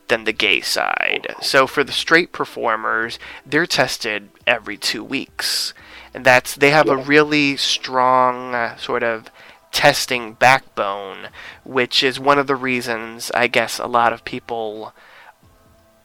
than 0.08 0.24
the 0.24 0.32
gay 0.32 0.60
side. 0.60 1.34
So 1.40 1.66
for 1.66 1.84
the 1.84 1.92
straight 1.92 2.32
performers, 2.32 3.18
they're 3.46 3.66
tested 3.66 4.28
every 4.46 4.76
two 4.76 5.04
weeks. 5.04 5.72
And 6.12 6.24
that's 6.24 6.54
they 6.54 6.70
have 6.70 6.88
a 6.88 6.96
really 6.96 7.56
strong 7.56 8.54
uh, 8.54 8.76
sort 8.76 9.02
of 9.02 9.30
testing 9.72 10.34
backbone, 10.34 11.28
which 11.64 12.02
is 12.02 12.18
one 12.18 12.38
of 12.38 12.46
the 12.46 12.56
reasons 12.56 13.30
I 13.32 13.46
guess 13.46 13.78
a 13.78 13.86
lot 13.86 14.12
of 14.12 14.24
people 14.24 14.94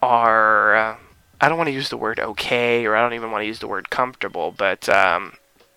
are 0.02 0.76
uh, 0.76 0.98
I 1.40 1.50
don't 1.50 1.58
want 1.58 1.68
to 1.68 1.74
use 1.74 1.90
the 1.90 1.98
word 1.98 2.20
okay 2.20 2.86
or 2.86 2.96
I 2.96 3.02
don't 3.02 3.14
even 3.14 3.32
want 3.32 3.42
to 3.42 3.48
use 3.48 3.60
the 3.60 3.68
word 3.68 3.90
comfortable, 3.90 4.54
but 4.56 4.88
um, 4.90 5.34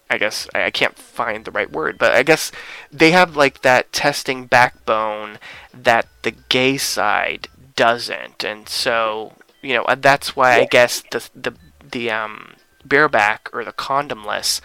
I 0.09 0.19
guess 0.19 0.49
I 0.55 0.71
can't 0.71 0.97
find 0.97 1.45
the 1.45 1.51
right 1.51 1.71
word, 1.71 1.99
but 1.99 2.13
I 2.13 2.23
guess 2.23 2.53
they 2.93 3.11
have 3.11 3.37
like 3.37 3.63
that 3.63 3.93
testing 3.93 4.47
backbone 4.47 5.39
that 5.75 6.07
the 6.23 6.31
gay 6.31 6.77
side 6.77 7.49
doesn't, 7.75 8.45
and 8.45 8.69
so 8.69 9.33
you 9.63 9.75
know 9.75 9.83
uh, 9.85 9.97
that's 9.97 10.37
why 10.37 10.55
I 10.55 10.65
guess 10.65 11.03
the 11.11 11.29
the 11.35 11.55
the 11.91 12.11
um 12.11 12.55
bareback 12.85 13.49
or 13.53 13.65
the 13.65 13.73
condomless 13.73 14.61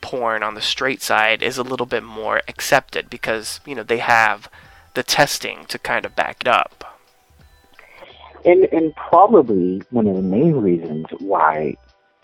porn 0.00 0.42
on 0.42 0.54
the 0.54 0.60
straight 0.60 1.02
side 1.02 1.42
is 1.42 1.58
a 1.58 1.62
little 1.62 1.86
bit 1.86 2.02
more 2.02 2.42
accepted 2.48 3.10
because 3.10 3.60
you 3.66 3.74
know 3.74 3.82
they 3.82 3.98
have 3.98 4.48
the 4.94 5.02
testing 5.02 5.64
to 5.66 5.78
kind 5.78 6.04
of 6.04 6.16
back 6.16 6.38
it 6.40 6.48
up. 6.48 6.96
And 8.44 8.64
and 8.72 8.94
probably 8.96 9.82
one 9.90 10.06
of 10.06 10.16
the 10.16 10.22
main 10.22 10.54
reasons 10.54 11.06
why 11.18 11.76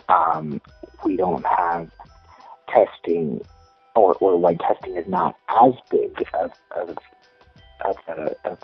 um, 0.09 0.61
we 1.05 1.17
don't 1.17 1.45
have 1.47 1.91
testing 2.69 3.41
or, 3.95 4.15
or 4.15 4.37
why 4.37 4.55
testing 4.55 4.97
is 4.97 5.07
not 5.07 5.37
as 5.49 5.75
big 5.91 6.27
of, 6.35 6.53
of, 6.77 6.97
a, 8.09 8.35
a, 8.45 8.59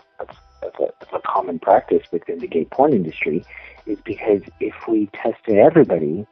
of 0.61 0.87
a 1.13 1.19
common 1.21 1.59
practice 1.59 2.05
within 2.11 2.39
the 2.39 2.47
gay 2.47 2.65
porn 2.65 2.93
industry 2.93 3.45
is 3.85 3.99
because 4.03 4.41
if 4.59 4.75
we 4.87 5.09
tested 5.13 5.57
everybody, 5.57 6.25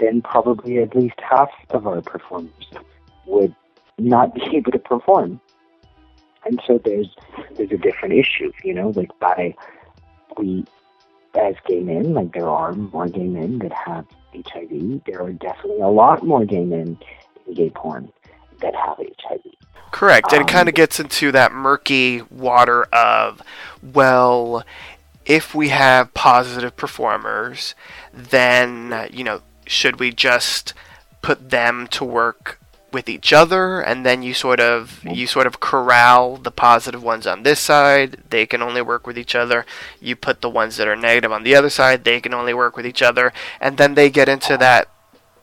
then 0.00 0.22
probably 0.22 0.78
at 0.78 0.94
least 0.96 1.14
half 1.20 1.50
of 1.70 1.86
our 1.86 2.00
performers 2.00 2.68
would 3.26 3.54
not 3.98 4.34
be 4.34 4.42
able 4.56 4.72
to 4.72 4.78
perform. 4.78 5.40
And 6.44 6.60
so 6.66 6.80
there's 6.84 7.08
there's 7.56 7.70
a 7.70 7.76
different 7.76 8.14
issue, 8.14 8.50
you 8.64 8.72
know, 8.74 8.90
like 8.96 9.10
by 9.20 9.54
we 10.38 10.64
as 11.34 11.54
gay 11.66 11.80
men, 11.80 12.14
like 12.14 12.32
there 12.32 12.48
are 12.48 12.72
more 12.72 13.06
gay 13.06 13.26
men 13.26 13.58
that 13.60 13.72
have 13.72 14.06
HIV. 14.34 15.02
There 15.06 15.22
are 15.22 15.32
definitely 15.32 15.82
a 15.82 15.88
lot 15.88 16.24
more 16.26 16.44
gay 16.44 16.64
men 16.64 16.98
in 17.46 17.54
gay 17.54 17.70
porn 17.70 18.10
that 18.60 18.74
have 18.74 18.96
HIV. 18.98 19.42
Correct. 19.92 20.32
And 20.32 20.40
it 20.40 20.44
Um, 20.44 20.48
kind 20.48 20.68
of 20.68 20.74
gets 20.74 20.98
into 20.98 21.30
that 21.32 21.52
murky 21.52 22.22
water 22.30 22.84
of, 22.84 23.42
well, 23.82 24.64
if 25.26 25.54
we 25.54 25.68
have 25.68 26.14
positive 26.14 26.76
performers, 26.76 27.74
then, 28.12 29.08
you 29.12 29.24
know, 29.24 29.40
should 29.70 30.00
we 30.00 30.10
just 30.10 30.74
put 31.22 31.50
them 31.50 31.86
to 31.86 32.04
work 32.04 32.58
with 32.92 33.08
each 33.08 33.32
other 33.32 33.80
and 33.80 34.04
then 34.04 34.20
you 34.20 34.34
sort 34.34 34.58
of 34.58 35.00
you 35.04 35.24
sort 35.24 35.46
of 35.46 35.60
corral 35.60 36.36
the 36.36 36.50
positive 36.50 37.02
ones 37.02 37.24
on 37.24 37.44
this 37.44 37.60
side 37.60 38.18
they 38.30 38.44
can 38.46 38.62
only 38.62 38.82
work 38.82 39.06
with 39.06 39.16
each 39.16 39.34
other. 39.34 39.64
You 40.00 40.16
put 40.16 40.40
the 40.40 40.50
ones 40.50 40.76
that 40.76 40.88
are 40.88 40.96
negative 40.96 41.30
on 41.30 41.44
the 41.44 41.54
other 41.54 41.70
side 41.70 42.02
they 42.02 42.20
can 42.20 42.34
only 42.34 42.52
work 42.52 42.76
with 42.76 42.86
each 42.86 43.02
other. 43.02 43.32
And 43.60 43.76
then 43.76 43.94
they 43.94 44.10
get 44.10 44.28
into 44.28 44.56
that 44.56 44.88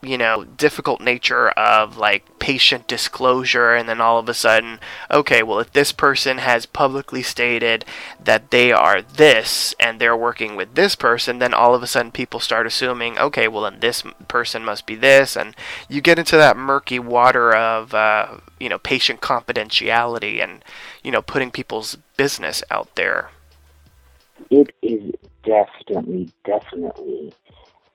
you 0.02 0.16
know, 0.16 0.44
difficult 0.44 1.00
nature 1.00 1.50
of 1.50 1.96
like 1.96 2.38
patient 2.38 2.86
disclosure, 2.86 3.74
and 3.74 3.88
then 3.88 4.00
all 4.00 4.18
of 4.18 4.28
a 4.28 4.34
sudden, 4.34 4.78
okay, 5.10 5.42
well, 5.42 5.58
if 5.58 5.72
this 5.72 5.92
person 5.92 6.38
has 6.38 6.66
publicly 6.66 7.22
stated 7.22 7.84
that 8.22 8.50
they 8.50 8.70
are 8.70 9.02
this 9.02 9.74
and 9.80 10.00
they're 10.00 10.16
working 10.16 10.56
with 10.56 10.74
this 10.74 10.94
person, 10.94 11.38
then 11.38 11.52
all 11.52 11.74
of 11.74 11.82
a 11.82 11.86
sudden 11.86 12.12
people 12.12 12.38
start 12.38 12.66
assuming, 12.66 13.18
okay, 13.18 13.48
well, 13.48 13.64
then 13.64 13.80
this 13.80 14.02
person 14.28 14.64
must 14.64 14.86
be 14.86 14.94
this, 14.94 15.36
and 15.36 15.56
you 15.88 16.00
get 16.00 16.18
into 16.18 16.36
that 16.36 16.56
murky 16.56 16.98
water 16.98 17.54
of, 17.54 17.92
uh, 17.92 18.38
you 18.60 18.68
know, 18.68 18.78
patient 18.78 19.20
confidentiality 19.20 20.42
and, 20.42 20.64
you 21.02 21.10
know, 21.10 21.22
putting 21.22 21.50
people's 21.50 21.96
business 22.16 22.62
out 22.70 22.94
there. 22.94 23.30
It 24.50 24.74
is 24.82 25.12
definitely, 25.44 26.30
definitely 26.44 27.32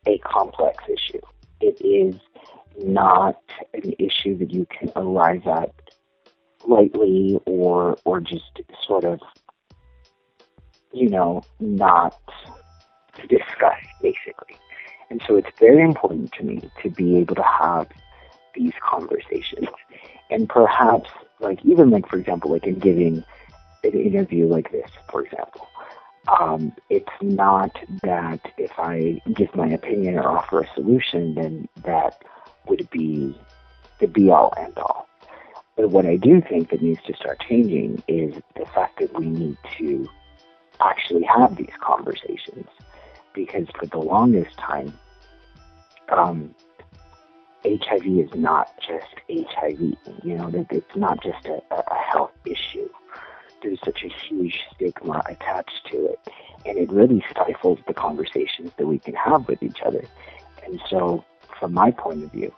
a 0.05 0.17
complex 0.19 0.83
issue. 0.89 1.21
It 1.63 1.79
is 1.81 2.15
not 2.83 3.41
an 3.73 3.93
issue 3.97 4.37
that 4.37 4.51
you 4.51 4.65
can 4.65 4.91
arrive 4.97 5.47
at 5.47 5.71
lightly 6.67 7.39
or 7.45 7.97
or 8.03 8.19
just 8.19 8.59
sort 8.85 9.05
of 9.05 9.21
you 10.91 11.09
know 11.09 11.41
not 11.61 12.19
discuss 13.29 13.79
basically. 14.01 14.57
And 15.09 15.21
so 15.25 15.37
it's 15.37 15.49
very 15.57 15.83
important 15.83 16.33
to 16.33 16.43
me 16.43 16.61
to 16.81 16.89
be 16.89 17.15
able 17.17 17.35
to 17.35 17.43
have 17.43 17.87
these 18.55 18.73
conversations. 18.83 19.67
And 20.29 20.49
perhaps 20.49 21.09
like 21.39 21.63
even 21.63 21.91
like 21.91 22.09
for 22.09 22.17
example 22.17 22.51
like 22.51 22.65
in 22.65 22.79
giving 22.79 23.23
an 23.85 23.93
interview 23.93 24.47
like 24.47 24.69
this, 24.73 24.89
for 25.09 25.23
example. 25.23 25.67
Um, 26.27 26.73
it's 26.89 27.11
not 27.21 27.71
that 28.03 28.39
if 28.57 28.71
I 28.77 29.21
give 29.33 29.53
my 29.55 29.67
opinion 29.67 30.17
or 30.17 30.37
offer 30.37 30.61
a 30.61 30.73
solution, 30.73 31.35
then 31.35 31.67
that 31.83 32.23
would 32.67 32.89
be 32.91 33.37
the 33.99 34.07
be 34.07 34.29
all 34.29 34.53
end 34.57 34.77
all. 34.77 35.07
But 35.75 35.89
what 35.89 36.05
I 36.05 36.15
do 36.15 36.41
think 36.41 36.69
that 36.69 36.81
needs 36.81 37.01
to 37.07 37.15
start 37.15 37.41
changing 37.47 38.03
is 38.07 38.35
the 38.55 38.65
fact 38.67 38.99
that 38.99 39.17
we 39.19 39.25
need 39.25 39.57
to 39.77 40.07
actually 40.79 41.23
have 41.23 41.55
these 41.57 41.73
conversations. 41.81 42.67
Because 43.33 43.67
for 43.77 43.87
the 43.87 43.97
longest 43.97 44.55
time, 44.57 44.93
um, 46.09 46.53
HIV 47.65 48.05
is 48.05 48.29
not 48.35 48.69
just 48.79 49.15
HIV. 49.27 49.79
You 50.23 50.37
know, 50.37 50.51
that 50.51 50.67
it's 50.69 50.95
not 50.95 51.21
just 51.23 51.45
a, 51.47 51.61
a 51.71 51.95
health 51.95 52.31
issue 52.45 52.89
there's 53.63 53.79
such 53.83 54.03
a 54.03 54.09
huge 54.09 54.61
stigma 54.73 55.21
attached 55.27 55.87
to 55.91 56.05
it. 56.07 56.19
And 56.65 56.77
it 56.77 56.91
really 56.91 57.23
stifles 57.29 57.79
the 57.87 57.93
conversations 57.93 58.71
that 58.77 58.87
we 58.87 58.99
can 58.99 59.15
have 59.15 59.47
with 59.47 59.63
each 59.63 59.81
other. 59.85 60.05
And 60.65 60.79
so, 60.89 61.25
from 61.59 61.73
my 61.73 61.91
point 61.91 62.23
of 62.23 62.31
view, 62.31 62.53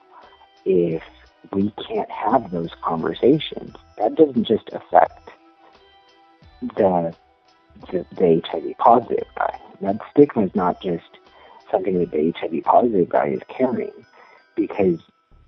if 0.66 1.04
we 1.52 1.72
can't 1.88 2.10
have 2.12 2.52
those 2.52 2.72
conversations, 2.82 3.76
that 3.98 4.16
doesn't 4.16 4.46
just 4.46 4.70
affect 4.72 5.30
the, 6.62 7.16
the, 7.92 8.06
the 8.16 8.42
HIV 8.46 8.78
positive 8.78 9.28
guy. 9.36 9.60
That 9.82 9.98
stigma 10.12 10.46
is 10.46 10.56
not 10.56 10.82
just 10.82 11.06
something 11.72 12.00
that 12.00 12.12
the 12.12 12.32
HIV 12.32 12.64
positive 12.64 13.10
guy 13.10 13.28
is 13.28 13.42
carrying. 13.48 14.06
Because, 14.56 15.00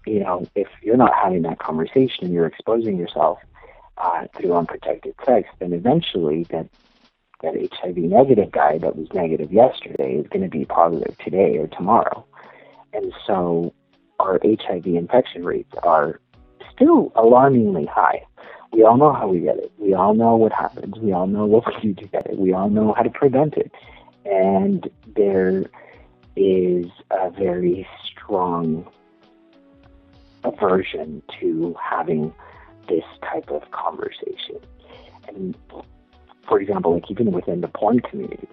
you 0.06 0.20
know, 0.20 0.46
if 0.56 0.68
you're 0.82 0.98
not 0.98 1.14
having 1.14 1.44
that 1.44 1.60
conversation 1.60 2.26
and 2.26 2.34
you're 2.34 2.48
exposing 2.48 2.98
yourself 2.98 3.40
uh, 3.98 4.28
through 4.36 4.54
unprotected 4.54 5.16
sex, 5.26 5.50
then 5.60 5.74
eventually 5.74 6.44
that 6.50 6.68
that 7.44 7.54
HIV 7.54 7.98
negative 7.98 8.52
guy 8.52 8.80
that 8.80 8.96
was 8.96 9.08
negative 9.14 9.52
yesterday 9.52 10.16
is 10.16 10.28
going 10.28 10.42
to 10.42 10.50
be 10.50 10.66
positive 10.66 11.16
today 11.20 11.58
or 11.58 11.68
tomorrow. 11.68 12.26
And 12.94 13.14
so 13.28 13.74
our 14.20 14.40
HIV 14.44 14.88
infection 14.88 15.46
rates 15.46 15.72
are 15.84 16.20
still 16.74 17.12
alarmingly 17.16 17.86
high. 17.86 18.26
We 18.74 18.84
all 18.84 18.98
know 18.98 19.14
how 19.14 19.28
we 19.28 19.40
get 19.40 19.58
it. 19.58 19.72
We 19.78 19.94
all 19.94 20.16
know 20.16 20.36
what 20.36 20.52
happens. 20.52 20.96
We 20.98 21.14
all 21.14 21.28
know 21.28 21.46
what 21.46 21.64
we 21.68 21.94
do 21.94 22.02
to 22.02 22.08
get 22.08 22.26
it. 22.26 22.38
We 22.40 22.54
all 22.54 22.70
know 22.70 22.94
how 22.94 23.04
to 23.04 23.10
prevent 23.10 23.54
it. 23.54 23.72
And 24.26 24.90
there 25.16 25.66
is 26.36 26.88
a 27.12 27.30
very 27.30 27.88
strong 28.06 28.90
aversion 30.44 31.22
to 31.40 31.76
having 31.82 32.34
this 32.88 33.04
type 33.22 33.50
of 33.50 33.70
conversation. 33.72 34.60
And 35.28 35.56
for 36.48 36.60
example, 36.60 36.94
like 36.94 37.10
even 37.10 37.32
within 37.32 37.62
the 37.62 37.68
porn 37.68 38.00
community, 38.00 38.48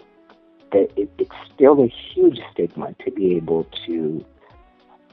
that 0.73 0.89
it, 0.97 1.11
it's 1.19 1.31
still 1.55 1.81
a 1.83 1.89
huge 2.13 2.41
stigma 2.53 2.95
to 3.05 3.11
be 3.11 3.37
able 3.37 3.67
to. 3.87 4.25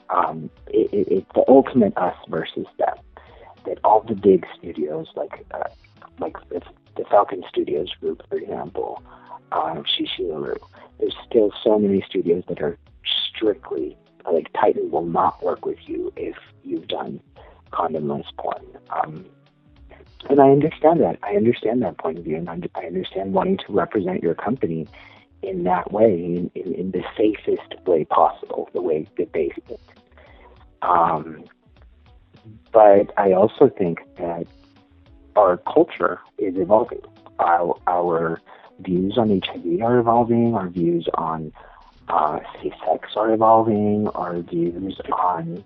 Um, 0.09 0.49
it, 0.67 0.91
it, 0.91 1.07
it's 1.09 1.27
the 1.33 1.45
ultimate 1.47 1.97
us 1.97 2.15
versus 2.27 2.65
them. 2.77 2.95
That 3.65 3.77
all 3.83 4.01
the 4.01 4.15
big 4.15 4.45
studios, 4.57 5.07
like 5.15 5.45
uh, 5.51 5.69
like 6.19 6.35
the, 6.49 6.61
the 6.97 7.05
Falcon 7.09 7.43
Studios 7.47 7.89
group, 8.01 8.21
for 8.27 8.37
example, 8.37 9.01
um, 9.51 9.83
Shishimaru, 9.83 10.57
there's 10.99 11.15
still 11.25 11.51
so 11.63 11.79
many 11.79 12.03
studios 12.07 12.43
that 12.49 12.61
are 12.61 12.77
strictly 13.29 13.97
like 14.31 14.51
Titan 14.53 14.91
will 14.91 15.05
not 15.05 15.41
work 15.43 15.65
with 15.65 15.79
you 15.85 16.11
if 16.15 16.35
you've 16.63 16.87
done 16.87 17.19
condomless 17.71 18.25
porn. 18.37 18.65
Um, 18.89 19.25
and 20.29 20.39
I 20.39 20.49
understand 20.49 21.01
that. 21.01 21.17
I 21.23 21.35
understand 21.35 21.81
that 21.81 21.97
point 21.97 22.17
of 22.19 22.23
view, 22.23 22.37
and 22.37 22.49
I 22.49 22.85
understand 22.85 23.33
wanting 23.33 23.57
to 23.57 23.73
represent 23.73 24.21
your 24.21 24.35
company 24.35 24.87
in 25.41 25.63
that 25.63 25.91
way, 25.91 26.13
in, 26.13 26.51
in, 26.53 26.73
in 26.75 26.91
the 26.91 27.03
safest 27.17 27.75
way 27.87 28.05
possible, 28.05 28.69
the 28.73 28.81
way 28.81 29.07
that 29.17 29.33
they 29.33 29.51
it. 29.69 29.79
Um, 30.81 31.45
but 32.71 33.11
I 33.17 33.33
also 33.33 33.69
think 33.69 33.99
that 34.17 34.45
our 35.35 35.57
culture 35.57 36.19
is 36.37 36.55
evolving. 36.57 37.01
Our, 37.39 37.75
our 37.87 38.41
views 38.79 39.17
on 39.17 39.41
HIV 39.43 39.81
are 39.81 39.99
evolving. 39.99 40.55
Our 40.55 40.69
views 40.69 41.07
on 41.15 41.51
uh, 42.07 42.39
safe 42.61 42.73
sex 42.87 43.09
are 43.15 43.33
evolving. 43.33 44.07
Our 44.09 44.41
views 44.41 44.99
on 45.11 45.63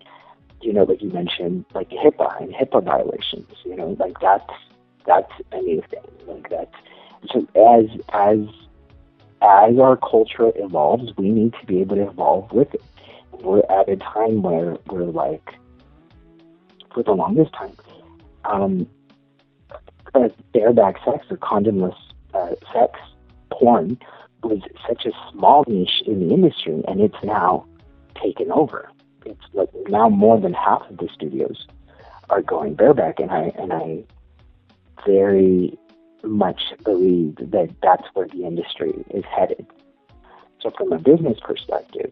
you 0.61 0.73
know, 0.73 0.83
like 0.83 1.01
you 1.01 1.09
mentioned, 1.09 1.65
like 1.73 1.89
HIPAA 1.89 2.41
and 2.41 2.53
HIPAA 2.53 2.83
violations. 2.83 3.47
You 3.63 3.75
know, 3.75 3.95
like 3.99 4.19
that's 4.19 4.49
that's 5.05 5.31
a 5.51 5.61
new 5.61 5.81
thing. 5.89 6.01
Like 6.27 6.49
that's 6.49 6.75
so 7.31 7.47
as 7.55 7.85
as 8.13 8.39
as 9.41 9.77
our 9.79 9.97
culture 9.97 10.51
evolves, 10.55 11.11
we 11.17 11.29
need 11.29 11.53
to 11.59 11.65
be 11.65 11.81
able 11.81 11.97
to 11.97 12.07
evolve 12.07 12.51
with 12.51 12.73
it. 12.73 12.83
We're 13.31 13.63
at 13.69 13.89
a 13.89 13.97
time 13.97 14.41
where 14.41 14.77
we're 14.87 15.03
like, 15.03 15.53
for 16.93 17.03
the 17.03 17.11
longest 17.11 17.53
time, 17.53 17.75
um, 18.45 18.87
uh, 20.13 20.29
bareback 20.53 20.95
sex 21.03 21.25
or 21.29 21.37
condomless 21.37 21.97
uh, 22.33 22.55
sex 22.73 22.99
porn 23.51 23.99
was 24.41 24.61
such 24.87 25.05
a 25.05 25.11
small 25.31 25.65
niche 25.67 26.01
in 26.07 26.27
the 26.27 26.33
industry, 26.33 26.81
and 26.87 27.01
it's 27.01 27.17
now 27.23 27.65
taken 28.21 28.51
over 28.51 28.89
it's 29.25 29.43
like 29.53 29.69
now 29.87 30.09
more 30.09 30.39
than 30.39 30.53
half 30.53 30.89
of 30.89 30.97
the 30.97 31.09
studios 31.13 31.67
are 32.29 32.41
going 32.41 32.75
bareback, 32.75 33.19
and 33.19 33.31
I 33.31 33.51
and 33.57 33.73
I 33.73 34.03
very 35.05 35.77
much 36.23 36.73
believe 36.83 37.35
that 37.37 37.69
that's 37.81 38.07
where 38.13 38.27
the 38.27 38.45
industry 38.45 38.93
is 39.11 39.23
headed. 39.25 39.65
So, 40.61 40.71
from 40.71 40.91
a 40.91 40.97
business 40.97 41.39
perspective, 41.39 42.11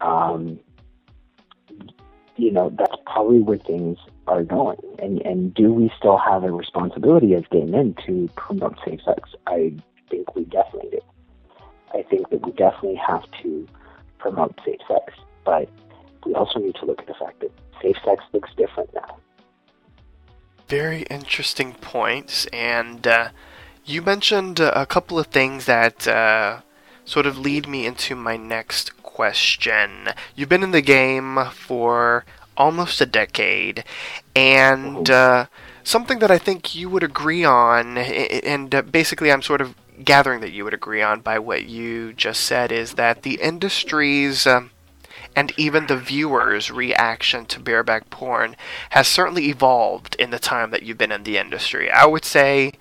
um, 0.00 0.60
you 2.36 2.50
know, 2.50 2.70
that's 2.76 2.96
probably 3.06 3.40
where 3.40 3.58
things 3.58 3.98
are 4.26 4.44
going. 4.44 4.78
And 4.98 5.20
and 5.22 5.54
do 5.54 5.72
we 5.72 5.90
still 5.98 6.18
have 6.18 6.44
a 6.44 6.52
responsibility 6.52 7.34
as 7.34 7.44
gay 7.50 7.64
men 7.64 7.96
to 8.06 8.28
promote 8.36 8.78
safe 8.84 9.00
sex? 9.04 9.30
I 9.46 9.74
think 10.10 10.34
we 10.34 10.44
definitely 10.44 10.90
do. 10.90 11.00
I 11.92 12.02
think 12.02 12.30
that 12.30 12.44
we 12.44 12.52
definitely 12.52 13.00
have 13.06 13.24
to 13.42 13.66
promote 14.18 14.58
safe 14.64 14.80
sex, 14.88 15.14
but 15.44 15.68
we 16.24 16.34
also 16.34 16.58
need 16.58 16.74
to 16.76 16.86
look 16.86 17.00
at 17.00 17.06
the 17.06 17.14
fact 17.14 17.40
that 17.40 17.50
safe 17.82 17.96
sex 18.04 18.22
looks 18.32 18.50
different 18.56 18.92
now. 18.94 19.18
Very 20.68 21.02
interesting 21.02 21.74
points, 21.74 22.46
and 22.46 23.06
uh, 23.06 23.28
you 23.84 24.00
mentioned 24.00 24.60
a 24.60 24.86
couple 24.86 25.18
of 25.18 25.26
things 25.26 25.66
that 25.66 26.08
uh, 26.08 26.60
sort 27.04 27.26
of 27.26 27.38
lead 27.38 27.68
me 27.68 27.86
into 27.86 28.16
my 28.16 28.36
next 28.36 29.02
question. 29.02 30.08
You've 30.34 30.48
been 30.48 30.62
in 30.62 30.70
the 30.70 30.80
game 30.80 31.38
for 31.52 32.24
almost 32.56 33.00
a 33.00 33.06
decade, 33.06 33.84
and 34.34 35.10
uh, 35.10 35.46
something 35.82 36.18
that 36.20 36.30
I 36.30 36.38
think 36.38 36.74
you 36.74 36.88
would 36.88 37.02
agree 37.02 37.44
on, 37.44 37.98
and 37.98 38.74
uh, 38.74 38.82
basically 38.82 39.30
I'm 39.30 39.42
sort 39.42 39.60
of 39.60 39.74
gathering 40.02 40.40
that 40.40 40.52
you 40.52 40.64
would 40.64 40.74
agree 40.74 41.02
on 41.02 41.20
by 41.20 41.38
what 41.38 41.66
you 41.66 42.12
just 42.14 42.40
said, 42.40 42.72
is 42.72 42.94
that 42.94 43.22
the 43.22 43.34
industry's 43.40 44.46
um, 44.46 44.70
and 45.36 45.52
even 45.56 45.86
the 45.86 45.96
viewer's 45.96 46.70
reaction 46.70 47.46
to 47.46 47.60
bareback 47.60 48.10
porn 48.10 48.56
has 48.90 49.08
certainly 49.08 49.48
evolved 49.48 50.14
in 50.16 50.30
the 50.30 50.38
time 50.38 50.70
that 50.70 50.82
you've 50.82 50.98
been 50.98 51.12
in 51.12 51.24
the 51.24 51.38
industry. 51.38 51.90
I 51.90 52.06
would 52.06 52.24
say, 52.24 52.72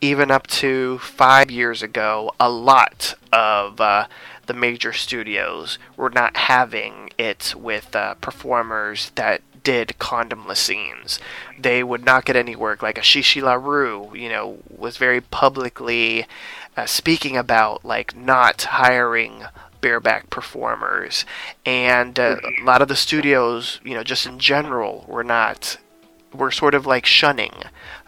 even 0.00 0.30
up 0.30 0.46
to 0.46 0.98
five 0.98 1.50
years 1.50 1.82
ago, 1.82 2.32
a 2.40 2.48
lot 2.48 3.14
of 3.32 3.80
uh, 3.80 4.06
the 4.46 4.54
major 4.54 4.92
studios 4.92 5.78
were 5.96 6.10
not 6.10 6.36
having 6.36 7.10
it 7.18 7.54
with 7.56 7.94
uh, 7.94 8.14
performers 8.14 9.12
that 9.14 9.42
did 9.62 9.94
condomless 9.98 10.56
scenes. 10.56 11.20
They 11.58 11.84
would 11.84 12.04
not 12.04 12.24
get 12.24 12.36
any 12.36 12.56
work. 12.56 12.82
Like 12.82 12.96
Chi 12.96 13.22
Chi 13.22 13.40
LaRue, 13.40 14.14
you 14.14 14.28
know, 14.28 14.58
was 14.68 14.96
very 14.96 15.20
publicly 15.20 16.26
uh, 16.76 16.86
speaking 16.86 17.36
about 17.36 17.84
like 17.84 18.16
not 18.16 18.62
hiring 18.62 19.44
bareback 19.80 20.30
performers, 20.30 21.24
and 21.64 22.18
uh, 22.18 22.36
a 22.60 22.64
lot 22.64 22.82
of 22.82 22.88
the 22.88 22.96
studios, 22.96 23.80
you 23.84 23.94
know, 23.94 24.04
just 24.04 24.26
in 24.26 24.38
general, 24.38 25.04
were 25.08 25.24
not 25.24 25.78
were 26.32 26.50
sort 26.50 26.74
of 26.74 26.86
like 26.86 27.06
shunning 27.06 27.52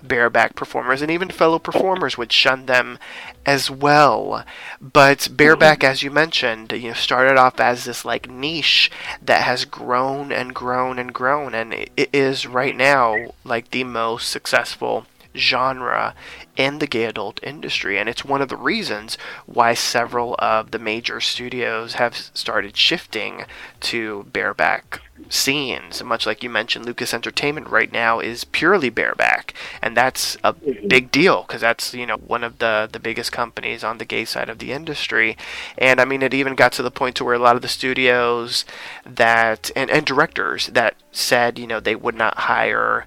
bareback 0.02 0.54
performers, 0.54 1.02
and 1.02 1.10
even 1.10 1.30
fellow 1.30 1.58
performers 1.58 2.16
would 2.16 2.32
shun 2.32 2.66
them 2.66 2.98
as 3.44 3.70
well. 3.70 4.44
But 4.80 5.28
bareback, 5.32 5.84
as 5.84 6.02
you 6.02 6.10
mentioned, 6.10 6.72
you 6.72 6.88
know, 6.88 6.94
started 6.94 7.36
off 7.36 7.60
as 7.60 7.84
this 7.84 8.04
like 8.04 8.30
niche 8.30 8.90
that 9.20 9.42
has 9.42 9.64
grown 9.64 10.32
and 10.32 10.54
grown 10.54 10.98
and 10.98 11.12
grown, 11.12 11.54
and 11.54 11.72
it 11.72 12.10
is 12.12 12.46
right 12.46 12.76
now 12.76 13.32
like 13.44 13.70
the 13.70 13.84
most 13.84 14.28
successful 14.28 15.06
genre 15.34 16.14
in 16.56 16.78
the 16.78 16.86
gay 16.86 17.04
adult 17.04 17.40
industry. 17.42 17.98
And 17.98 18.08
it's 18.08 18.24
one 18.24 18.42
of 18.42 18.48
the 18.48 18.56
reasons 18.56 19.16
why 19.46 19.74
several 19.74 20.36
of 20.38 20.70
the 20.70 20.78
major 20.78 21.20
studios 21.20 21.94
have 21.94 22.16
started 22.16 22.76
shifting 22.76 23.44
to 23.80 24.24
bareback 24.32 25.00
scenes. 25.28 26.02
Much 26.02 26.26
like 26.26 26.42
you 26.42 26.50
mentioned, 26.50 26.84
Lucas 26.84 27.14
Entertainment 27.14 27.68
right 27.68 27.90
now 27.92 28.20
is 28.20 28.44
purely 28.44 28.90
bareback. 28.90 29.54
And 29.80 29.96
that's 29.96 30.36
a 30.44 30.52
big 30.52 31.10
deal 31.10 31.42
because 31.42 31.60
that's, 31.60 31.94
you 31.94 32.06
know, 32.06 32.16
one 32.16 32.44
of 32.44 32.58
the, 32.58 32.88
the 32.90 33.00
biggest 33.00 33.32
companies 33.32 33.82
on 33.82 33.98
the 33.98 34.04
gay 34.04 34.24
side 34.24 34.48
of 34.48 34.58
the 34.58 34.72
industry. 34.72 35.36
And 35.78 36.00
I 36.00 36.04
mean, 36.04 36.22
it 36.22 36.34
even 36.34 36.54
got 36.54 36.72
to 36.72 36.82
the 36.82 36.90
point 36.90 37.16
to 37.16 37.24
where 37.24 37.34
a 37.34 37.38
lot 37.38 37.56
of 37.56 37.62
the 37.62 37.68
studios 37.68 38.64
that, 39.06 39.70
and, 39.74 39.90
and 39.90 40.04
directors 40.04 40.68
that 40.68 40.96
said, 41.12 41.58
you 41.58 41.66
know, 41.66 41.80
they 41.80 41.96
would 41.96 42.14
not 42.14 42.40
hire 42.40 43.06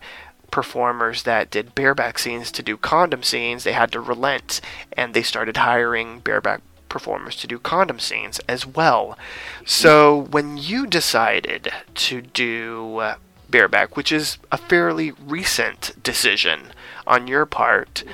performers 0.56 1.24
that 1.24 1.52
did 1.52 1.76
bareback 1.76 2.18
scenes 2.18 2.50
to 2.50 2.64
do 2.64 2.78
condom 2.78 3.22
scenes, 3.24 3.66
they 3.66 3.74
had 3.74 3.92
to 3.92 4.00
relent 4.00 4.62
and 4.94 5.14
they 5.14 5.22
started 5.22 5.58
hiring 5.58 6.22
bareback 6.22 6.62
performers 6.88 7.36
to 7.36 7.46
do 7.46 7.60
condom 7.60 8.00
scenes 8.00 8.40
as 8.48 8.66
well. 8.66 9.18
So 9.66 10.18
when 10.32 10.56
you 10.56 10.88
decided 10.88 11.74
to 11.96 12.22
do 12.22 13.00
uh, 13.00 13.16
bareback, 13.50 13.98
which 13.98 14.14
is 14.14 14.38
a 14.50 14.58
fairly 14.58 15.12
recent 15.12 16.02
decision 16.02 16.72
on 17.06 17.28
your 17.28 17.46
part, 17.46 18.06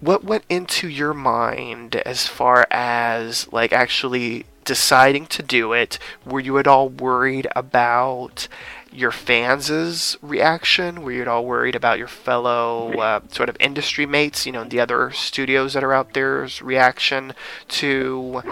what 0.00 0.22
went 0.22 0.44
into 0.50 0.90
your 0.90 1.14
mind 1.14 1.96
as 1.96 2.26
far 2.26 2.66
as 2.70 3.50
like 3.50 3.72
actually 3.72 4.44
deciding 4.66 5.26
to 5.26 5.42
do 5.42 5.72
it? 5.72 5.98
Were 6.26 6.40
you 6.40 6.58
at 6.58 6.66
all 6.66 6.90
worried 6.90 7.48
about 7.56 8.46
your 8.92 9.10
fans' 9.12 10.16
reaction? 10.20 11.02
Were 11.02 11.12
you 11.12 11.22
at 11.22 11.28
all 11.28 11.44
worried 11.44 11.76
about 11.76 11.98
your 11.98 12.08
fellow 12.08 12.92
uh, 12.92 13.20
sort 13.28 13.48
of 13.48 13.56
industry 13.60 14.06
mates, 14.06 14.46
you 14.46 14.52
know, 14.52 14.64
the 14.64 14.80
other 14.80 15.10
studios 15.12 15.74
that 15.74 15.84
are 15.84 15.92
out 15.92 16.14
there's 16.14 16.60
reaction 16.60 17.32
to 17.68 18.42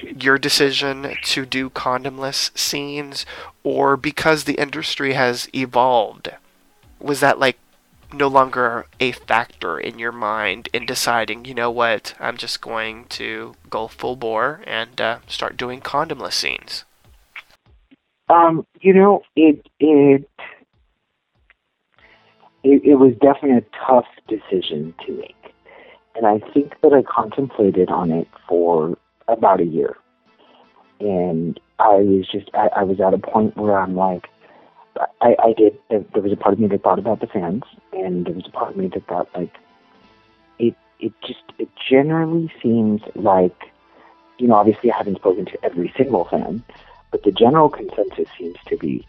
your 0.00 0.38
decision 0.38 1.16
to 1.22 1.44
do 1.44 1.70
condomless 1.70 2.56
scenes? 2.56 3.26
Or 3.64 3.96
because 3.96 4.44
the 4.44 4.54
industry 4.54 5.14
has 5.14 5.48
evolved, 5.54 6.30
was 7.00 7.20
that 7.20 7.38
like 7.38 7.58
no 8.12 8.28
longer 8.28 8.86
a 9.00 9.12
factor 9.12 9.78
in 9.78 9.98
your 9.98 10.12
mind 10.12 10.68
in 10.72 10.86
deciding, 10.86 11.44
you 11.44 11.54
know 11.54 11.70
what, 11.70 12.14
I'm 12.20 12.36
just 12.36 12.60
going 12.60 13.06
to 13.06 13.54
go 13.70 13.88
full 13.88 14.16
bore 14.16 14.60
and 14.66 15.00
uh, 15.00 15.18
start 15.26 15.56
doing 15.56 15.80
condomless 15.80 16.34
scenes? 16.34 16.84
Um, 18.32 18.66
you 18.80 18.94
know, 18.94 19.22
it 19.36 19.66
it 19.78 20.28
it, 22.64 22.82
it 22.82 22.94
was 22.94 23.12
definitely 23.20 23.58
a 23.58 23.86
tough 23.86 24.06
decision 24.26 24.94
to 25.06 25.12
make, 25.12 25.54
and 26.14 26.26
I 26.26 26.40
think 26.54 26.72
that 26.82 26.94
I 26.94 27.02
contemplated 27.02 27.90
on 27.90 28.10
it 28.10 28.28
for 28.48 28.96
about 29.28 29.60
a 29.60 29.64
year, 29.64 29.96
and 30.98 31.60
I 31.78 31.96
was 31.96 32.26
just 32.32 32.48
I, 32.54 32.68
I 32.74 32.82
was 32.84 33.00
at 33.00 33.12
a 33.12 33.18
point 33.18 33.54
where 33.58 33.76
I'm 33.78 33.96
like, 33.96 34.28
I, 35.20 35.36
I 35.38 35.52
did. 35.54 35.76
There 35.90 36.22
was 36.22 36.32
a 36.32 36.36
part 36.36 36.54
of 36.54 36.58
me 36.58 36.68
that 36.68 36.82
thought 36.82 36.98
about 36.98 37.20
the 37.20 37.26
fans, 37.26 37.64
and 37.92 38.24
there 38.24 38.34
was 38.34 38.46
a 38.46 38.50
part 38.50 38.70
of 38.70 38.76
me 38.78 38.88
that 38.94 39.06
thought 39.08 39.28
like, 39.34 39.52
it 40.58 40.74
it 41.00 41.12
just 41.20 41.44
it 41.58 41.68
generally 41.90 42.50
seems 42.62 43.02
like, 43.14 43.56
you 44.38 44.48
know, 44.48 44.54
obviously 44.54 44.90
I 44.90 44.96
haven't 44.96 45.16
spoken 45.16 45.44
to 45.44 45.62
every 45.62 45.92
single 45.98 46.24
fan, 46.30 46.64
but 47.12 47.22
the 47.22 47.30
general 47.30 47.68
consensus 47.68 48.26
seems 48.36 48.56
to 48.66 48.76
be 48.76 49.06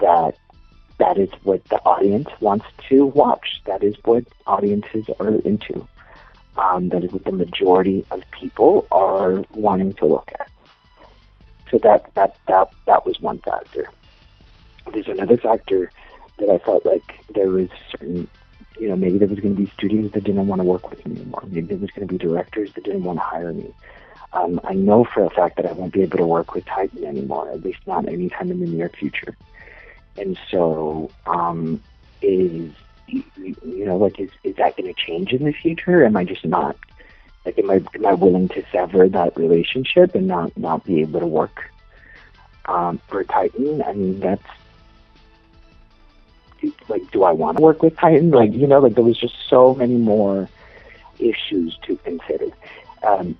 that 0.00 0.36
that 0.98 1.18
is 1.18 1.28
what 1.44 1.64
the 1.66 1.76
audience 1.84 2.28
wants 2.40 2.66
to 2.88 3.06
watch. 3.06 3.60
That 3.66 3.84
is 3.84 3.94
what 4.04 4.24
audiences 4.46 5.06
are 5.20 5.28
into. 5.28 5.86
Um, 6.56 6.88
that 6.88 7.04
is 7.04 7.12
what 7.12 7.24
the 7.24 7.32
majority 7.32 8.04
of 8.10 8.22
people 8.30 8.86
are 8.90 9.44
wanting 9.54 9.92
to 9.94 10.06
look 10.06 10.30
at. 10.38 10.50
So 11.70 11.78
that 11.78 12.12
that 12.14 12.36
that 12.48 12.70
that 12.86 13.06
was 13.06 13.20
one 13.20 13.38
factor. 13.38 13.88
There's 14.92 15.08
another 15.08 15.36
factor 15.36 15.90
that 16.38 16.50
I 16.50 16.58
felt 16.58 16.84
like 16.84 17.24
there 17.34 17.48
was 17.48 17.68
certain, 17.90 18.28
you 18.78 18.88
know, 18.88 18.96
maybe 18.96 19.18
there 19.18 19.28
was 19.28 19.40
going 19.40 19.56
to 19.56 19.62
be 19.62 19.70
studios 19.70 20.10
that 20.12 20.24
didn't 20.24 20.46
want 20.46 20.60
to 20.60 20.64
work 20.64 20.90
with 20.90 21.04
me 21.06 21.16
anymore. 21.16 21.42
Maybe 21.46 21.68
there 21.68 21.78
was 21.78 21.90
going 21.90 22.06
to 22.06 22.12
be 22.12 22.18
directors 22.18 22.72
that 22.74 22.84
didn't 22.84 23.04
want 23.04 23.18
to 23.18 23.24
hire 23.24 23.52
me 23.52 23.72
um, 24.32 24.60
I 24.64 24.74
know 24.74 25.04
for 25.04 25.24
a 25.24 25.30
fact 25.30 25.56
that 25.56 25.66
I 25.66 25.72
won't 25.72 25.92
be 25.92 26.02
able 26.02 26.18
to 26.18 26.26
work 26.26 26.54
with 26.54 26.64
Titan 26.64 27.04
anymore, 27.04 27.50
at 27.50 27.62
least 27.62 27.80
not 27.86 28.08
anytime 28.08 28.50
in 28.50 28.60
the 28.60 28.66
near 28.66 28.88
future. 28.88 29.36
And 30.16 30.38
so, 30.50 31.10
um, 31.26 31.82
is 32.20 32.72
you 33.06 33.84
know, 33.84 33.96
like, 33.96 34.18
is 34.18 34.30
is 34.42 34.56
that 34.56 34.76
going 34.76 34.92
to 34.92 35.00
change 35.00 35.32
in 35.32 35.44
the 35.44 35.52
future? 35.52 36.04
Am 36.04 36.16
I 36.16 36.24
just 36.24 36.44
not 36.44 36.76
like, 37.44 37.58
am 37.58 37.70
I 37.70 37.82
am 37.94 38.06
I 38.06 38.14
willing 38.14 38.48
to 38.48 38.64
sever 38.72 39.08
that 39.08 39.36
relationship 39.36 40.14
and 40.14 40.26
not 40.26 40.56
not 40.56 40.84
be 40.84 41.00
able 41.00 41.20
to 41.20 41.26
work 41.26 41.70
um, 42.66 43.00
for 43.08 43.24
Titan? 43.24 43.82
I 43.82 43.92
mean, 43.92 44.20
that's 44.20 44.42
like, 46.88 47.10
do 47.10 47.24
I 47.24 47.32
want 47.32 47.56
to 47.58 47.62
work 47.62 47.82
with 47.82 47.96
Titan? 47.96 48.30
Like, 48.30 48.52
you 48.52 48.66
know, 48.66 48.78
like 48.78 48.94
there 48.94 49.04
was 49.04 49.18
just 49.18 49.34
so 49.48 49.74
many 49.74 49.96
more 49.96 50.48
issues 51.18 51.76
to 51.86 51.96
consider. 51.98 52.46
Um, 53.02 53.36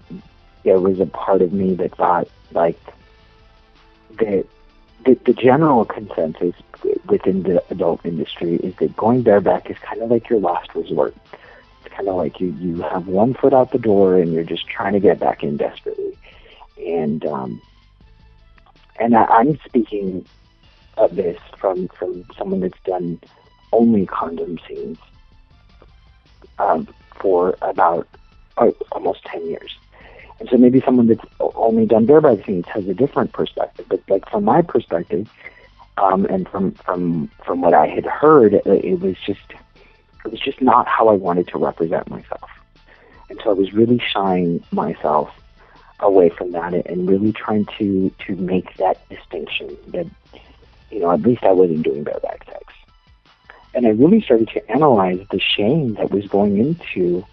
there 0.64 0.80
was 0.80 1.00
a 1.00 1.06
part 1.06 1.42
of 1.42 1.52
me 1.52 1.74
that 1.74 1.94
thought 1.96 2.28
like 2.52 2.78
that 4.18 4.46
the, 5.04 5.18
the 5.24 5.32
general 5.32 5.84
consensus 5.84 6.54
within 7.06 7.42
the 7.42 7.62
adult 7.70 8.04
industry 8.04 8.56
is 8.56 8.74
that 8.76 8.96
going 8.96 9.22
bareback 9.22 9.70
is 9.70 9.78
kind 9.78 10.02
of 10.02 10.10
like 10.10 10.28
your 10.28 10.40
last 10.40 10.74
resort. 10.74 11.14
It's 11.84 11.94
kind 11.94 12.08
of 12.08 12.16
like 12.16 12.40
you 12.40 12.54
you 12.60 12.82
have 12.82 13.06
one 13.06 13.34
foot 13.34 13.52
out 13.52 13.72
the 13.72 13.78
door 13.78 14.16
and 14.16 14.32
you're 14.32 14.44
just 14.44 14.66
trying 14.68 14.92
to 14.92 15.00
get 15.00 15.18
back 15.18 15.42
in 15.42 15.56
desperately. 15.56 16.16
And 16.78 17.24
um, 17.26 17.60
and 18.98 19.16
I, 19.16 19.24
I'm 19.24 19.58
speaking 19.64 20.24
of 20.96 21.16
this 21.16 21.40
from 21.58 21.88
from 21.88 22.24
someone 22.36 22.60
that's 22.60 22.80
done 22.84 23.20
only 23.72 24.06
condom 24.06 24.58
scenes 24.68 24.98
um, 26.58 26.86
for 27.20 27.56
about 27.62 28.06
oh, 28.58 28.74
almost 28.92 29.24
ten 29.24 29.48
years. 29.48 29.76
And 30.42 30.50
so 30.50 30.56
maybe 30.56 30.80
someone 30.80 31.06
that's 31.06 31.24
only 31.38 31.86
done 31.86 32.04
bareback 32.04 32.44
scenes 32.44 32.66
has 32.66 32.88
a 32.88 32.94
different 32.94 33.32
perspective. 33.32 33.86
But 33.88 34.02
like 34.08 34.28
from 34.28 34.42
my 34.42 34.60
perspective, 34.60 35.30
um, 35.98 36.24
and 36.24 36.48
from 36.48 36.72
from 36.72 37.30
from 37.46 37.60
what 37.60 37.74
I 37.74 37.86
had 37.86 38.04
heard, 38.04 38.54
it, 38.54 38.66
it 38.66 38.98
was 38.98 39.14
just 39.24 39.52
it 40.24 40.32
was 40.32 40.40
just 40.40 40.60
not 40.60 40.88
how 40.88 41.06
I 41.06 41.12
wanted 41.12 41.46
to 41.46 41.58
represent 41.58 42.10
myself. 42.10 42.50
And 43.30 43.40
so 43.44 43.50
I 43.50 43.52
was 43.52 43.72
really 43.72 44.02
shying 44.12 44.64
myself 44.72 45.30
away 46.00 46.28
from 46.28 46.50
that 46.50 46.74
and 46.74 47.08
really 47.08 47.32
trying 47.32 47.66
to 47.78 48.10
to 48.26 48.34
make 48.34 48.76
that 48.78 49.08
distinction 49.08 49.76
that 49.92 50.08
you 50.90 50.98
know 50.98 51.12
at 51.12 51.22
least 51.22 51.44
I 51.44 51.52
wasn't 51.52 51.84
doing 51.84 52.02
bareback 52.02 52.44
sex. 52.46 52.64
And 53.74 53.86
I 53.86 53.90
really 53.90 54.20
started 54.20 54.48
to 54.48 54.70
analyze 54.72 55.24
the 55.30 55.38
shame 55.38 55.94
that 55.94 56.10
was 56.10 56.26
going 56.26 56.58
into 56.58 57.24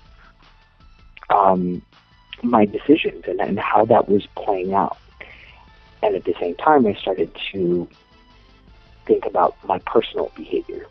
um, 1.31 1.81
my 2.43 2.65
decisions 2.65 3.25
and, 3.27 3.39
and 3.39 3.59
how 3.59 3.85
that 3.85 4.09
was 4.09 4.27
playing 4.35 4.73
out. 4.73 4.97
And 6.01 6.15
at 6.15 6.23
the 6.25 6.35
same 6.39 6.55
time, 6.55 6.85
I 6.85 6.93
started 6.93 7.35
to 7.51 7.87
think 9.05 9.25
about 9.25 9.55
my 9.65 9.79
personal 9.79 10.31
behavior. 10.35 10.85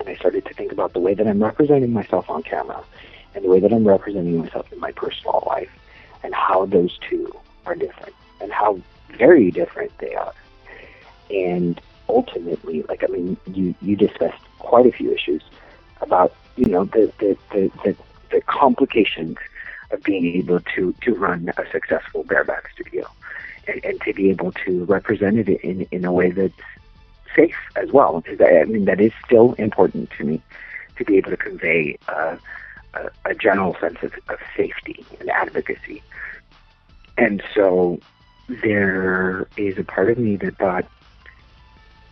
And 0.00 0.08
I 0.08 0.14
started 0.14 0.46
to 0.46 0.54
think 0.54 0.72
about 0.72 0.92
the 0.92 1.00
way 1.00 1.14
that 1.14 1.26
I'm 1.26 1.42
representing 1.42 1.92
myself 1.92 2.30
on 2.30 2.42
camera 2.42 2.82
and 3.34 3.44
the 3.44 3.48
way 3.48 3.60
that 3.60 3.72
I'm 3.72 3.86
representing 3.86 4.38
myself 4.38 4.72
in 4.72 4.78
my 4.80 4.92
personal 4.92 5.44
life 5.46 5.70
and 6.22 6.34
how 6.34 6.66
those 6.66 6.98
two 7.08 7.32
are 7.66 7.74
different 7.74 8.14
and 8.40 8.52
how 8.52 8.80
very 9.16 9.50
different 9.50 9.96
they 9.98 10.14
are. 10.14 10.32
And 11.30 11.80
ultimately, 12.08 12.82
like, 12.88 13.04
I 13.04 13.08
mean, 13.08 13.36
you, 13.46 13.74
you 13.82 13.96
discussed 13.96 14.42
quite 14.58 14.86
a 14.86 14.92
few 14.92 15.12
issues 15.12 15.42
about, 16.00 16.34
you 16.56 16.66
know, 16.66 16.84
the, 16.84 17.12
the, 17.18 17.36
the, 17.50 17.70
the, 17.84 17.96
the 18.30 18.40
complications 18.42 19.36
of 19.90 20.02
being 20.02 20.26
able 20.36 20.60
to 20.74 20.94
to 21.02 21.14
run 21.14 21.50
a 21.56 21.70
successful 21.70 22.24
bareback 22.24 22.70
studio 22.74 23.06
and, 23.66 23.84
and 23.84 24.00
to 24.02 24.12
be 24.12 24.30
able 24.30 24.52
to 24.52 24.84
represent 24.84 25.38
it 25.38 25.48
in 25.62 25.86
in 25.90 26.04
a 26.04 26.12
way 26.12 26.30
that's 26.30 26.54
safe 27.34 27.56
as 27.76 27.90
well. 27.92 28.22
I 28.40 28.64
mean 28.64 28.84
that 28.86 29.00
is 29.00 29.12
still 29.24 29.54
important 29.54 30.10
to 30.18 30.24
me 30.24 30.42
to 30.96 31.04
be 31.04 31.16
able 31.16 31.30
to 31.30 31.36
convey 31.36 31.98
uh, 32.08 32.36
a, 32.94 33.10
a 33.24 33.34
general 33.34 33.76
sense 33.80 33.98
of, 34.02 34.12
of 34.28 34.38
safety 34.56 35.04
and 35.20 35.30
advocacy. 35.30 36.02
And 37.16 37.42
so 37.54 38.00
there 38.48 39.46
is 39.56 39.78
a 39.78 39.84
part 39.84 40.10
of 40.10 40.18
me 40.18 40.36
that 40.36 40.56
thought, 40.58 40.86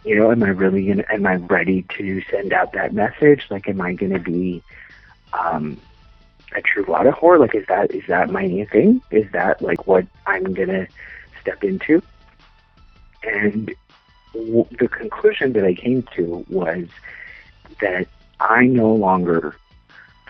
you 0.05 0.17
know, 0.17 0.31
am 0.31 0.43
I 0.43 0.49
really 0.49 0.87
gonna, 0.87 1.05
am 1.11 1.27
I 1.27 1.37
ready 1.37 1.85
to 1.97 2.23
send 2.31 2.53
out 2.53 2.73
that 2.73 2.93
message? 2.93 3.47
Like, 3.51 3.69
am 3.69 3.81
I 3.81 3.95
going 3.95 4.13
to 4.13 4.19
be 4.19 4.63
um, 5.33 5.81
a 6.55 6.63
true 6.63 6.85
water 6.87 7.13
whore? 7.13 7.39
Like, 7.39 7.55
is 7.55 7.67
that 7.69 7.91
is 7.91 8.05
that 8.09 8.31
my 8.31 8.47
new 8.47 8.67
thing? 8.67 9.03
Is 9.11 9.31
that 9.33 9.61
like 9.61 9.87
what 9.87 10.07
I'm 10.27 10.55
to 10.55 10.87
step 11.41 11.65
into? 11.65 12.03
And 13.23 13.75
w- 14.33 14.67
the 14.79 14.89
conclusion 14.89 15.53
that 15.55 15.65
I 15.65 15.75
came 15.75 16.03
to 16.15 16.45
was 16.49 16.89
that 17.81 18.07
I 18.41 18.67
no 18.67 18.95
longer 18.95 19.57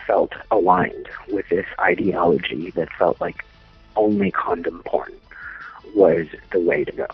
felt 0.05 0.33
aligned 0.51 1.09
with 1.31 1.49
this 1.49 1.65
ideology 1.79 2.71
that 2.71 2.91
felt 2.93 3.19
like 3.19 3.45
only 3.95 4.31
condom 4.31 4.81
porn 4.85 5.13
was 5.93 6.27
the 6.51 6.59
way 6.59 6.83
to 6.83 6.91
go. 6.91 7.07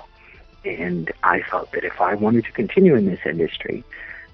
And 0.63 1.11
I 1.23 1.41
felt 1.41 1.71
that 1.71 1.83
if 1.83 1.99
I 1.99 2.15
wanted 2.15 2.45
to 2.45 2.51
continue 2.51 2.95
in 2.95 3.05
this 3.05 3.19
industry, 3.25 3.83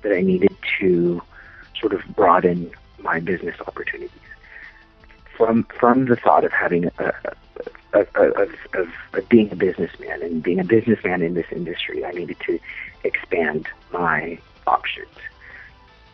that 0.02 0.14
I 0.14 0.22
needed 0.22 0.56
to 0.80 1.22
sort 1.80 1.94
of 1.94 2.04
broaden 2.16 2.72
my 3.00 3.20
business 3.20 3.56
opportunities 3.66 4.12
from 5.40 5.64
from 5.80 6.06
the 6.06 6.18
thought 6.18 6.44
of 6.44 6.52
having 6.52 6.92
a, 7.00 7.14
of, 7.94 8.08
of, 8.16 8.54
of 8.74 9.30
being 9.30 9.50
a 9.52 9.56
businessman 9.56 10.22
and 10.22 10.44
being 10.44 10.60
a 10.60 10.66
businessman 10.66 11.22
in 11.22 11.34
this 11.34 11.46
industry. 11.52 12.04
I 12.06 12.12
needed 12.12 12.38
to 12.46 12.60
expand 13.04 13.68
my 13.92 14.38
options. 14.68 15.08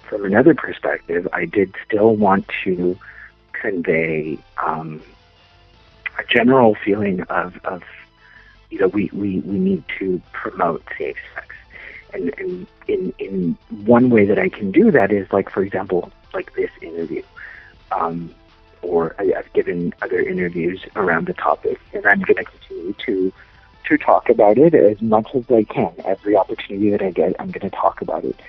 From 0.04 0.24
another 0.26 0.54
perspective, 0.54 1.28
I 1.34 1.46
did 1.46 1.74
still 1.86 2.16
want 2.16 2.48
to 2.64 2.98
convey 3.54 4.38
um, 4.64 5.02
a 6.20 6.24
general 6.24 6.76
feeling 6.76 7.22
of, 7.24 7.60
of 7.66 7.82
you 8.70 8.80
know, 8.80 8.88
we, 8.88 9.10
we, 9.12 9.40
we 9.40 9.58
need 9.58 9.84
to 10.00 10.22
promote 10.32 10.84
safe 10.98 11.18
sex. 11.34 11.56
And, 12.14 12.32
and 12.38 12.68
in, 12.88 13.14
in 13.18 13.58
one 13.86 14.12
way 14.12 14.26
that 14.26 14.38
I 14.38 14.50
can 14.50 14.72
do 14.72 14.92
that 14.92 15.12
is 15.12 15.28
like, 15.34 15.50
for 15.50 15.64
example, 15.64 16.12
like 16.34 16.54
this 16.54 16.70
interview. 16.82 17.24
Um, 17.92 18.34
or 18.86 19.16
uh, 19.20 19.24
I, 19.24 19.40
I've 19.40 19.54
given 19.54 19.94
other 20.02 20.20
interviews 20.20 20.84
around 20.96 21.28
the 21.28 21.34
topic, 21.34 21.80
and 21.94 22.06
I'm 22.06 22.22
going 22.22 22.38
to 22.38 22.44
continue 22.44 22.94
to 23.06 23.34
to 23.86 23.98
talk 24.00 24.30
about 24.30 24.58
it 24.58 24.74
as 24.74 25.00
much 25.02 25.30
as 25.36 25.44
I 25.52 25.64
can. 25.64 25.94
Every 26.06 26.36
opportunity 26.36 26.90
that 26.90 27.04
I 27.04 27.12
get, 27.12 27.36
I'm 27.40 27.52
going 27.52 27.70
to 27.70 27.76
talk 27.76 28.02
about 28.02 28.24
it 28.24 28.40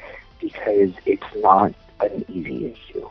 because 0.40 0.92
it's 1.04 1.26
not 1.36 1.74
an 2.00 2.24
easy 2.28 2.72
issue. 2.72 3.08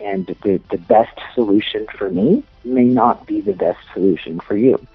And 0.00 0.26
the, 0.42 0.60
the 0.70 0.78
best 0.78 1.18
solution 1.34 1.86
for 1.98 2.08
me 2.10 2.42
may 2.64 2.84
not 2.84 3.26
be 3.26 3.42
the 3.42 3.52
best 3.52 3.78
solution 3.92 4.40
for 4.40 4.56
you. 4.56 4.86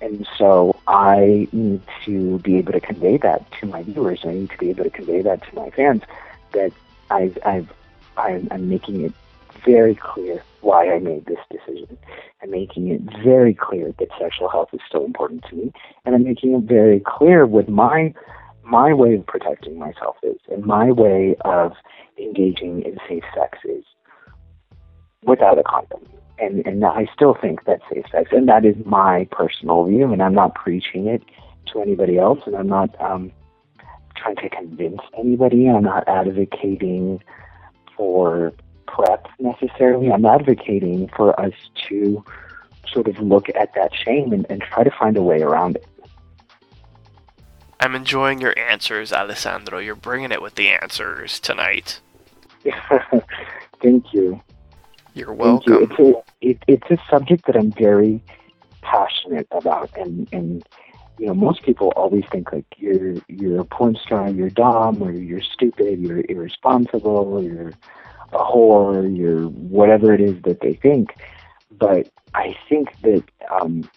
And 0.00 0.28
so 0.36 0.80
I 0.86 1.48
need 1.52 1.82
to 2.04 2.38
be 2.38 2.58
able 2.58 2.72
to 2.72 2.80
convey 2.80 3.16
that 3.18 3.50
to 3.60 3.66
my 3.66 3.82
viewers. 3.82 4.20
I 4.24 4.34
need 4.34 4.50
to 4.50 4.58
be 4.58 4.70
able 4.70 4.84
to 4.84 4.90
convey 4.90 5.22
that 5.22 5.42
to 5.42 5.54
my 5.56 5.70
fans 5.70 6.02
that 6.52 6.72
I've, 7.10 7.36
I've, 7.44 7.72
I'm, 8.16 8.46
I'm 8.50 8.68
making 8.68 9.00
it 9.04 9.12
very 9.68 9.94
clear 9.94 10.42
why 10.60 10.90
I 10.90 10.98
made 10.98 11.26
this 11.26 11.38
decision. 11.50 11.98
I'm 12.42 12.50
making 12.50 12.88
it 12.88 13.02
very 13.22 13.54
clear 13.54 13.92
that 13.98 14.08
sexual 14.18 14.48
health 14.48 14.70
is 14.72 14.80
still 14.88 15.04
important 15.04 15.44
to 15.50 15.56
me, 15.56 15.72
and 16.04 16.14
I'm 16.14 16.24
making 16.24 16.54
it 16.54 16.62
very 16.62 17.00
clear 17.00 17.46
what 17.46 17.68
my 17.68 18.14
my 18.62 18.92
way 18.92 19.14
of 19.14 19.26
protecting 19.26 19.78
myself 19.78 20.16
is, 20.22 20.38
and 20.50 20.64
my 20.64 20.90
way 20.90 21.36
of 21.44 21.72
engaging 22.18 22.82
in 22.82 22.98
safe 23.08 23.24
sex 23.34 23.58
is 23.64 23.84
without 25.24 25.58
a 25.58 25.62
condom. 25.62 26.06
And 26.38 26.66
and 26.66 26.84
I 26.84 27.06
still 27.14 27.36
think 27.40 27.64
that's 27.66 27.82
safe 27.92 28.06
sex, 28.10 28.30
and 28.32 28.48
that 28.48 28.64
is 28.64 28.76
my 28.84 29.28
personal 29.30 29.84
view, 29.84 30.12
and 30.12 30.22
I'm 30.22 30.34
not 30.34 30.54
preaching 30.54 31.06
it 31.08 31.22
to 31.72 31.82
anybody 31.82 32.18
else, 32.18 32.40
and 32.46 32.56
I'm 32.56 32.68
not 32.68 32.90
um, 33.00 33.32
trying 34.16 34.36
to 34.36 34.48
convince 34.48 35.00
anybody. 35.18 35.68
I'm 35.68 35.84
not 35.84 36.06
advocating 36.08 37.20
for 37.96 38.52
PrEP 38.88 39.28
necessarily. 39.38 40.10
I'm 40.10 40.24
advocating 40.24 41.08
for 41.16 41.38
us 41.40 41.52
to 41.88 42.24
sort 42.92 43.06
of 43.06 43.18
look 43.20 43.48
at 43.50 43.74
that 43.74 43.94
shame 43.94 44.32
and, 44.32 44.46
and 44.48 44.62
try 44.62 44.82
to 44.82 44.90
find 44.90 45.16
a 45.16 45.22
way 45.22 45.42
around 45.42 45.76
it. 45.76 45.86
I'm 47.80 47.94
enjoying 47.94 48.40
your 48.40 48.58
answers, 48.58 49.12
Alessandro. 49.12 49.78
You're 49.78 49.94
bringing 49.94 50.32
it 50.32 50.42
with 50.42 50.56
the 50.56 50.68
answers 50.68 51.38
tonight. 51.38 52.00
Thank 53.82 54.12
you. 54.12 54.40
You're 55.14 55.36
Thank 55.36 55.66
you. 55.66 55.78
welcome. 55.78 55.88
It's 55.90 55.98
a 56.00 56.22
it, 56.40 56.58
it's 56.66 56.90
a 56.90 56.98
subject 57.10 57.46
that 57.46 57.56
I'm 57.56 57.72
very 57.72 58.22
passionate 58.82 59.46
about, 59.52 59.90
and 59.96 60.28
and 60.32 60.64
you 61.18 61.26
know 61.26 61.34
most 61.34 61.62
people 61.62 61.92
always 61.94 62.24
think 62.32 62.52
like 62.52 62.66
you're 62.78 63.14
you're 63.28 63.60
a 63.60 63.64
porn 63.64 63.96
star, 64.04 64.28
you're 64.28 64.50
dumb, 64.50 65.00
or 65.00 65.12
you're 65.12 65.42
stupid, 65.42 66.00
you're 66.00 66.24
irresponsible, 66.28 67.42
you're 67.42 67.72
a 68.32 68.38
whore, 68.38 69.16
you're 69.16 69.48
whatever 69.48 70.12
it 70.12 70.20
is 70.20 70.40
that 70.42 70.60
they 70.60 70.74
think. 70.74 71.14
But 71.70 72.08
I 72.34 72.56
think 72.68 72.88
that 73.02 73.24
um, 73.50 73.88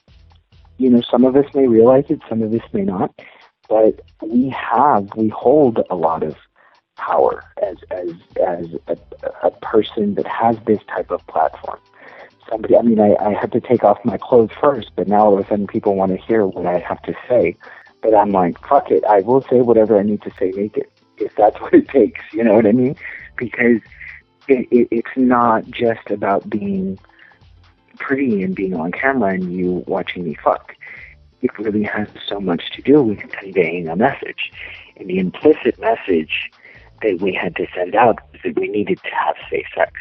you 0.77 0.89
know 0.89 1.01
some 1.01 1.25
of 1.25 1.36
us 1.36 1.45
may 1.53 1.67
realize 1.67 2.05
it, 2.09 2.21
some 2.29 2.41
of 2.41 2.53
us 2.53 2.61
may 2.73 2.84
not. 2.84 3.13
But 3.69 4.01
we 4.21 4.49
have 4.49 5.09
we 5.15 5.29
hold 5.29 5.79
a 5.89 5.95
lot 5.95 6.23
of 6.23 6.36
power 6.97 7.43
as 7.61 7.77
as 7.91 8.11
as 8.45 8.67
a, 8.88 8.97
a 9.43 9.51
person 9.51 10.15
that 10.15 10.27
has 10.27 10.57
this 10.65 10.79
type 10.88 11.11
of 11.11 11.25
platform. 11.27 11.79
Somebody, 12.49 12.75
I 12.75 12.82
mean, 12.82 12.99
I, 12.99 13.15
I 13.23 13.34
have 13.34 13.51
to 13.51 13.61
take 13.61 13.84
off 13.84 14.03
my 14.03 14.17
clothes 14.17 14.49
first, 14.59 14.91
but 14.95 15.07
now 15.07 15.25
all 15.25 15.38
of 15.38 15.45
a 15.45 15.47
sudden 15.47 15.67
people 15.67 15.95
want 15.95 16.11
to 16.11 16.17
hear 16.17 16.45
what 16.45 16.65
I 16.65 16.79
have 16.79 17.01
to 17.03 17.13
say. 17.29 17.55
But 18.01 18.13
I'm 18.15 18.32
like, 18.32 18.59
fuck 18.67 18.91
it, 18.91 19.05
I 19.05 19.21
will 19.21 19.41
say 19.43 19.61
whatever 19.61 19.97
I 19.97 20.03
need 20.03 20.21
to 20.23 20.32
say 20.38 20.49
naked 20.49 20.88
if 21.17 21.36
that's 21.36 21.59
what 21.61 21.73
it 21.73 21.88
takes. 21.88 22.21
You 22.34 22.43
know 22.43 22.55
what 22.55 22.65
I 22.65 22.71
mean? 22.71 22.95
Because 23.38 23.79
it, 24.51 24.67
it, 24.71 24.87
it's 24.91 25.15
not 25.15 25.69
just 25.69 26.09
about 26.09 26.49
being 26.49 26.99
pretty 27.97 28.43
and 28.43 28.55
being 28.55 28.73
on 28.73 28.91
camera 28.91 29.33
and 29.33 29.53
you 29.53 29.83
watching 29.87 30.23
me 30.23 30.35
fuck. 30.43 30.75
It 31.41 31.57
really 31.57 31.83
has 31.83 32.07
so 32.27 32.39
much 32.39 32.71
to 32.75 32.81
do 32.81 33.01
with 33.01 33.19
conveying 33.19 33.87
a 33.87 33.95
message. 33.95 34.51
And 34.97 35.09
the 35.09 35.17
implicit 35.17 35.79
message 35.79 36.51
that 37.01 37.19
we 37.19 37.33
had 37.33 37.55
to 37.55 37.65
send 37.75 37.95
out 37.95 38.19
was 38.31 38.41
that 38.43 38.59
we 38.59 38.67
needed 38.67 38.99
to 39.03 39.09
have 39.09 39.35
safe 39.49 39.65
sex. 39.75 39.93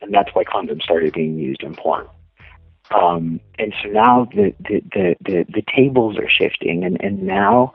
And 0.00 0.14
that's 0.14 0.30
why 0.34 0.44
condoms 0.44 0.82
started 0.82 1.12
being 1.14 1.38
used 1.38 1.62
in 1.62 1.74
porn. 1.74 2.06
Um, 2.94 3.40
and 3.58 3.72
so 3.82 3.88
now 3.88 4.28
the, 4.34 4.54
the, 4.60 4.82
the, 4.92 5.16
the, 5.24 5.46
the 5.48 5.62
tables 5.74 6.16
are 6.18 6.28
shifting, 6.28 6.84
and, 6.84 7.02
and 7.02 7.22
now 7.22 7.74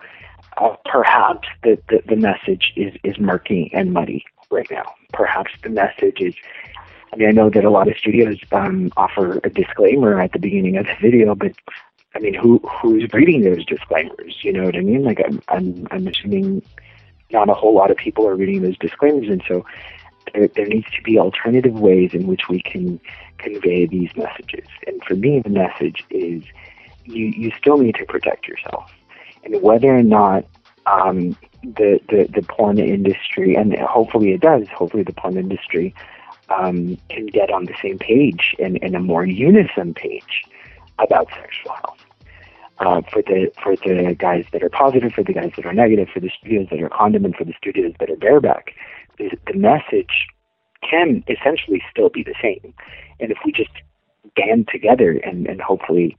uh, 0.57 0.75
perhaps 0.85 1.47
the, 1.63 1.79
the, 1.89 2.01
the 2.07 2.15
message 2.15 2.73
is, 2.75 2.93
is 3.03 3.17
murky 3.17 3.71
and 3.73 3.93
muddy 3.93 4.25
right 4.51 4.69
now. 4.69 4.93
Perhaps 5.13 5.51
the 5.63 5.69
message 5.69 6.19
is 6.19 6.35
I 7.13 7.15
mean, 7.15 7.29
I 7.29 7.31
know 7.31 7.49
that 7.49 7.63
a 7.63 7.69
lot 7.69 7.87
of 7.87 7.97
studios 7.97 8.37
um, 8.51 8.91
offer 8.97 9.39
a 9.43 9.49
disclaimer 9.49 10.19
at 10.19 10.33
the 10.33 10.39
beginning 10.39 10.77
of 10.77 10.85
the 10.85 10.95
video, 11.01 11.35
but 11.35 11.53
I 12.15 12.19
mean, 12.19 12.33
who 12.33 12.59
who's 12.59 13.11
reading 13.13 13.41
those 13.41 13.65
disclaimers? 13.65 14.39
You 14.41 14.53
know 14.53 14.65
what 14.65 14.75
I 14.75 14.81
mean? 14.81 15.03
Like, 15.03 15.21
I'm 15.25 15.41
I'm, 15.47 15.87
I'm 15.91 16.07
assuming 16.07 16.61
not 17.31 17.49
a 17.49 17.53
whole 17.53 17.73
lot 17.73 17.91
of 17.91 17.97
people 17.97 18.27
are 18.27 18.35
reading 18.35 18.61
those 18.61 18.77
disclaimers, 18.77 19.29
and 19.29 19.43
so 19.47 19.65
there, 20.33 20.47
there 20.49 20.65
needs 20.65 20.87
to 20.95 21.01
be 21.01 21.17
alternative 21.17 21.79
ways 21.79 22.13
in 22.13 22.27
which 22.27 22.49
we 22.49 22.61
can 22.61 22.99
convey 23.37 23.85
these 23.85 24.09
messages. 24.15 24.67
And 24.85 25.03
for 25.03 25.15
me, 25.15 25.39
the 25.39 25.49
message 25.49 26.03
is 26.09 26.43
you 27.05 27.27
you 27.27 27.51
still 27.57 27.77
need 27.77 27.95
to 27.95 28.05
protect 28.05 28.47
yourself, 28.47 28.91
and 29.43 29.61
whether 29.61 29.95
or 29.95 30.03
not 30.03 30.45
um, 30.87 31.37
the, 31.63 31.99
the 32.09 32.29
the 32.33 32.41
porn 32.41 32.79
industry, 32.79 33.55
and 33.55 33.75
hopefully 33.79 34.31
it 34.31 34.41
does. 34.41 34.67
Hopefully, 34.69 35.03
the 35.03 35.13
porn 35.13 35.37
industry 35.37 35.93
um, 36.49 36.97
can 37.09 37.27
get 37.27 37.51
on 37.51 37.65
the 37.65 37.75
same 37.81 37.99
page 37.99 38.55
and 38.59 38.77
in 38.77 38.95
a 38.95 38.99
more 38.99 39.25
unison 39.25 39.93
page 39.93 40.43
about 40.99 41.27
sexual 41.41 41.73
health. 41.73 42.03
Uh, 42.79 43.01
for 43.11 43.23
the 43.23 43.51
for 43.61 43.75
the 43.77 44.15
guys 44.17 44.45
that 44.51 44.63
are 44.63 44.69
positive, 44.69 45.11
for 45.11 45.23
the 45.23 45.33
guys 45.33 45.51
that 45.55 45.65
are 45.65 45.73
negative, 45.73 46.07
for 46.13 46.19
the 46.19 46.31
studios 46.39 46.67
that 46.69 46.79
are 46.81 46.89
condom, 46.89 47.25
and 47.25 47.35
for 47.35 47.43
the 47.43 47.53
studios 47.57 47.93
that 47.99 48.09
are 48.09 48.15
bareback, 48.15 48.73
the, 49.17 49.31
the 49.47 49.57
message 49.57 50.27
can 50.87 51.23
essentially 51.27 51.81
still 51.89 52.09
be 52.09 52.21
the 52.21 52.35
same. 52.41 52.73
And 53.19 53.31
if 53.31 53.39
we 53.43 53.51
just 53.51 53.71
band 54.35 54.67
together 54.71 55.11
and, 55.13 55.47
and 55.47 55.59
hopefully, 55.59 56.15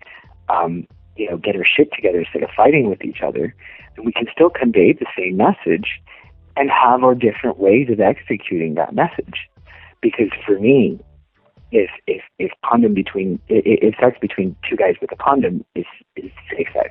um, 0.48 0.88
you 1.18 1.28
know, 1.28 1.36
get 1.36 1.56
our 1.56 1.64
shit 1.64 1.92
together 1.92 2.20
instead 2.20 2.42
of 2.42 2.50
fighting 2.56 2.88
with 2.88 3.04
each 3.04 3.20
other, 3.22 3.54
then 3.96 4.04
we 4.04 4.12
can 4.12 4.26
still 4.32 4.50
convey 4.50 4.92
the 4.92 5.06
same 5.16 5.36
message 5.36 6.00
and 6.56 6.70
have 6.70 7.02
our 7.02 7.14
different 7.14 7.58
ways 7.58 7.88
of 7.90 8.00
executing 8.00 8.74
that 8.74 8.94
message. 8.94 9.48
Because 10.00 10.30
for 10.46 10.58
me, 10.58 11.00
if 11.72 11.90
if 12.06 12.22
if 12.38 12.52
condom 12.64 12.94
between 12.94 13.40
if 13.48 13.94
sex 14.00 14.16
between 14.20 14.56
two 14.68 14.76
guys 14.76 14.94
with 15.00 15.12
a 15.12 15.16
condom 15.16 15.64
is 15.74 15.84
is 16.16 16.30
safe 16.50 16.68
sex, 16.72 16.90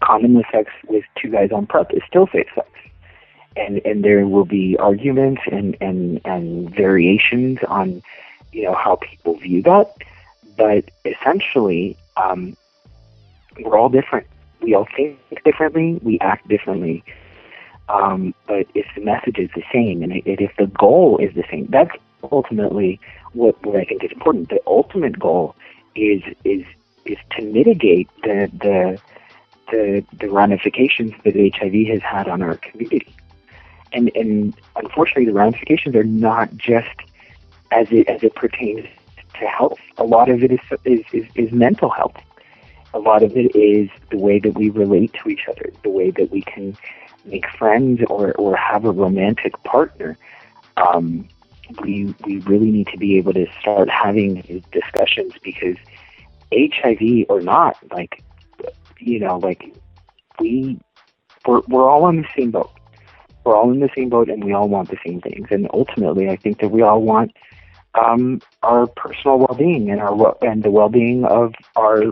condomless 0.00 0.50
sex 0.52 0.70
with 0.88 1.04
two 1.20 1.30
guys 1.30 1.50
on 1.52 1.66
PrEP 1.66 1.92
is 1.92 2.02
still 2.08 2.28
safe 2.32 2.46
sex, 2.54 2.68
and 3.56 3.80
and 3.84 4.04
there 4.04 4.26
will 4.26 4.44
be 4.44 4.76
arguments 4.78 5.42
and 5.50 5.76
and 5.80 6.20
and 6.24 6.74
variations 6.74 7.58
on 7.68 8.02
you 8.52 8.62
know 8.62 8.74
how 8.74 8.96
people 8.96 9.36
view 9.36 9.62
that, 9.62 9.92
but 10.56 10.90
essentially 11.04 11.96
um, 12.16 12.56
we're 13.58 13.78
all 13.78 13.88
different. 13.88 14.26
We 14.60 14.74
all 14.74 14.86
think 14.96 15.18
differently. 15.44 16.00
We 16.02 16.18
act 16.20 16.48
differently. 16.48 17.04
Um, 17.88 18.34
but 18.46 18.66
if 18.74 18.86
the 18.94 19.00
message 19.00 19.38
is 19.38 19.50
the 19.54 19.62
same 19.72 20.02
and, 20.02 20.12
if 20.24 20.50
the 20.56 20.66
goal 20.66 21.18
is 21.18 21.34
the 21.34 21.44
same, 21.50 21.66
that's 21.70 21.92
ultimately 22.32 23.00
what, 23.32 23.64
what 23.64 23.76
I 23.76 23.84
think 23.84 24.02
is 24.02 24.10
important. 24.10 24.48
The 24.48 24.60
ultimate 24.66 25.18
goal 25.18 25.54
is 25.94 26.22
is 26.44 26.64
is 27.04 27.18
to 27.36 27.42
mitigate 27.42 28.08
the 28.22 28.50
the 28.52 29.00
the, 29.70 30.04
the 30.20 30.28
ramifications 30.28 31.12
that 31.24 31.34
HIV 31.34 31.88
has 31.88 32.02
had 32.02 32.28
on 32.28 32.42
our 32.42 32.56
community. 32.56 33.14
And 33.92 34.10
and 34.14 34.54
unfortunately, 34.74 35.26
the 35.26 35.32
ramifications 35.32 35.94
are 35.94 36.04
not 36.04 36.56
just 36.56 36.96
as 37.70 37.86
it 37.90 38.08
as 38.08 38.22
it 38.22 38.34
pertains 38.34 38.86
to 39.40 39.46
health. 39.46 39.78
A 39.98 40.04
lot 40.04 40.28
of 40.28 40.42
it 40.42 40.52
is 40.52 40.60
is, 40.84 41.00
is, 41.12 41.24
is 41.34 41.52
mental 41.52 41.90
health. 41.90 42.16
A 42.94 42.98
lot 42.98 43.22
of 43.22 43.36
it 43.36 43.54
is 43.54 43.90
the 44.10 44.16
way 44.16 44.38
that 44.38 44.54
we 44.54 44.70
relate 44.70 45.12
to 45.22 45.28
each 45.28 45.46
other, 45.48 45.70
the 45.82 45.90
way 45.90 46.10
that 46.12 46.30
we 46.30 46.42
can 46.42 46.76
make 47.24 47.48
friends 47.58 48.00
or, 48.08 48.32
or 48.34 48.56
have 48.56 48.84
a 48.84 48.90
romantic 48.90 49.60
partner. 49.64 50.16
Um, 50.76 51.28
we 51.82 52.14
we 52.24 52.38
really 52.40 52.70
need 52.70 52.86
to 52.88 52.98
be 52.98 53.18
able 53.18 53.32
to 53.34 53.46
start 53.60 53.90
having 53.90 54.42
these 54.42 54.62
discussions 54.72 55.32
because 55.42 55.76
HIV 56.52 57.26
or 57.28 57.40
not, 57.40 57.76
like 57.90 58.22
you 58.98 59.18
know, 59.18 59.38
like 59.38 59.74
we 60.38 60.78
we're 61.46 61.62
we're 61.68 61.88
all 61.88 62.04
on 62.04 62.16
the 62.16 62.28
same 62.36 62.50
boat. 62.50 62.70
We're 63.44 63.56
all 63.56 63.70
in 63.72 63.80
the 63.80 63.90
same 63.96 64.08
boat, 64.08 64.28
and 64.28 64.44
we 64.44 64.52
all 64.52 64.68
want 64.68 64.90
the 64.90 64.98
same 65.04 65.20
things. 65.20 65.48
And 65.50 65.68
ultimately, 65.72 66.28
I 66.28 66.36
think 66.36 66.60
that 66.60 66.70
we 66.70 66.82
all 66.82 67.02
want 67.02 67.32
um, 67.96 68.40
our 68.62 68.86
personal 68.86 69.38
well-being 69.38 69.90
and 69.90 70.00
our 70.00 70.36
and 70.42 70.62
the 70.62 70.70
well-being 70.70 71.24
of 71.24 71.54
our 71.76 72.02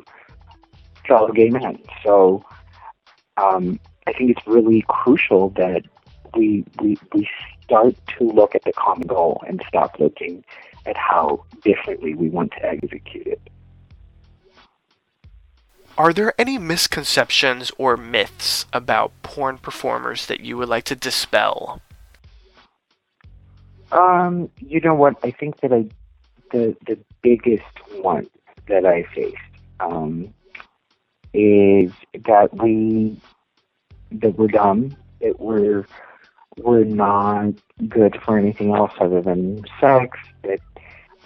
fellow 1.06 1.32
gay 1.32 1.50
men. 1.50 1.78
So 2.02 2.44
um, 3.36 3.78
I 4.06 4.12
think 4.12 4.30
it's 4.30 4.46
really 4.46 4.84
crucial 4.88 5.50
that 5.50 5.82
we, 6.34 6.64
we 6.80 6.96
we 7.12 7.28
start 7.62 7.94
to 8.18 8.24
look 8.24 8.54
at 8.54 8.62
the 8.64 8.72
common 8.72 9.06
goal 9.06 9.42
and 9.46 9.62
stop 9.68 9.98
looking 9.98 10.44
at 10.86 10.96
how 10.96 11.44
differently 11.62 12.14
we 12.14 12.28
want 12.28 12.52
to 12.52 12.64
execute 12.64 13.26
it. 13.26 13.40
Are 15.96 16.12
there 16.12 16.34
any 16.38 16.58
misconceptions 16.58 17.70
or 17.78 17.96
myths 17.96 18.66
about 18.72 19.12
porn 19.22 19.58
performers 19.58 20.26
that 20.26 20.40
you 20.40 20.56
would 20.56 20.68
like 20.68 20.84
to 20.84 20.96
dispel? 20.96 21.80
Um, 23.94 24.50
you 24.58 24.80
know 24.80 24.94
what? 24.94 25.16
I 25.22 25.30
think 25.30 25.60
that 25.60 25.72
I 25.72 25.88
the 26.50 26.76
the 26.86 26.98
biggest 27.22 27.62
one 28.02 28.26
that 28.68 28.84
I 28.84 29.04
faced 29.14 29.36
um, 29.80 30.34
is 31.32 31.92
that 32.26 32.48
we 32.52 33.16
that 34.10 34.36
we're 34.36 34.48
dumb, 34.48 34.96
that 35.20 35.38
we're 35.38 35.86
we're 36.56 36.84
not 36.84 37.54
good 37.88 38.20
for 38.24 38.38
anything 38.38 38.74
else 38.74 38.92
other 39.00 39.20
than 39.22 39.64
sex, 39.80 40.18
that 40.42 40.60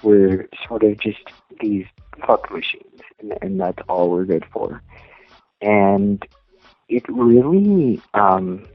we're 0.02 0.48
sort 0.66 0.82
of 0.82 0.98
just 0.98 1.20
these 1.60 1.86
fuck 2.26 2.50
machines, 2.50 3.00
and, 3.20 3.32
and 3.42 3.60
that's 3.60 3.82
all 3.88 4.10
we're 4.10 4.24
good 4.24 4.44
for. 4.52 4.82
And 5.60 6.22
it 6.88 7.04
really, 7.08 8.00
um, 8.14 8.66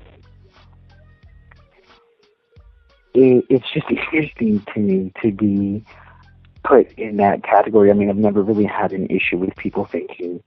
it, 3.13 3.45
it's 3.49 3.71
just 3.71 3.89
interesting 3.89 4.65
to 4.73 4.79
me 4.79 5.11
to 5.21 5.31
be 5.31 5.85
put 6.63 6.91
in 6.93 7.17
that 7.17 7.43
category. 7.43 7.91
I 7.91 7.93
mean, 7.93 8.09
I've 8.09 8.17
never 8.17 8.41
really 8.41 8.65
had 8.65 8.93
an 8.93 9.07
issue 9.07 9.37
with 9.37 9.55
people 9.55 9.85
thinking 9.85 10.41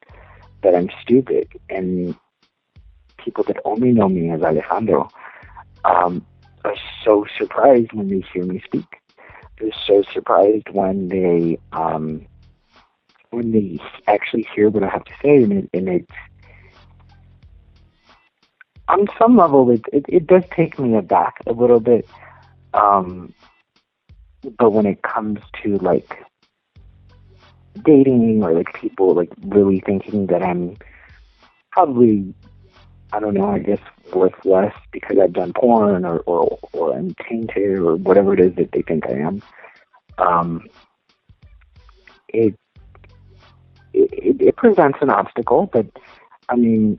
that 0.62 0.74
I'm 0.74 0.90
stupid, 1.02 1.48
and 1.68 2.16
people 3.18 3.44
that 3.44 3.58
only 3.64 3.92
know 3.92 4.08
me 4.08 4.30
as 4.30 4.42
Alessandro 4.42 5.08
um, 5.84 6.24
are 6.64 6.74
so 7.04 7.26
surprised 7.38 7.92
when 7.92 8.08
they 8.08 8.24
hear 8.32 8.44
me 8.44 8.60
speak. 8.64 8.86
They're 9.58 9.70
so 9.86 10.02
surprised 10.12 10.68
when 10.70 11.08
they 11.08 11.58
um, 11.72 12.26
when 13.30 13.52
they 13.52 13.78
actually 14.06 14.46
hear 14.54 14.68
what 14.70 14.82
I 14.82 14.88
have 14.88 15.04
to 15.04 15.12
say, 15.22 15.42
and, 15.42 15.52
it, 15.52 15.70
and 15.72 15.88
it's 15.88 16.12
on 18.88 19.06
some 19.18 19.36
level, 19.36 19.70
it, 19.70 19.82
it 19.92 20.04
it 20.08 20.26
does 20.26 20.44
take 20.54 20.78
me 20.78 20.96
aback 20.96 21.36
a 21.46 21.52
little 21.52 21.80
bit. 21.80 22.08
Um, 22.76 23.34
but 24.58 24.70
when 24.70 24.86
it 24.86 25.02
comes 25.02 25.40
to 25.62 25.76
like 25.78 26.18
dating 27.84 28.42
or 28.42 28.52
like 28.52 28.72
people 28.74 29.14
like 29.14 29.32
really 29.42 29.80
thinking 29.80 30.26
that 30.26 30.42
I'm 30.42 30.76
probably 31.72 32.34
I 33.12 33.20
don't 33.20 33.34
know, 33.34 33.48
I 33.48 33.60
guess 33.60 33.78
worth 34.12 34.44
less 34.44 34.74
because 34.92 35.16
I've 35.18 35.32
done 35.32 35.52
porn 35.52 36.04
or, 36.04 36.18
or, 36.20 36.58
or 36.72 36.96
I'm 36.96 37.14
tainted 37.28 37.78
or 37.78 37.96
whatever 37.96 38.34
it 38.34 38.40
is 38.40 38.54
that 38.56 38.72
they 38.72 38.82
think 38.82 39.06
I 39.06 39.12
am. 39.12 39.42
Um, 40.18 40.68
it, 42.28 42.54
it, 43.92 44.40
it 44.40 44.56
presents 44.56 44.98
an 45.00 45.10
obstacle, 45.10 45.70
but 45.72 45.86
I 46.48 46.56
mean, 46.56 46.98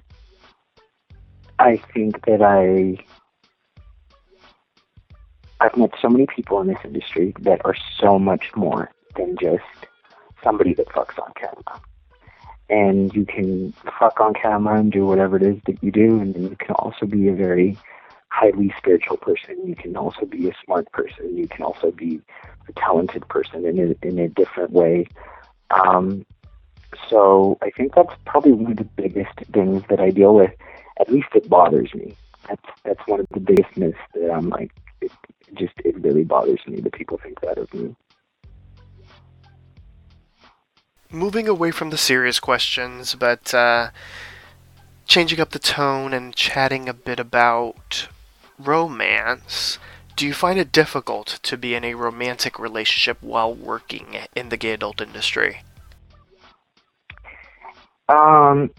I 1.60 1.78
think 1.94 2.26
that 2.26 2.42
I, 2.42 3.04
I've 5.60 5.76
met 5.78 5.92
so 6.02 6.10
many 6.10 6.28
people 6.28 6.62
in 6.62 6.68
this 6.68 6.78
industry 6.84 7.34
that 7.40 7.62
are 7.66 7.76
so 8.00 8.20
much 8.20 8.56
more 8.56 8.92
than 9.16 9.38
just 9.38 9.64
somebody 10.44 10.74
that 10.76 10.88
fucks 10.90 11.20
on 11.22 11.32
camera 11.36 11.82
and 12.70 13.14
you 13.16 13.26
can 13.26 13.74
fuck 13.98 14.20
on 14.20 14.34
camera 14.34 14.80
and 14.80 14.92
do 14.92 15.06
whatever 15.06 15.38
it 15.38 15.44
is 15.44 15.58
that 15.66 15.82
you 15.82 15.92
do, 15.92 16.20
and 16.20 16.36
you 16.36 16.56
can 16.58 16.76
also 16.76 17.06
be 17.06 17.28
a 17.28 17.34
very 17.34 17.78
highly 18.30 18.74
spiritual 18.78 19.18
person. 19.18 19.56
You 19.66 19.76
can 19.76 19.96
also 19.96 20.26
be 20.26 20.50
a 20.50 20.54
smart 20.66 20.92
person. 20.92 21.38
You 21.38 21.48
can 21.48 21.64
also 21.64 21.92
be 21.92 22.22
a 22.68 22.74
talented 22.74 23.28
person 23.30 23.66
in 23.66 23.80
a, 23.80 24.08
in 24.08 24.20
a 24.20 24.28
different 24.28 24.72
way. 24.72 25.08
Um, 25.72 26.26
so 27.10 27.58
I 27.62 27.70
think 27.72 27.96
that's 27.96 28.14
probably 28.26 28.52
one 28.52 28.72
of 28.72 28.78
the 28.78 28.84
biggest 28.84 29.36
things 29.54 29.84
that 29.90 30.00
I 30.00 30.10
deal 30.10 30.36
with. 30.36 30.52
At 31.00 31.12
least 31.12 31.30
it 31.36 31.50
bothers 31.50 31.94
me. 31.94 32.16
That's 32.48 32.80
that's 32.84 33.08
one 33.08 33.20
of 33.20 33.28
the 33.34 33.40
biggest 33.40 33.76
myths 33.78 33.98
that 34.14 34.32
I'm 34.32 34.50
like, 34.50 34.72
it, 35.02 35.12
it 35.48 35.56
just 35.56 35.74
it 35.84 36.00
really 36.02 36.24
bothers 36.24 36.60
me 36.68 36.80
that 36.82 36.94
people 36.94 37.20
think 37.22 37.42
that 37.42 37.58
of 37.58 37.74
me. 37.74 37.96
Moving 41.10 41.48
away 41.48 41.72
from 41.72 41.90
the 41.90 41.98
serious 41.98 42.40
questions, 42.40 43.16
but 43.16 43.54
uh, 43.54 43.92
changing 45.06 45.40
up 45.40 45.52
the 45.52 45.60
tone 45.60 46.14
and 46.14 46.36
chatting 46.36 46.90
a 46.90 46.94
bit 46.94 47.20
about 47.20 48.10
romance. 48.60 49.80
Do 50.18 50.26
you 50.26 50.34
find 50.34 50.58
it 50.60 50.72
difficult 50.72 51.40
to 51.44 51.58
be 51.58 51.76
in 51.76 51.84
a 51.84 51.94
romantic 51.94 52.58
relationship 52.58 53.18
while 53.22 53.54
working 53.54 54.18
in 54.36 54.50
the 54.50 54.58
gay 54.58 54.72
adult 54.72 55.00
industry? 55.00 55.62
Um, 58.10 58.72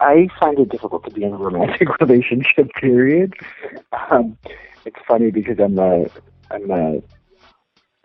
I 0.00 0.28
find 0.38 0.58
it 0.58 0.70
difficult 0.70 1.04
to 1.04 1.10
be 1.10 1.24
in 1.24 1.32
a 1.32 1.36
romantic 1.36 1.88
relationship. 2.00 2.70
Period. 2.74 3.34
Um, 4.10 4.36
it's 4.84 4.96
funny 5.06 5.30
because 5.30 5.58
I'm 5.58 5.78
a 5.78 6.06
I'm 6.50 6.70
a 6.70 7.02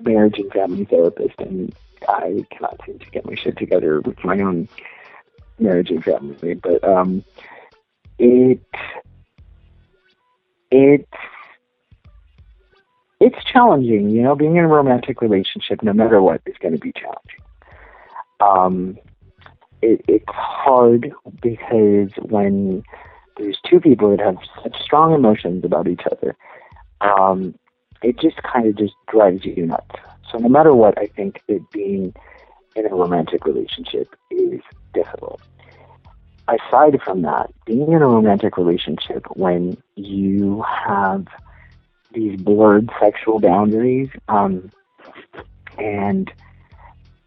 marriage 0.01 0.37
and 0.37 0.51
family 0.51 0.85
therapist, 0.85 1.39
and 1.39 1.73
I 2.07 2.45
cannot 2.51 2.79
seem 2.85 2.99
to 2.99 3.09
get 3.09 3.25
my 3.25 3.35
shit 3.35 3.57
together 3.57 4.01
with 4.01 4.23
my 4.23 4.39
own 4.41 4.67
marriage 5.57 5.89
and 5.89 6.03
family. 6.03 6.55
But 6.55 6.83
um, 6.83 7.23
it 8.19 8.61
it 10.69 11.07
it's 13.21 13.43
challenging. 13.51 14.09
You 14.09 14.23
know, 14.23 14.35
being 14.35 14.57
in 14.57 14.65
a 14.65 14.67
romantic 14.67 15.21
relationship, 15.21 15.81
no 15.81 15.93
matter 15.93 16.21
what, 16.21 16.41
is 16.45 16.55
going 16.59 16.73
to 16.73 16.79
be 16.79 16.91
challenging. 16.91 17.41
Um, 18.41 18.97
it, 19.81 20.01
it's 20.07 20.25
hard 20.27 21.11
because 21.41 22.11
when 22.21 22.83
there's 23.37 23.57
two 23.69 23.79
people 23.79 24.09
that 24.11 24.19
have 24.19 24.37
such 24.63 24.81
strong 24.81 25.13
emotions 25.13 25.63
about 25.65 25.87
each 25.87 26.03
other, 26.11 26.35
um, 27.01 27.55
it 28.01 28.19
just 28.19 28.37
kind 28.43 28.67
of 28.67 28.77
just 28.77 28.93
drives 29.07 29.45
you 29.45 29.65
nuts. 29.65 29.95
So 30.31 30.37
no 30.37 30.49
matter 30.49 30.73
what, 30.73 30.97
I 30.97 31.07
think 31.07 31.41
it 31.47 31.61
being 31.71 32.13
in 32.75 32.85
a 32.85 32.95
romantic 32.95 33.45
relationship 33.45 34.15
is 34.31 34.61
difficult. 34.93 35.41
Aside 36.47 37.01
from 37.03 37.23
that, 37.23 37.51
being 37.65 37.91
in 37.91 38.01
a 38.01 38.07
romantic 38.07 38.57
relationship 38.57 39.25
when 39.35 39.77
you 39.95 40.63
have 40.63 41.25
these 42.13 42.39
blurred 42.39 42.89
sexual 42.99 43.39
boundaries, 43.39 44.09
um, 44.29 44.71
and 45.77 46.31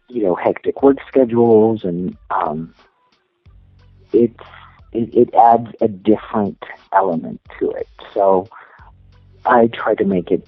you 0.09 0.23
know 0.23 0.35
hectic 0.35 0.81
work 0.81 0.97
schedules 1.07 1.83
and 1.83 2.17
um, 2.31 2.73
it's 4.11 4.43
it, 4.91 5.13
it 5.13 5.33
adds 5.35 5.69
a 5.81 5.87
different 5.87 6.61
element 6.93 7.39
to 7.59 7.69
it. 7.71 7.87
So 8.13 8.47
I 9.45 9.67
try 9.67 9.95
to 9.95 10.05
make 10.05 10.31
it 10.31 10.47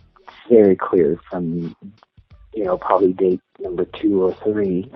very 0.50 0.76
clear 0.76 1.20
from 1.30 1.76
you 2.54 2.64
know 2.64 2.78
probably 2.78 3.14
date 3.14 3.42
number 3.60 3.86
two 3.86 4.24
or 4.24 4.34
three 4.36 4.92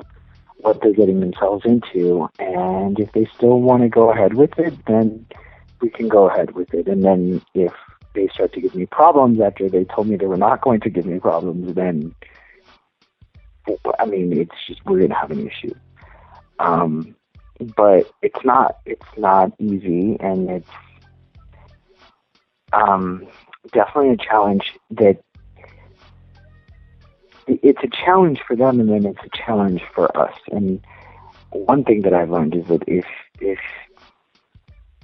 what 0.58 0.82
they're 0.82 0.94
getting 0.94 1.20
themselves 1.20 1.64
into, 1.66 2.28
and 2.40 3.00
if 3.00 3.12
they 3.12 3.28
still 3.36 3.62
want 3.62 3.84
to 3.84 3.90
go 3.90 4.12
ahead 4.12 4.34
with 4.34 4.58
it, 4.58 4.74
then 4.88 5.26
we 5.82 5.90
can 5.90 6.08
go 6.08 6.28
ahead 6.28 6.56
with 6.56 6.74
it. 6.74 6.88
And 6.88 7.04
then 7.04 7.42
if 7.54 7.74
they 8.16 8.28
start 8.30 8.54
to 8.54 8.62
give 8.62 8.74
me 8.74 8.88
problems 8.88 9.40
after 9.40 9.70
they 9.70 9.84
told 9.84 10.08
me 10.08 10.16
they 10.16 10.26
were 10.26 10.38
not 10.38 10.62
going 10.62 10.80
to 10.80 10.90
give 10.90 11.06
me 11.06 11.20
problems, 11.20 11.76
then 11.76 12.16
I 14.00 14.06
mean, 14.06 14.38
it's 14.38 14.56
just 14.68 14.86
we're 14.86 15.02
gonna 15.02 15.20
have 15.20 15.32
an 15.32 15.48
issue. 15.48 15.74
Um, 16.60 17.16
but 17.76 18.12
it's 18.22 18.44
not 18.44 18.78
it's 18.86 19.06
not 19.18 19.52
easy, 19.60 20.18
and 20.20 20.50
it's 20.50 20.70
um, 22.74 23.28
definitely 23.72 24.12
a 24.12 24.18
challenge 24.18 24.74
that 24.92 25.18
it's 27.48 27.84
a 27.84 28.06
challenge 28.06 28.42
for 28.46 28.56
them, 28.56 28.80
and 28.80 28.90
then 28.90 29.06
it's 29.06 29.24
a 29.24 29.38
challenge 29.38 29.82
for 29.94 30.16
us. 30.18 30.36
And 30.52 30.86
one 31.52 31.84
thing 31.84 32.02
that 32.02 32.14
I've 32.14 32.30
learned 32.30 32.56
is 32.56 32.68
that 32.68 32.84
if 32.88 33.06
if 33.40 33.60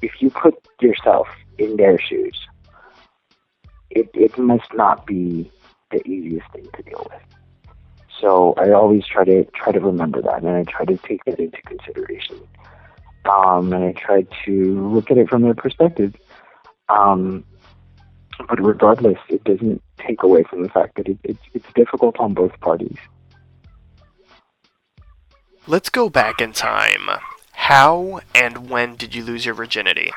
if 0.01 0.11
you 0.19 0.29
put 0.29 0.55
yourself 0.81 1.27
in 1.57 1.77
their 1.77 1.99
shoes, 1.99 2.37
it 3.89 4.09
it 4.13 4.37
must 4.37 4.73
not 4.73 5.05
be 5.05 5.51
the 5.91 6.05
easiest 6.07 6.51
thing 6.51 6.67
to 6.75 6.83
deal 6.83 7.07
with. 7.09 7.40
So 8.21 8.53
I 8.57 8.71
always 8.71 9.05
try 9.05 9.25
to 9.25 9.43
try 9.55 9.71
to 9.71 9.79
remember 9.79 10.21
that, 10.21 10.43
and 10.43 10.49
I 10.49 10.63
try 10.63 10.85
to 10.85 10.97
take 10.97 11.25
that 11.25 11.39
into 11.39 11.61
consideration. 11.63 12.39
Um, 13.25 13.73
and 13.73 13.83
I 13.83 13.91
try 13.93 14.25
to 14.45 14.89
look 14.89 15.11
at 15.11 15.17
it 15.17 15.27
from 15.27 15.41
their 15.41 15.55
perspective. 15.55 16.15
Um, 16.87 17.43
but 18.47 18.63
regardless, 18.63 19.17
it 19.27 19.43
doesn't 19.43 19.81
take 19.97 20.23
away 20.23 20.43
from 20.43 20.63
the 20.63 20.69
fact 20.69 20.95
that 20.97 21.07
it, 21.07 21.17
it's 21.23 21.41
it's 21.53 21.73
difficult 21.73 22.19
on 22.19 22.33
both 22.33 22.57
parties. 22.59 22.97
Let's 25.67 25.89
go 25.89 26.09
back 26.09 26.41
in 26.41 26.53
time. 26.53 27.09
How 27.53 28.21
and 28.35 28.69
when 28.69 28.95
did 28.95 29.15
you 29.15 29.23
lose 29.23 29.45
your 29.45 29.55
virginity? 29.55 30.11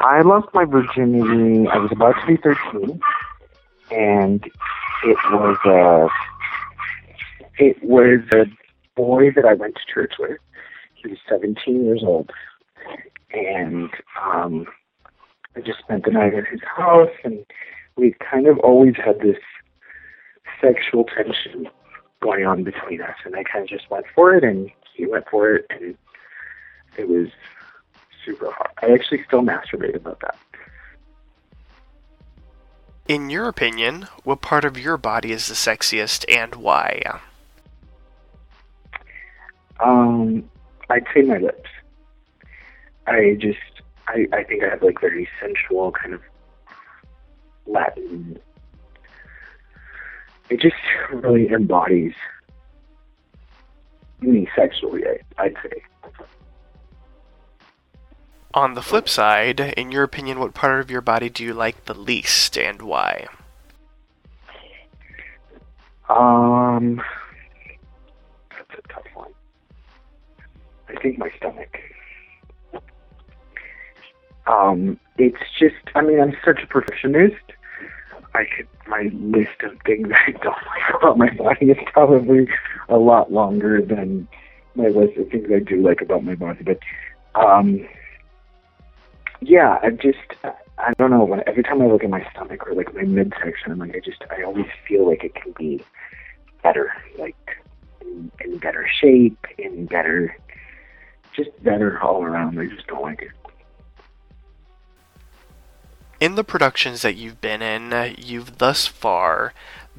I 0.00 0.22
lost 0.22 0.48
my 0.54 0.64
virginity. 0.64 1.68
I 1.68 1.78
was 1.78 1.90
about 1.90 2.14
to 2.20 2.26
be 2.26 2.36
13, 2.36 3.00
and 3.90 4.48
it 5.04 5.16
was 5.30 5.58
a 5.64 6.08
it 7.62 7.82
was 7.82 8.20
a 8.32 8.46
boy 8.96 9.30
that 9.32 9.44
I 9.44 9.54
went 9.54 9.76
to 9.76 9.92
church 9.92 10.14
with. 10.18 10.38
He 10.94 11.08
was 11.08 11.18
17 11.28 11.84
years 11.84 12.02
old, 12.04 12.30
and 13.32 13.90
um, 14.22 14.66
I 15.56 15.60
just 15.60 15.80
spent 15.80 16.04
the 16.04 16.10
night 16.10 16.34
at 16.34 16.46
his 16.46 16.60
house, 16.76 17.10
and 17.24 17.44
we 17.96 18.14
kind 18.18 18.46
of 18.46 18.58
always 18.58 18.94
had 18.96 19.20
this 19.20 19.38
sexual 20.60 21.04
tension 21.04 21.68
going 22.20 22.44
on 22.46 22.64
between 22.64 23.00
us, 23.00 23.16
and 23.24 23.36
I 23.36 23.44
kind 23.44 23.62
of 23.62 23.68
just 23.68 23.90
went 23.90 24.06
for 24.14 24.34
it, 24.34 24.44
and 24.44 24.70
he 24.94 25.06
went 25.06 25.28
for 25.30 25.54
it, 25.54 25.66
and 25.70 25.96
it 26.96 27.08
was 27.08 27.28
super 28.24 28.50
hot. 28.50 28.72
I 28.82 28.92
actually 28.92 29.22
still 29.24 29.42
masturbate 29.42 29.94
about 29.94 30.20
that. 30.20 30.36
In 33.08 33.30
your 33.30 33.48
opinion, 33.48 34.06
what 34.22 34.42
part 34.42 34.66
of 34.66 34.78
your 34.78 34.98
body 34.98 35.32
is 35.32 35.48
the 35.48 35.54
sexiest 35.54 36.26
and 36.28 36.54
why? 36.56 37.20
Um, 39.80 40.50
I'd 40.90 41.06
say 41.14 41.22
my 41.22 41.38
lips. 41.38 41.70
I 43.06 43.38
just, 43.40 43.58
I, 44.08 44.26
I 44.34 44.44
think 44.44 44.62
I 44.62 44.68
have 44.68 44.82
like 44.82 45.00
very 45.00 45.26
sensual 45.40 45.90
kind 45.90 46.12
of 46.12 46.20
Latin. 47.66 48.38
It 50.50 50.60
just 50.60 50.76
really 51.10 51.48
embodies 51.48 52.12
me 54.20 54.48
sexually. 54.54 55.04
I'd 55.38 55.56
say. 55.62 55.82
On 58.58 58.74
the 58.74 58.82
flip 58.82 59.08
side, 59.08 59.60
in 59.60 59.92
your 59.92 60.02
opinion, 60.02 60.40
what 60.40 60.52
part 60.52 60.80
of 60.80 60.90
your 60.90 61.00
body 61.00 61.28
do 61.28 61.44
you 61.44 61.54
like 61.54 61.84
the 61.84 61.94
least 61.94 62.58
and 62.58 62.82
why? 62.82 63.28
Um, 66.08 67.00
that's 68.50 68.80
a 68.84 68.92
tough 68.92 69.06
one. 69.14 69.30
I 70.88 71.00
think 71.00 71.18
my 71.18 71.30
stomach. 71.36 71.78
Um, 74.48 74.98
it's 75.18 75.38
just, 75.56 75.76
I 75.94 76.00
mean, 76.00 76.20
I'm 76.20 76.36
such 76.44 76.60
a 76.60 76.66
perfectionist. 76.66 77.36
I 78.34 78.44
could, 78.56 78.66
my 78.88 79.08
list 79.12 79.62
of 79.62 79.78
things 79.86 80.08
I 80.26 80.32
don't 80.32 80.66
like 80.66 80.94
about 80.96 81.16
my 81.16 81.30
body 81.30 81.70
is 81.70 81.78
probably 81.92 82.48
a 82.88 82.96
lot 82.96 83.30
longer 83.30 83.80
than 83.80 84.26
my 84.74 84.88
list 84.88 85.16
of 85.16 85.28
things 85.28 85.46
I 85.54 85.60
do 85.60 85.80
like 85.80 86.00
about 86.00 86.24
my 86.24 86.34
body. 86.34 86.64
But, 86.64 86.80
um, 87.36 87.86
yeah, 89.40 89.78
I 89.82 89.90
just, 89.90 90.18
I 90.78 90.92
don't 90.98 91.10
know. 91.10 91.24
When 91.24 91.42
every 91.46 91.62
time 91.62 91.80
I 91.82 91.86
look 91.86 92.04
at 92.04 92.10
my 92.10 92.28
stomach 92.30 92.66
or 92.66 92.74
like 92.74 92.94
my 92.94 93.02
midsection, 93.02 93.72
I'm 93.72 93.78
like, 93.78 93.94
I 93.96 94.00
just, 94.00 94.22
I 94.30 94.42
always 94.42 94.66
feel 94.86 95.06
like 95.06 95.24
it 95.24 95.34
can 95.34 95.52
be 95.52 95.82
better, 96.62 96.92
like 97.18 97.36
in, 98.00 98.30
in 98.40 98.58
better 98.58 98.88
shape, 99.00 99.46
in 99.58 99.86
better, 99.86 100.36
just 101.32 101.50
better 101.62 102.00
all 102.00 102.22
around. 102.22 102.58
I 102.58 102.66
just 102.66 102.86
don't 102.86 103.02
like 103.02 103.22
it. 103.22 103.30
In 106.20 106.34
the 106.34 106.42
productions 106.42 107.02
that 107.02 107.14
you've 107.14 107.40
been 107.40 107.62
in, 107.62 108.16
you've 108.18 108.58
thus 108.58 108.86
far 108.86 109.54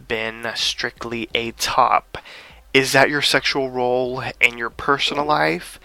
been 0.08 0.48
strictly 0.56 1.30
a 1.34 1.52
top. 1.52 2.18
Is 2.74 2.92
that 2.92 3.10
your 3.10 3.22
sexual 3.22 3.70
role 3.70 4.22
in 4.42 4.58
your 4.58 4.70
personal 4.70 5.26
life? 5.26 5.80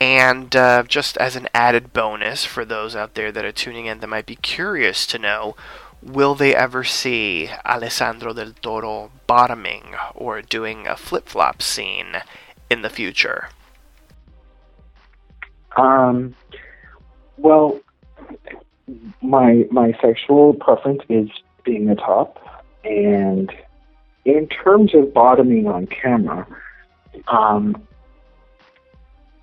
And 0.00 0.56
uh, 0.56 0.84
just 0.84 1.18
as 1.18 1.36
an 1.36 1.48
added 1.52 1.92
bonus 1.92 2.46
for 2.46 2.64
those 2.64 2.96
out 2.96 3.14
there 3.14 3.30
that 3.30 3.44
are 3.44 3.52
tuning 3.52 3.84
in 3.84 4.00
that 4.00 4.06
might 4.06 4.24
be 4.24 4.36
curious 4.36 5.06
to 5.08 5.18
know, 5.18 5.56
will 6.02 6.34
they 6.34 6.54
ever 6.54 6.84
see 6.84 7.50
Alessandro 7.66 8.32
del 8.32 8.52
Toro 8.62 9.10
bottoming 9.26 9.94
or 10.14 10.40
doing 10.40 10.86
a 10.86 10.96
flip 10.96 11.28
flop 11.28 11.60
scene 11.60 12.22
in 12.70 12.80
the 12.80 12.88
future? 12.88 13.50
Um, 15.76 16.34
well, 17.36 17.80
my 19.20 19.66
my 19.70 19.92
sexual 20.00 20.54
preference 20.54 21.02
is 21.08 21.28
being 21.64 21.86
the 21.86 21.94
top, 21.94 22.64
and 22.84 23.52
in 24.24 24.48
terms 24.48 24.94
of 24.94 25.14
bottoming 25.14 25.68
on 25.68 25.86
camera, 25.86 26.46
um, 27.28 27.86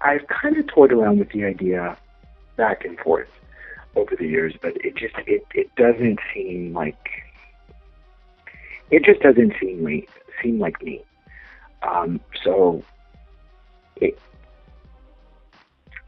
I've 0.02 0.28
kind 0.28 0.58
of 0.58 0.68
toyed 0.68 0.92
around 0.92 1.20
with 1.20 1.32
the 1.32 1.44
idea 1.46 1.98
back 2.56 2.86
and 2.86 2.98
forth 3.00 3.30
over 3.96 4.16
the 4.16 4.28
years, 4.28 4.54
but 4.62 4.74
it 4.86 4.96
just 4.96 5.16
it 5.26 5.46
it 5.54 5.74
doesn't 5.76 6.20
seem 6.34 6.74
like 6.74 7.10
it 8.92 9.04
just 9.04 9.22
doesn't 9.22 9.54
seem 9.60 9.84
me 9.84 10.08
seem 10.42 10.60
like 10.60 10.82
me. 10.84 11.04
Um, 11.82 12.20
so 12.44 12.84
it, 13.98 14.20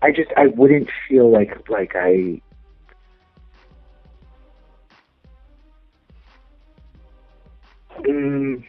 I 0.01 0.11
just 0.11 0.31
I 0.37 0.47
wouldn't 0.47 0.89
feel 1.07 1.29
like 1.31 1.67
like 1.69 1.95
I 1.95 2.41
Mm, 8.01 8.63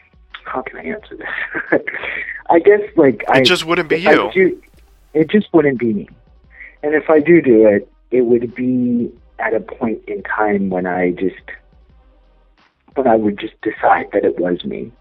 how 0.45 0.63
can 0.63 0.79
I 0.79 0.83
answer 0.83 1.17
this? 1.17 1.81
I 2.51 2.59
guess 2.59 2.81
like 2.97 3.23
I 3.29 3.39
It 3.39 3.45
just 3.45 3.65
wouldn't 3.65 3.89
be 3.89 4.07
I 4.09 4.13
you. 4.13 4.31
do- 4.33 4.63
it 5.15 5.31
just 5.31 5.53
wouldn't 5.53 5.79
be 5.79 5.93
me. 5.93 6.09
And 6.83 6.95
if 6.95 7.11
I 7.11 7.21
do 7.21 7.41
do 7.43 7.67
it, 7.67 7.91
it 8.11 8.23
would 8.23 8.55
be 8.55 9.13
at 9.39 9.55
a 9.55 9.61
point 9.61 10.03
in 10.07 10.23
time 10.23 10.71
when 10.71 10.87
I 10.87 11.11
just 11.13 11.37
when 12.95 13.07
I 13.07 13.17
would 13.17 13.39
just 13.39 13.55
decide 13.63 14.07
that 14.13 14.25
it 14.25 14.39
was 14.39 14.65
me. 14.65 14.93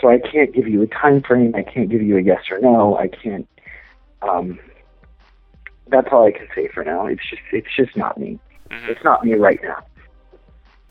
So 0.00 0.08
I 0.08 0.18
can't 0.18 0.52
give 0.52 0.66
you 0.68 0.82
a 0.82 0.86
time 0.86 1.22
frame. 1.22 1.54
I 1.54 1.62
can't 1.62 1.88
give 1.88 2.02
you 2.02 2.16
a 2.16 2.20
yes 2.20 2.42
or 2.50 2.58
no. 2.60 2.96
I 2.96 3.08
can't. 3.08 3.48
Um, 4.22 4.58
that's 5.88 6.08
all 6.10 6.26
I 6.26 6.32
can 6.32 6.48
say 6.54 6.68
for 6.68 6.84
now. 6.84 7.06
It's 7.06 7.22
just 7.28 7.42
it's 7.52 7.74
just 7.76 7.96
not 7.96 8.18
me. 8.18 8.38
Mhm. 8.70 8.88
It's 8.88 9.04
not 9.04 9.24
me 9.24 9.34
right 9.34 9.60
now. 9.62 9.84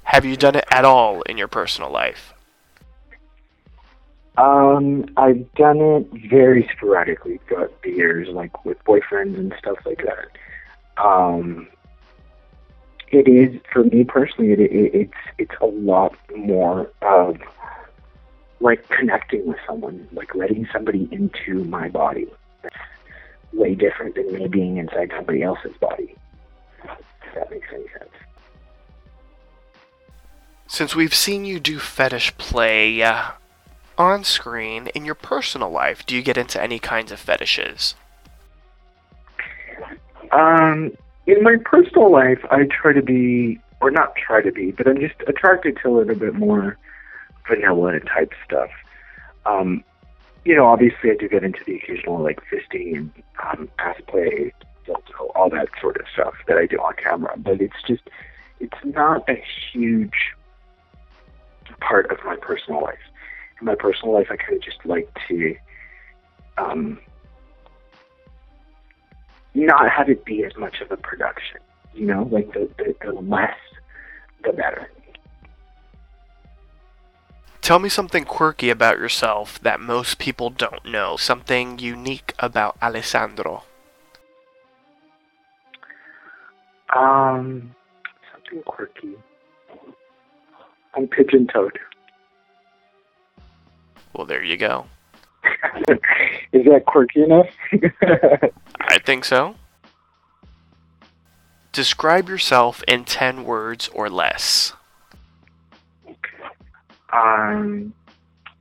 Have 0.03 0.25
you 0.25 0.35
done 0.35 0.55
it 0.55 0.65
at 0.71 0.85
all 0.85 1.21
in 1.23 1.37
your 1.37 1.47
personal 1.47 1.89
life? 1.89 2.33
Um, 4.37 5.05
I've 5.15 5.51
done 5.53 5.79
it 5.79 6.07
very 6.29 6.67
sporadically 6.75 7.39
throughout 7.47 7.81
the 7.83 7.91
years, 7.91 8.29
like 8.29 8.65
with 8.65 8.83
boyfriends 8.83 9.37
and 9.37 9.53
stuff 9.59 9.77
like 9.85 10.03
that. 10.05 11.03
Um, 11.03 11.67
it 13.09 13.27
is 13.27 13.61
for 13.71 13.83
me 13.83 14.03
personally. 14.03 14.53
It, 14.53 14.59
it, 14.59 14.95
it's 14.95 15.13
it's 15.37 15.55
a 15.61 15.67
lot 15.67 16.15
more 16.35 16.91
of 17.03 17.37
like 18.59 18.87
connecting 18.89 19.45
with 19.45 19.57
someone, 19.67 20.07
like 20.13 20.33
letting 20.33 20.67
somebody 20.73 21.07
into 21.11 21.63
my 21.65 21.89
body. 21.89 22.27
That's 22.63 22.75
way 23.51 23.75
different 23.75 24.15
than 24.15 24.33
me 24.33 24.47
being 24.47 24.77
inside 24.77 25.11
somebody 25.15 25.43
else's 25.43 25.77
body. 25.77 26.15
If 26.83 27.35
that 27.35 27.51
makes 27.51 27.67
any 27.71 27.87
sense. 27.89 28.09
Since 30.67 30.95
we've 30.95 31.13
seen 31.13 31.45
you 31.45 31.59
do 31.59 31.77
fetish 31.77 32.35
play 32.37 33.03
uh, 33.03 33.31
on 34.03 34.23
screen, 34.23 34.87
in 34.87 35.05
your 35.05 35.15
personal 35.15 35.69
life, 35.69 36.05
do 36.05 36.15
you 36.15 36.21
get 36.21 36.37
into 36.37 36.61
any 36.61 36.77
kinds 36.77 37.11
of 37.11 37.19
fetishes? 37.19 37.95
Um, 40.31 40.91
in 41.25 41.41
my 41.43 41.55
personal 41.63 42.11
life, 42.11 42.39
I 42.51 42.65
try 42.65 42.93
to 42.93 43.01
be, 43.01 43.59
or 43.81 43.91
not 43.91 44.15
try 44.15 44.41
to 44.41 44.51
be, 44.51 44.71
but 44.71 44.87
I'm 44.87 44.99
just 44.99 45.15
attracted 45.27 45.77
to 45.81 45.89
a 45.89 45.91
little 45.91 46.15
bit 46.15 46.33
more 46.33 46.77
vanilla 47.47 47.99
type 48.01 48.33
stuff. 48.45 48.69
Um, 49.45 49.83
you 50.45 50.55
know, 50.55 50.65
obviously, 50.65 51.11
I 51.11 51.15
do 51.15 51.29
get 51.29 51.43
into 51.43 51.63
the 51.65 51.75
occasional 51.75 52.21
like 52.21 52.41
fisting 52.51 52.97
and 52.97 53.11
um, 53.59 53.69
ass 53.79 53.95
play, 54.07 54.53
all 55.35 55.49
that 55.49 55.69
sort 55.79 55.97
of 55.97 56.05
stuff 56.11 56.33
that 56.47 56.57
I 56.57 56.65
do 56.65 56.77
on 56.77 56.93
camera. 56.95 57.33
But 57.37 57.61
it's 57.61 57.81
just, 57.87 58.03
it's 58.59 58.77
not 58.83 59.27
a 59.29 59.41
huge 59.71 60.33
part 61.79 62.11
of 62.11 62.17
my 62.25 62.35
personal 62.35 62.81
life. 62.81 62.99
In 63.59 63.67
my 63.67 63.75
personal 63.75 64.13
life, 64.13 64.27
I 64.29 64.35
kind 64.37 64.53
of 64.53 64.61
just 64.61 64.85
like 64.85 65.09
to 65.27 65.55
um, 66.57 66.99
not 69.53 69.89
have 69.89 70.09
it 70.09 70.25
be 70.25 70.43
as 70.43 70.55
much 70.57 70.81
of 70.81 70.91
a 70.91 70.97
production. 70.97 71.59
You 71.93 72.07
know, 72.07 72.27
like 72.31 72.51
the, 72.53 72.69
the, 72.77 72.95
the 73.01 73.11
less, 73.13 73.55
the 74.43 74.51
better. 74.53 74.89
Tell 77.61 77.79
me 77.79 77.87
something 77.87 78.25
quirky 78.25 78.69
about 78.69 78.97
yourself 78.97 79.57
that 79.61 79.79
most 79.79 80.17
people 80.17 80.49
don't 80.49 80.83
know. 80.83 81.15
Something 81.15 81.79
unique 81.79 82.33
about 82.37 82.75
Alessandro. 82.81 83.63
Um, 86.93 87.73
something 88.33 88.63
quirky. 88.63 89.15
I'm 90.93 91.07
pigeon 91.07 91.47
toed. 91.47 91.79
Well, 94.13 94.25
there 94.25 94.43
you 94.43 94.57
go. 94.57 94.85
Is 96.53 96.65
that 96.65 96.83
quirky 96.85 97.23
enough? 97.23 97.47
I 98.79 98.99
think 98.99 99.25
so. 99.25 99.55
Describe 101.71 102.29
yourself 102.29 102.83
in 102.87 103.03
10 103.03 103.43
words 103.45 103.89
or 103.93 104.09
less. 104.09 104.73
um, 107.11 107.93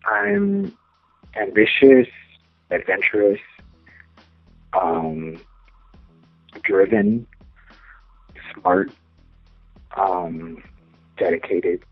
I'm 0.06 0.76
ambitious, 1.38 2.08
adventurous, 2.70 3.40
um, 4.72 5.40
driven, 6.62 7.26
smart, 8.54 8.90
um, 9.96 10.62
dedicated, 11.18 11.82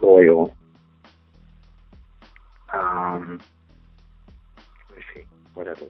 loyal. 0.00 0.54
Um, 2.72 3.40
let 4.88 4.98
me 4.98 5.04
see, 5.14 5.22
what 5.54 5.68
other? 5.68 5.86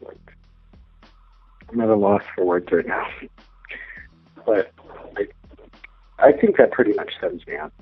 I'm 1.70 1.80
at 1.80 1.88
a 1.88 1.94
loss 1.94 2.22
for 2.34 2.44
words 2.44 2.70
right 2.72 2.86
now. 2.86 3.06
but 4.46 4.72
I, 5.16 5.26
I 6.18 6.32
think 6.32 6.56
that 6.56 6.70
pretty 6.70 6.94
much 6.94 7.12
sums 7.20 7.46
me 7.46 7.56
up. 7.56 7.72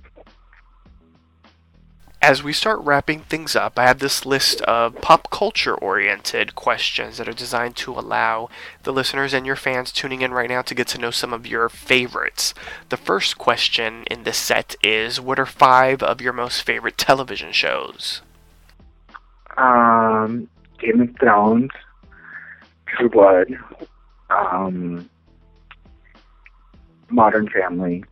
As 2.22 2.42
we 2.42 2.52
start 2.52 2.80
wrapping 2.80 3.20
things 3.20 3.54
up, 3.54 3.78
I 3.78 3.84
have 3.84 4.00
this 4.00 4.26
list 4.26 4.60
of 4.62 5.00
pop 5.00 5.30
culture 5.30 5.76
oriented 5.76 6.56
questions 6.56 7.18
that 7.18 7.28
are 7.28 7.32
designed 7.32 7.76
to 7.76 7.92
allow 7.92 8.48
the 8.82 8.92
listeners 8.92 9.32
and 9.32 9.46
your 9.46 9.54
fans 9.54 9.92
tuning 9.92 10.22
in 10.22 10.32
right 10.32 10.48
now 10.48 10.62
to 10.62 10.74
get 10.74 10.88
to 10.88 10.98
know 10.98 11.12
some 11.12 11.32
of 11.32 11.46
your 11.46 11.68
favorites. 11.68 12.52
The 12.88 12.96
first 12.96 13.38
question 13.38 14.02
in 14.10 14.24
this 14.24 14.38
set 14.38 14.74
is 14.82 15.20
What 15.20 15.38
are 15.38 15.46
five 15.46 16.02
of 16.02 16.20
your 16.20 16.32
most 16.32 16.62
favorite 16.62 16.98
television 16.98 17.52
shows? 17.52 18.22
Um, 19.56 20.48
Game 20.78 21.00
of 21.00 21.10
Thrones, 21.18 21.70
True 22.86 23.08
Blood, 23.08 23.48
um, 24.30 25.08
Modern 27.08 27.48
Family, 27.48 28.04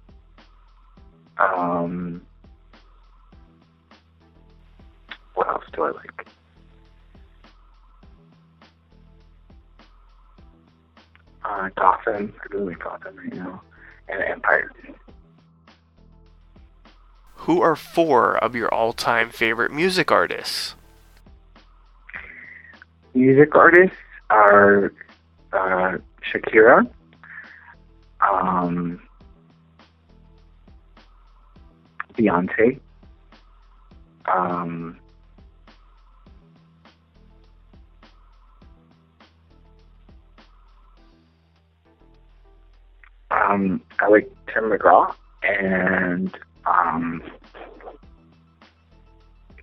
um, 1.38 2.22
what 5.34 5.48
else 5.48 5.64
do 5.72 5.82
I 5.82 5.90
like? 5.90 6.26
Uh, 11.44 11.68
Gotham, 11.76 12.32
I 12.40 12.54
really 12.54 12.72
like 12.72 12.82
Gotham 12.82 13.16
right 13.16 13.34
now, 13.34 13.62
and 14.08 14.22
Empire. 14.22 14.70
Who 17.36 17.60
are 17.60 17.76
four 17.76 18.38
of 18.38 18.54
your 18.54 18.72
all 18.72 18.92
time 18.92 19.30
favorite 19.30 19.70
music 19.72 20.10
artists? 20.10 20.74
Music 23.14 23.54
artists 23.54 23.96
are 24.30 24.92
uh, 25.52 25.98
Shakira, 26.32 26.88
um, 28.20 29.00
Beyonce, 32.14 32.80
um, 34.26 34.98
um, 43.30 43.82
I 43.98 44.08
like 44.08 44.30
Tim 44.52 44.64
McGraw 44.64 45.14
and 45.42 46.36
um, 46.66 47.22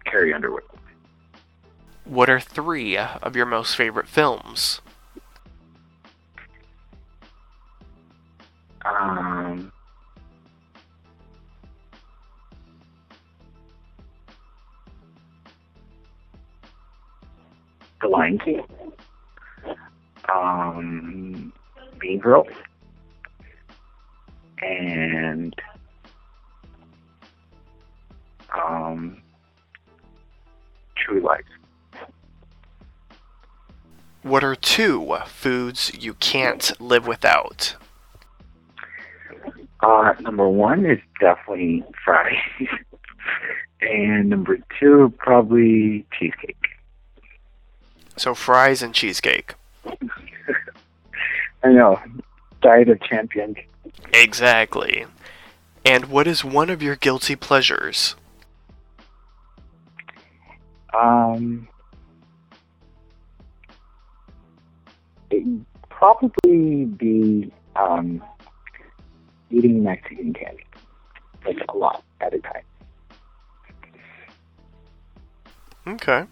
Carrie 0.06 0.34
Underwood. 0.34 0.64
What 2.12 2.30
are 2.30 2.42
three 2.42 2.98
of 2.98 3.38
your 3.38 3.46
most 3.46 3.78
favorite 3.78 4.06
films? 4.06 4.82
Um, 8.84 9.72
the 18.02 18.10
Lion 18.10 18.40
King. 18.40 18.66
Um, 20.28 21.54
Mean 22.02 22.20
Girls. 22.20 22.48
And 24.62 25.56
um, 28.54 29.22
True 30.98 31.22
Lies. 31.22 31.44
What 34.24 34.44
are 34.44 34.56
two 34.56 35.18
foods 35.26 35.92
you 36.00 36.14
can't 36.16 36.80
live 36.80 37.08
without? 37.08 37.76
Uh, 39.82 40.14
number 40.20 40.48
one 40.48 40.86
is 40.86 41.00
definitely 41.20 41.84
fries. 42.06 42.36
and 43.82 44.30
number 44.30 44.60
two, 44.80 45.12
probably 45.18 46.06
cheesecake. 46.18 46.58
So, 48.16 48.36
fries 48.36 48.84
and 48.84 48.94
cheesecake. 48.94 49.56
I 51.64 51.70
know. 51.70 52.00
Diet 52.62 52.90
of 52.90 53.02
champions. 53.02 53.58
Exactly. 54.14 55.06
And 55.84 56.06
what 56.06 56.28
is 56.28 56.44
one 56.44 56.70
of 56.70 56.84
your 56.84 56.96
guilty 56.96 57.36
pleasures? 57.36 58.16
Um, 60.94 61.68
probably 65.90 66.86
be 66.86 67.52
um, 67.76 68.24
eating 69.50 69.84
Mexican 69.84 70.34
candy, 70.34 70.66
like 71.46 71.58
a 71.70 71.78
lot 71.78 72.04
at 72.22 72.34
a 72.34 72.40
time. 72.40 72.64
Okay. 75.88 76.26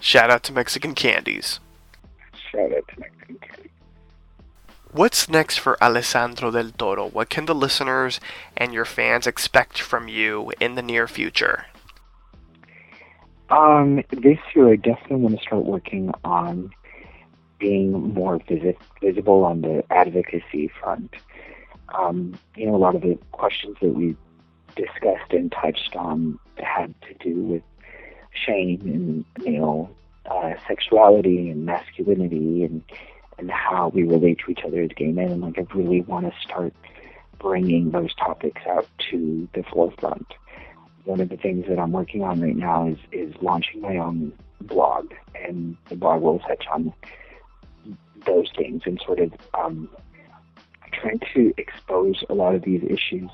Shout 0.00 0.30
out 0.30 0.42
to 0.44 0.52
Mexican 0.52 0.94
candies. 0.94 1.60
Shout 2.50 2.72
out 2.72 2.86
to 2.88 3.00
Mexican 3.00 3.36
candy. 3.36 3.70
What's 4.92 5.28
next 5.28 5.58
for 5.58 5.82
Alessandro 5.82 6.50
del 6.50 6.70
Toro? 6.70 7.08
What 7.08 7.28
can 7.28 7.44
the 7.46 7.54
listeners 7.54 8.20
and 8.56 8.72
your 8.72 8.84
fans 8.86 9.26
expect 9.26 9.80
from 9.80 10.08
you 10.08 10.50
in 10.60 10.76
the 10.76 10.82
near 10.82 11.06
future? 11.06 11.66
Um, 13.50 14.02
this 14.10 14.38
year 14.54 14.72
I 14.72 14.76
definitely 14.76 15.16
want 15.16 15.36
to 15.36 15.42
start 15.42 15.64
working 15.64 16.12
on 16.24 16.70
being 17.58 18.14
more 18.14 18.40
visi- 18.48 18.76
visible 19.02 19.44
on 19.44 19.62
the 19.62 19.84
advocacy 19.90 20.70
front. 20.80 21.14
Um, 21.98 22.38
you 22.54 22.66
know, 22.66 22.74
a 22.74 22.78
lot 22.78 22.94
of 22.94 23.02
the 23.02 23.18
questions 23.32 23.76
that 23.80 23.94
we 23.94 24.16
discussed 24.76 25.32
and 25.32 25.50
touched 25.50 25.96
on 25.96 26.38
had 26.56 26.94
to 27.02 27.14
do 27.14 27.40
with 27.40 27.62
shame 28.32 28.80
and 28.82 29.24
male 29.44 29.90
uh, 30.30 30.54
sexuality 30.66 31.50
and 31.50 31.64
masculinity 31.64 32.64
and 32.64 32.82
and 33.38 33.50
how 33.52 33.88
we 33.94 34.02
relate 34.02 34.40
to 34.44 34.50
each 34.50 34.64
other 34.66 34.82
as 34.82 34.90
gay 34.96 35.12
men. 35.12 35.30
And 35.30 35.42
like, 35.42 35.58
I 35.58 35.66
really 35.72 36.00
want 36.00 36.26
to 36.26 36.40
start 36.40 36.74
bringing 37.38 37.92
those 37.92 38.12
topics 38.16 38.60
out 38.68 38.88
to 39.10 39.48
the 39.54 39.62
forefront. 39.62 40.26
One 41.04 41.20
of 41.20 41.28
the 41.28 41.36
things 41.36 41.66
that 41.68 41.78
I'm 41.78 41.92
working 41.92 42.22
on 42.22 42.40
right 42.40 42.56
now 42.56 42.88
is 42.88 42.98
is 43.12 43.34
launching 43.40 43.80
my 43.80 43.96
own 43.96 44.32
blog, 44.60 45.12
and 45.34 45.76
the 45.88 45.96
blog 45.96 46.20
will 46.20 46.40
touch 46.40 46.66
on 46.72 46.92
those 48.28 48.50
things 48.56 48.82
and 48.84 49.00
sort 49.04 49.20
of 49.20 49.32
um, 49.58 49.88
trying 50.92 51.20
to 51.34 51.52
expose 51.56 52.22
a 52.28 52.34
lot 52.34 52.54
of 52.54 52.62
these 52.62 52.82
issues, 52.84 53.30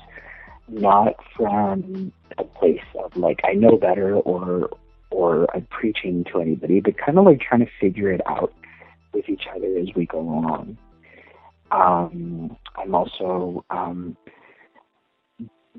not 0.67 1.15
from 1.35 2.11
a 2.37 2.43
place 2.43 2.81
of 3.03 3.15
like 3.15 3.41
I 3.43 3.53
know 3.53 3.77
better 3.77 4.15
or 4.15 4.69
or 5.11 5.47
I'm 5.55 5.67
preaching 5.69 6.25
to 6.31 6.41
anybody, 6.41 6.79
but 6.79 6.97
kind 6.97 7.17
of 7.17 7.25
like 7.25 7.39
trying 7.39 7.61
to 7.61 7.71
figure 7.79 8.11
it 8.11 8.21
out 8.27 8.53
with 9.13 9.29
each 9.29 9.43
other 9.55 9.77
as 9.77 9.87
we 9.95 10.05
go 10.05 10.19
along. 10.19 10.77
Um, 11.71 12.57
I'm 12.75 12.93
also 12.93 13.63
um, 13.69 14.17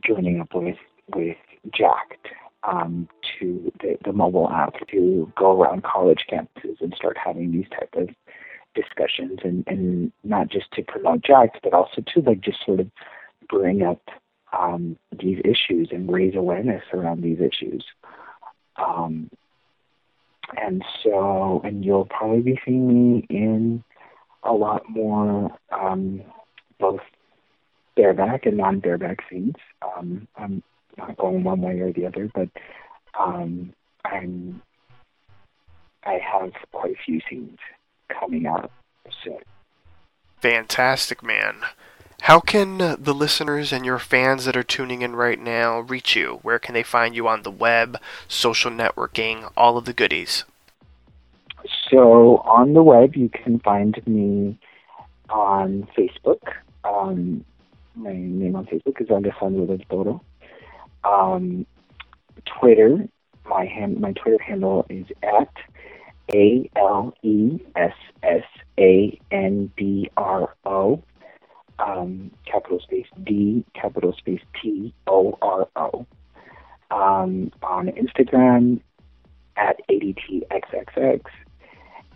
joining 0.05 0.41
up 0.41 0.55
with 0.55 0.77
with 1.15 1.37
Jack'd 1.73 2.29
um, 2.65 3.09
to 3.39 3.73
the, 3.81 3.97
the 4.05 4.13
mobile 4.13 4.51
app 4.51 4.75
to 4.89 5.33
go 5.37 5.61
around 5.61 5.85
college 5.85 6.25
campuses 6.31 6.81
and 6.81 6.93
start 6.97 7.17
having 7.23 7.53
these 7.53 7.69
type 7.71 7.95
of 7.95 8.09
discussions 8.77 9.41
and, 9.43 9.65
and 9.67 10.13
not 10.23 10.49
just 10.49 10.71
to 10.75 10.83
promote 10.83 11.25
Jack'd, 11.25 11.59
but 11.63 11.73
also 11.73 12.03
to 12.15 12.21
like 12.21 12.41
just 12.41 12.59
sort 12.65 12.79
of 12.79 12.89
bring 13.49 13.83
up 13.83 14.03
um, 14.57 14.97
these 15.19 15.41
issues 15.45 15.89
and 15.91 16.13
raise 16.13 16.37
awareness 16.37 16.83
around 16.93 17.23
these 17.23 17.39
issues. 17.41 17.85
Um, 18.77 19.31
and 20.57 20.85
so, 21.03 21.61
and 21.65 21.85
you'll 21.85 22.07
probably 22.07 22.43
be 22.43 22.61
seeing 22.65 22.87
me 22.87 23.27
in 23.29 23.83
a 24.45 24.53
lot 24.53 24.89
more 24.89 25.51
um, 25.73 26.23
both 26.79 27.01
bareback 27.97 28.47
and 28.47 28.59
non-bareback 28.59 29.19
scenes. 29.29 29.57
Um, 29.83 30.29
I'm 30.37 30.63
not 30.97 31.17
going 31.17 31.43
one 31.43 31.63
way 31.63 31.81
or 31.81 31.93
the 31.93 32.07
other, 32.07 32.31
but 32.33 32.49
um, 33.19 33.73
I'm 34.05 34.63
I 36.05 36.21
have 36.33 36.53
quite 36.71 36.93
a 36.93 37.05
few 37.05 37.21
scenes 37.29 37.59
coming 38.09 38.47
out 38.47 38.71
soon. 39.23 39.39
Fantastic, 40.41 41.23
man. 41.23 41.57
How 42.23 42.41
can 42.41 42.81
uh, 42.81 42.97
the 42.99 43.15
listeners 43.15 43.73
and 43.73 43.85
your 43.85 43.99
fans 43.99 44.45
that 44.45 44.57
are 44.57 44.63
tuning 44.63 45.03
in 45.03 45.15
right 45.15 45.39
now 45.39 45.81
reach 45.81 46.17
you? 46.17 46.41
Where 46.43 46.59
can 46.59 46.75
they 46.75 46.83
find 46.83 47.15
you 47.15 47.29
on 47.29 47.43
the 47.43 47.51
web, 47.51 47.99
social 48.27 48.71
networking, 48.71 49.51
all 49.57 49.77
of 49.77 49.85
the 49.85 49.93
goodies? 49.93 50.45
So 51.91 52.39
on 52.39 52.73
the 52.73 52.83
web, 52.83 53.15
you 53.15 53.29
can 53.29 53.61
find 53.61 54.01
me 54.07 54.59
on 55.29 55.89
Facebook. 55.97 56.41
Um, 56.85 57.45
my 57.95 58.13
name 58.13 58.57
on 58.57 58.67
Facebook 58.67 59.01
is 59.01 59.11
Alessandro 59.11 59.67
del 59.67 59.79
Toro. 59.89 60.23
Um, 61.05 61.67
Twitter, 62.45 63.09
my 63.49 63.67
hand, 63.67 64.01
my 64.01 64.13
Twitter 64.13 64.43
handle 64.43 64.87
is 64.89 65.07
at 65.23 65.53
a 66.35 66.69
L 66.77 67.15
E 67.23 67.59
S 67.75 67.95
S 68.23 68.45
A 68.79 69.19
N 69.31 69.71
D 69.77 70.11
R 70.17 70.55
O, 70.65 71.03
um, 71.79 72.31
capital 72.45 72.81
space 72.81 73.07
D, 73.25 73.65
capital 73.75 74.15
space 74.17 74.43
T 74.61 74.95
O 75.07 75.39
R 75.43 75.69
O. 75.77 76.07
Um, 76.89 77.51
on 77.65 77.89
Instagram 77.89 78.81
at 79.57 79.81
ADTXXX, 79.91 81.23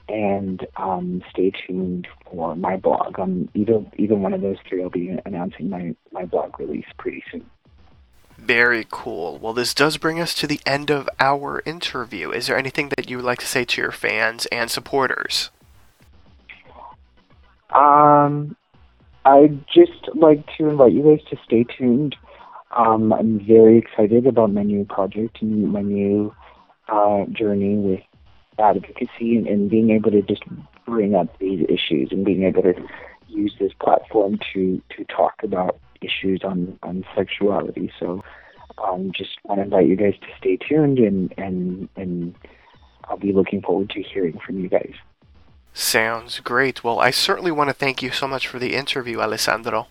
and 0.09 0.67
um, 0.77 1.23
stay 1.31 1.51
tuned 1.67 2.07
for 2.31 2.55
my 2.55 2.77
blog. 2.77 3.19
On 3.19 3.49
either 3.55 3.85
either 3.97 4.15
one 4.15 4.33
of 4.33 4.43
those 4.43 4.59
three, 4.69 4.83
I'll 4.83 4.91
be 4.91 5.17
announcing 5.27 5.71
my 5.71 5.95
my 6.13 6.25
blog 6.25 6.59
release 6.61 6.87
pretty 6.99 7.23
soon. 7.31 7.49
Very 8.41 8.87
cool. 8.91 9.39
Well, 9.39 9.53
this 9.53 9.75
does 9.75 9.99
bring 9.99 10.19
us 10.19 10.35
to 10.35 10.47
the 10.47 10.61
end 10.65 10.91
of 10.91 11.09
our 11.21 11.63
interview. 11.67 12.31
Is 12.31 12.47
there 12.47 12.57
anything 12.57 12.89
that 12.97 13.11
you 13.11 13.17
would 13.19 13.25
like 13.25 13.39
to 13.41 13.47
say 13.47 13.65
to 13.67 13.81
your 13.81 13.93
fans 13.93 14.47
and 14.47 14.71
supporters? 14.71 15.51
Um, 17.69 18.57
I'd 19.27 19.65
just 19.69 20.09
like 20.15 20.47
to 20.57 20.71
invite 20.71 20.93
you 20.93 21.03
guys 21.03 21.25
to 21.29 21.37
stay 21.45 21.65
tuned. 21.65 22.17
Um, 22.77 23.13
I'm 23.13 23.45
very 23.45 23.77
excited 23.77 24.27
about 24.27 24.53
my 24.53 24.63
new 24.63 24.85
project 24.87 25.43
and 25.43 25.71
my 25.71 25.83
new 25.83 26.35
uh, 26.89 27.27
journey 27.27 27.77
with 27.77 28.01
advocacy 28.59 29.37
and, 29.37 29.47
and 29.47 29.69
being 29.69 29.91
able 29.91 30.11
to 30.13 30.23
just 30.23 30.43
bring 30.87 31.15
up 31.15 31.39
these 31.39 31.65
issues 31.69 32.09
and 32.11 32.25
being 32.25 32.45
able 32.45 32.63
to 32.63 32.75
use 33.29 33.55
this 33.61 33.73
platform 33.81 34.39
to 34.53 34.81
to 34.97 35.05
talk 35.05 35.35
about 35.43 35.79
issues 36.01 36.43
on 36.45 36.79
on 36.83 37.05
sexuality. 37.15 37.93
So, 37.99 38.23
um, 38.83 39.13
just 39.13 39.39
want 39.45 39.59
to 39.59 39.65
invite 39.65 39.87
you 39.87 39.97
guys 39.97 40.15
to 40.21 40.29
stay 40.39 40.57
tuned 40.57 40.99
and 40.99 41.33
and 41.37 41.89
and 41.97 42.35
I'll 43.05 43.17
be 43.17 43.33
looking 43.33 43.63
forward 43.63 43.91
to 43.91 44.03
hearing 44.03 44.39
from 44.45 44.61
you 44.61 44.69
guys. 44.69 44.95
Sounds 45.73 46.41
great. 46.41 46.83
Well, 46.83 46.99
I 46.99 47.11
certainly 47.11 47.53
want 47.53 47.71
to 47.71 47.75
thank 47.75 48.03
you 48.03 48.11
so 48.11 48.27
much 48.27 48.47
for 48.47 48.59
the 48.59 48.75
interview, 48.75 49.21
Alessandro. 49.21 49.87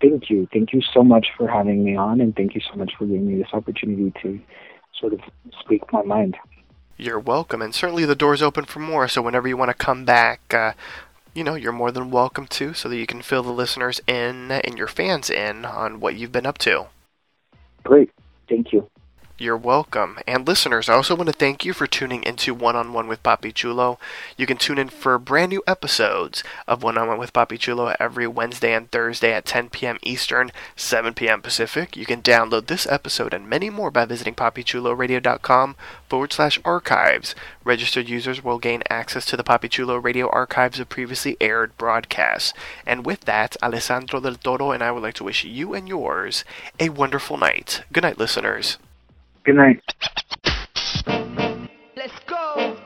Thank 0.00 0.30
you. 0.30 0.48
Thank 0.52 0.72
you 0.72 0.80
so 0.94 1.04
much 1.04 1.28
for 1.36 1.46
having 1.46 1.84
me 1.84 1.94
on, 1.94 2.20
and 2.20 2.34
thank 2.34 2.54
you 2.54 2.60
so 2.60 2.76
much 2.76 2.92
for 2.96 3.04
giving 3.04 3.28
me 3.28 3.36
this 3.36 3.52
opportunity 3.52 4.12
to 4.22 4.40
sort 4.98 5.12
of 5.12 5.20
speak 5.60 5.92
my 5.92 6.02
mind. 6.02 6.36
You're 6.96 7.18
welcome, 7.18 7.60
and 7.62 7.74
certainly 7.74 8.04
the 8.04 8.14
door's 8.14 8.42
open 8.42 8.64
for 8.64 8.80
more. 8.80 9.08
So 9.08 9.20
whenever 9.20 9.46
you 9.46 9.56
want 9.56 9.70
to 9.70 9.74
come 9.74 10.04
back, 10.04 10.52
uh, 10.52 10.72
you 11.34 11.44
know, 11.44 11.54
you're 11.54 11.72
more 11.72 11.90
than 11.90 12.10
welcome 12.10 12.46
to, 12.48 12.74
so 12.74 12.88
that 12.88 12.96
you 12.96 13.06
can 13.06 13.22
fill 13.22 13.42
the 13.42 13.52
listeners 13.52 14.00
in 14.06 14.50
and 14.50 14.76
your 14.76 14.88
fans 14.88 15.30
in 15.30 15.64
on 15.64 16.00
what 16.00 16.16
you've 16.16 16.32
been 16.32 16.46
up 16.46 16.58
to. 16.58 16.86
Great. 17.84 18.10
Thank 18.48 18.72
you. 18.72 18.88
You're 19.40 19.56
welcome. 19.56 20.18
And 20.26 20.46
listeners, 20.46 20.90
I 20.90 20.92
also 20.92 21.14
want 21.14 21.28
to 21.28 21.32
thank 21.32 21.64
you 21.64 21.72
for 21.72 21.86
tuning 21.86 22.22
into 22.24 22.52
One 22.52 22.76
on 22.76 22.92
One 22.92 23.08
with 23.08 23.22
Papi 23.22 23.54
Chulo. 23.54 23.98
You 24.36 24.44
can 24.44 24.58
tune 24.58 24.76
in 24.76 24.90
for 24.90 25.18
brand 25.18 25.48
new 25.48 25.62
episodes 25.66 26.44
of 26.68 26.82
One 26.82 26.98
on 26.98 27.08
One 27.08 27.16
with 27.16 27.32
Papi 27.32 27.58
Chulo 27.58 27.94
every 27.98 28.26
Wednesday 28.26 28.74
and 28.74 28.90
Thursday 28.90 29.32
at 29.32 29.46
10 29.46 29.70
p.m. 29.70 29.96
Eastern, 30.02 30.52
7 30.76 31.14
p.m. 31.14 31.40
Pacific. 31.40 31.96
You 31.96 32.04
can 32.04 32.20
download 32.20 32.66
this 32.66 32.86
episode 32.86 33.32
and 33.32 33.48
many 33.48 33.70
more 33.70 33.90
by 33.90 34.04
visiting 34.04 34.34
papichuloradio.com 34.34 35.74
forward 36.06 36.32
slash 36.34 36.60
archives. 36.62 37.34
Registered 37.64 38.10
users 38.10 38.44
will 38.44 38.58
gain 38.58 38.82
access 38.90 39.24
to 39.24 39.38
the 39.38 39.42
Papi 39.42 39.70
Chulo 39.70 39.96
radio 39.96 40.28
archives 40.28 40.78
of 40.78 40.90
previously 40.90 41.38
aired 41.40 41.78
broadcasts. 41.78 42.52
And 42.84 43.06
with 43.06 43.22
that, 43.22 43.56
Alessandro 43.62 44.20
del 44.20 44.34
Toro 44.34 44.70
and 44.70 44.82
I 44.82 44.92
would 44.92 45.02
like 45.02 45.14
to 45.14 45.24
wish 45.24 45.44
you 45.44 45.72
and 45.72 45.88
yours 45.88 46.44
a 46.78 46.90
wonderful 46.90 47.38
night. 47.38 47.84
Good 47.90 48.02
night, 48.02 48.18
listeners. 48.18 48.76
Good 49.44 49.56
night. 49.56 49.80
Let's 51.96 52.12
go. 52.26 52.76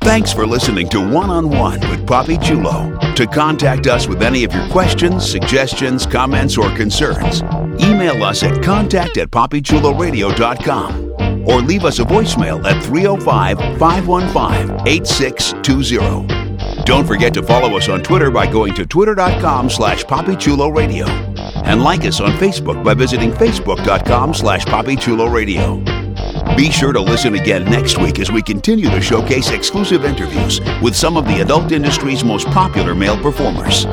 Thanks 0.00 0.32
for 0.32 0.46
listening 0.46 0.88
to 0.90 1.00
One 1.00 1.30
on 1.30 1.48
One 1.48 1.80
with 1.90 2.06
Papi 2.06 2.42
Chulo. 2.42 2.98
To 3.14 3.26
contact 3.26 3.86
us 3.86 4.08
with 4.08 4.22
any 4.22 4.42
of 4.44 4.52
your 4.52 4.68
questions, 4.68 5.28
suggestions, 5.30 6.06
comments, 6.06 6.58
or 6.58 6.74
concerns, 6.76 7.42
email 7.80 8.22
us 8.24 8.42
at 8.42 8.62
contact 8.62 9.16
at 9.18 9.30
papichuloradio.com 9.30 11.12
or 11.46 11.60
leave 11.60 11.84
us 11.84 11.98
a 11.98 12.04
voicemail 12.04 12.64
at 12.64 12.82
305 12.84 13.58
515 13.78 14.86
8620. 14.88 16.41
Don't 16.84 17.06
forget 17.06 17.32
to 17.34 17.42
follow 17.42 17.76
us 17.76 17.88
on 17.88 18.02
Twitter 18.02 18.30
by 18.30 18.50
going 18.50 18.74
to 18.74 18.84
twitter.com 18.84 19.70
slash 19.70 20.04
papichuloradio 20.04 21.06
and 21.64 21.82
like 21.82 22.04
us 22.04 22.20
on 22.20 22.32
Facebook 22.32 22.82
by 22.82 22.92
visiting 22.92 23.30
facebook.com 23.30 24.34
slash 24.34 24.64
papichuloradio. 24.64 26.56
Be 26.56 26.70
sure 26.70 26.92
to 26.92 27.00
listen 27.00 27.34
again 27.34 27.64
next 27.66 27.98
week 27.98 28.18
as 28.18 28.32
we 28.32 28.42
continue 28.42 28.90
to 28.90 29.00
showcase 29.00 29.50
exclusive 29.50 30.04
interviews 30.04 30.60
with 30.82 30.96
some 30.96 31.16
of 31.16 31.24
the 31.26 31.40
adult 31.40 31.70
industry's 31.70 32.24
most 32.24 32.48
popular 32.48 32.94
male 32.94 33.20
performers. 33.20 33.84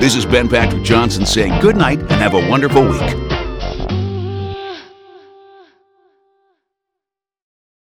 This 0.00 0.16
is 0.16 0.26
Ben 0.26 0.48
Patrick 0.48 0.82
Johnson 0.82 1.24
saying 1.24 1.60
good 1.60 1.76
night 1.76 2.00
and 2.00 2.10
have 2.12 2.34
a 2.34 2.50
wonderful 2.50 2.82
week. 2.82 3.25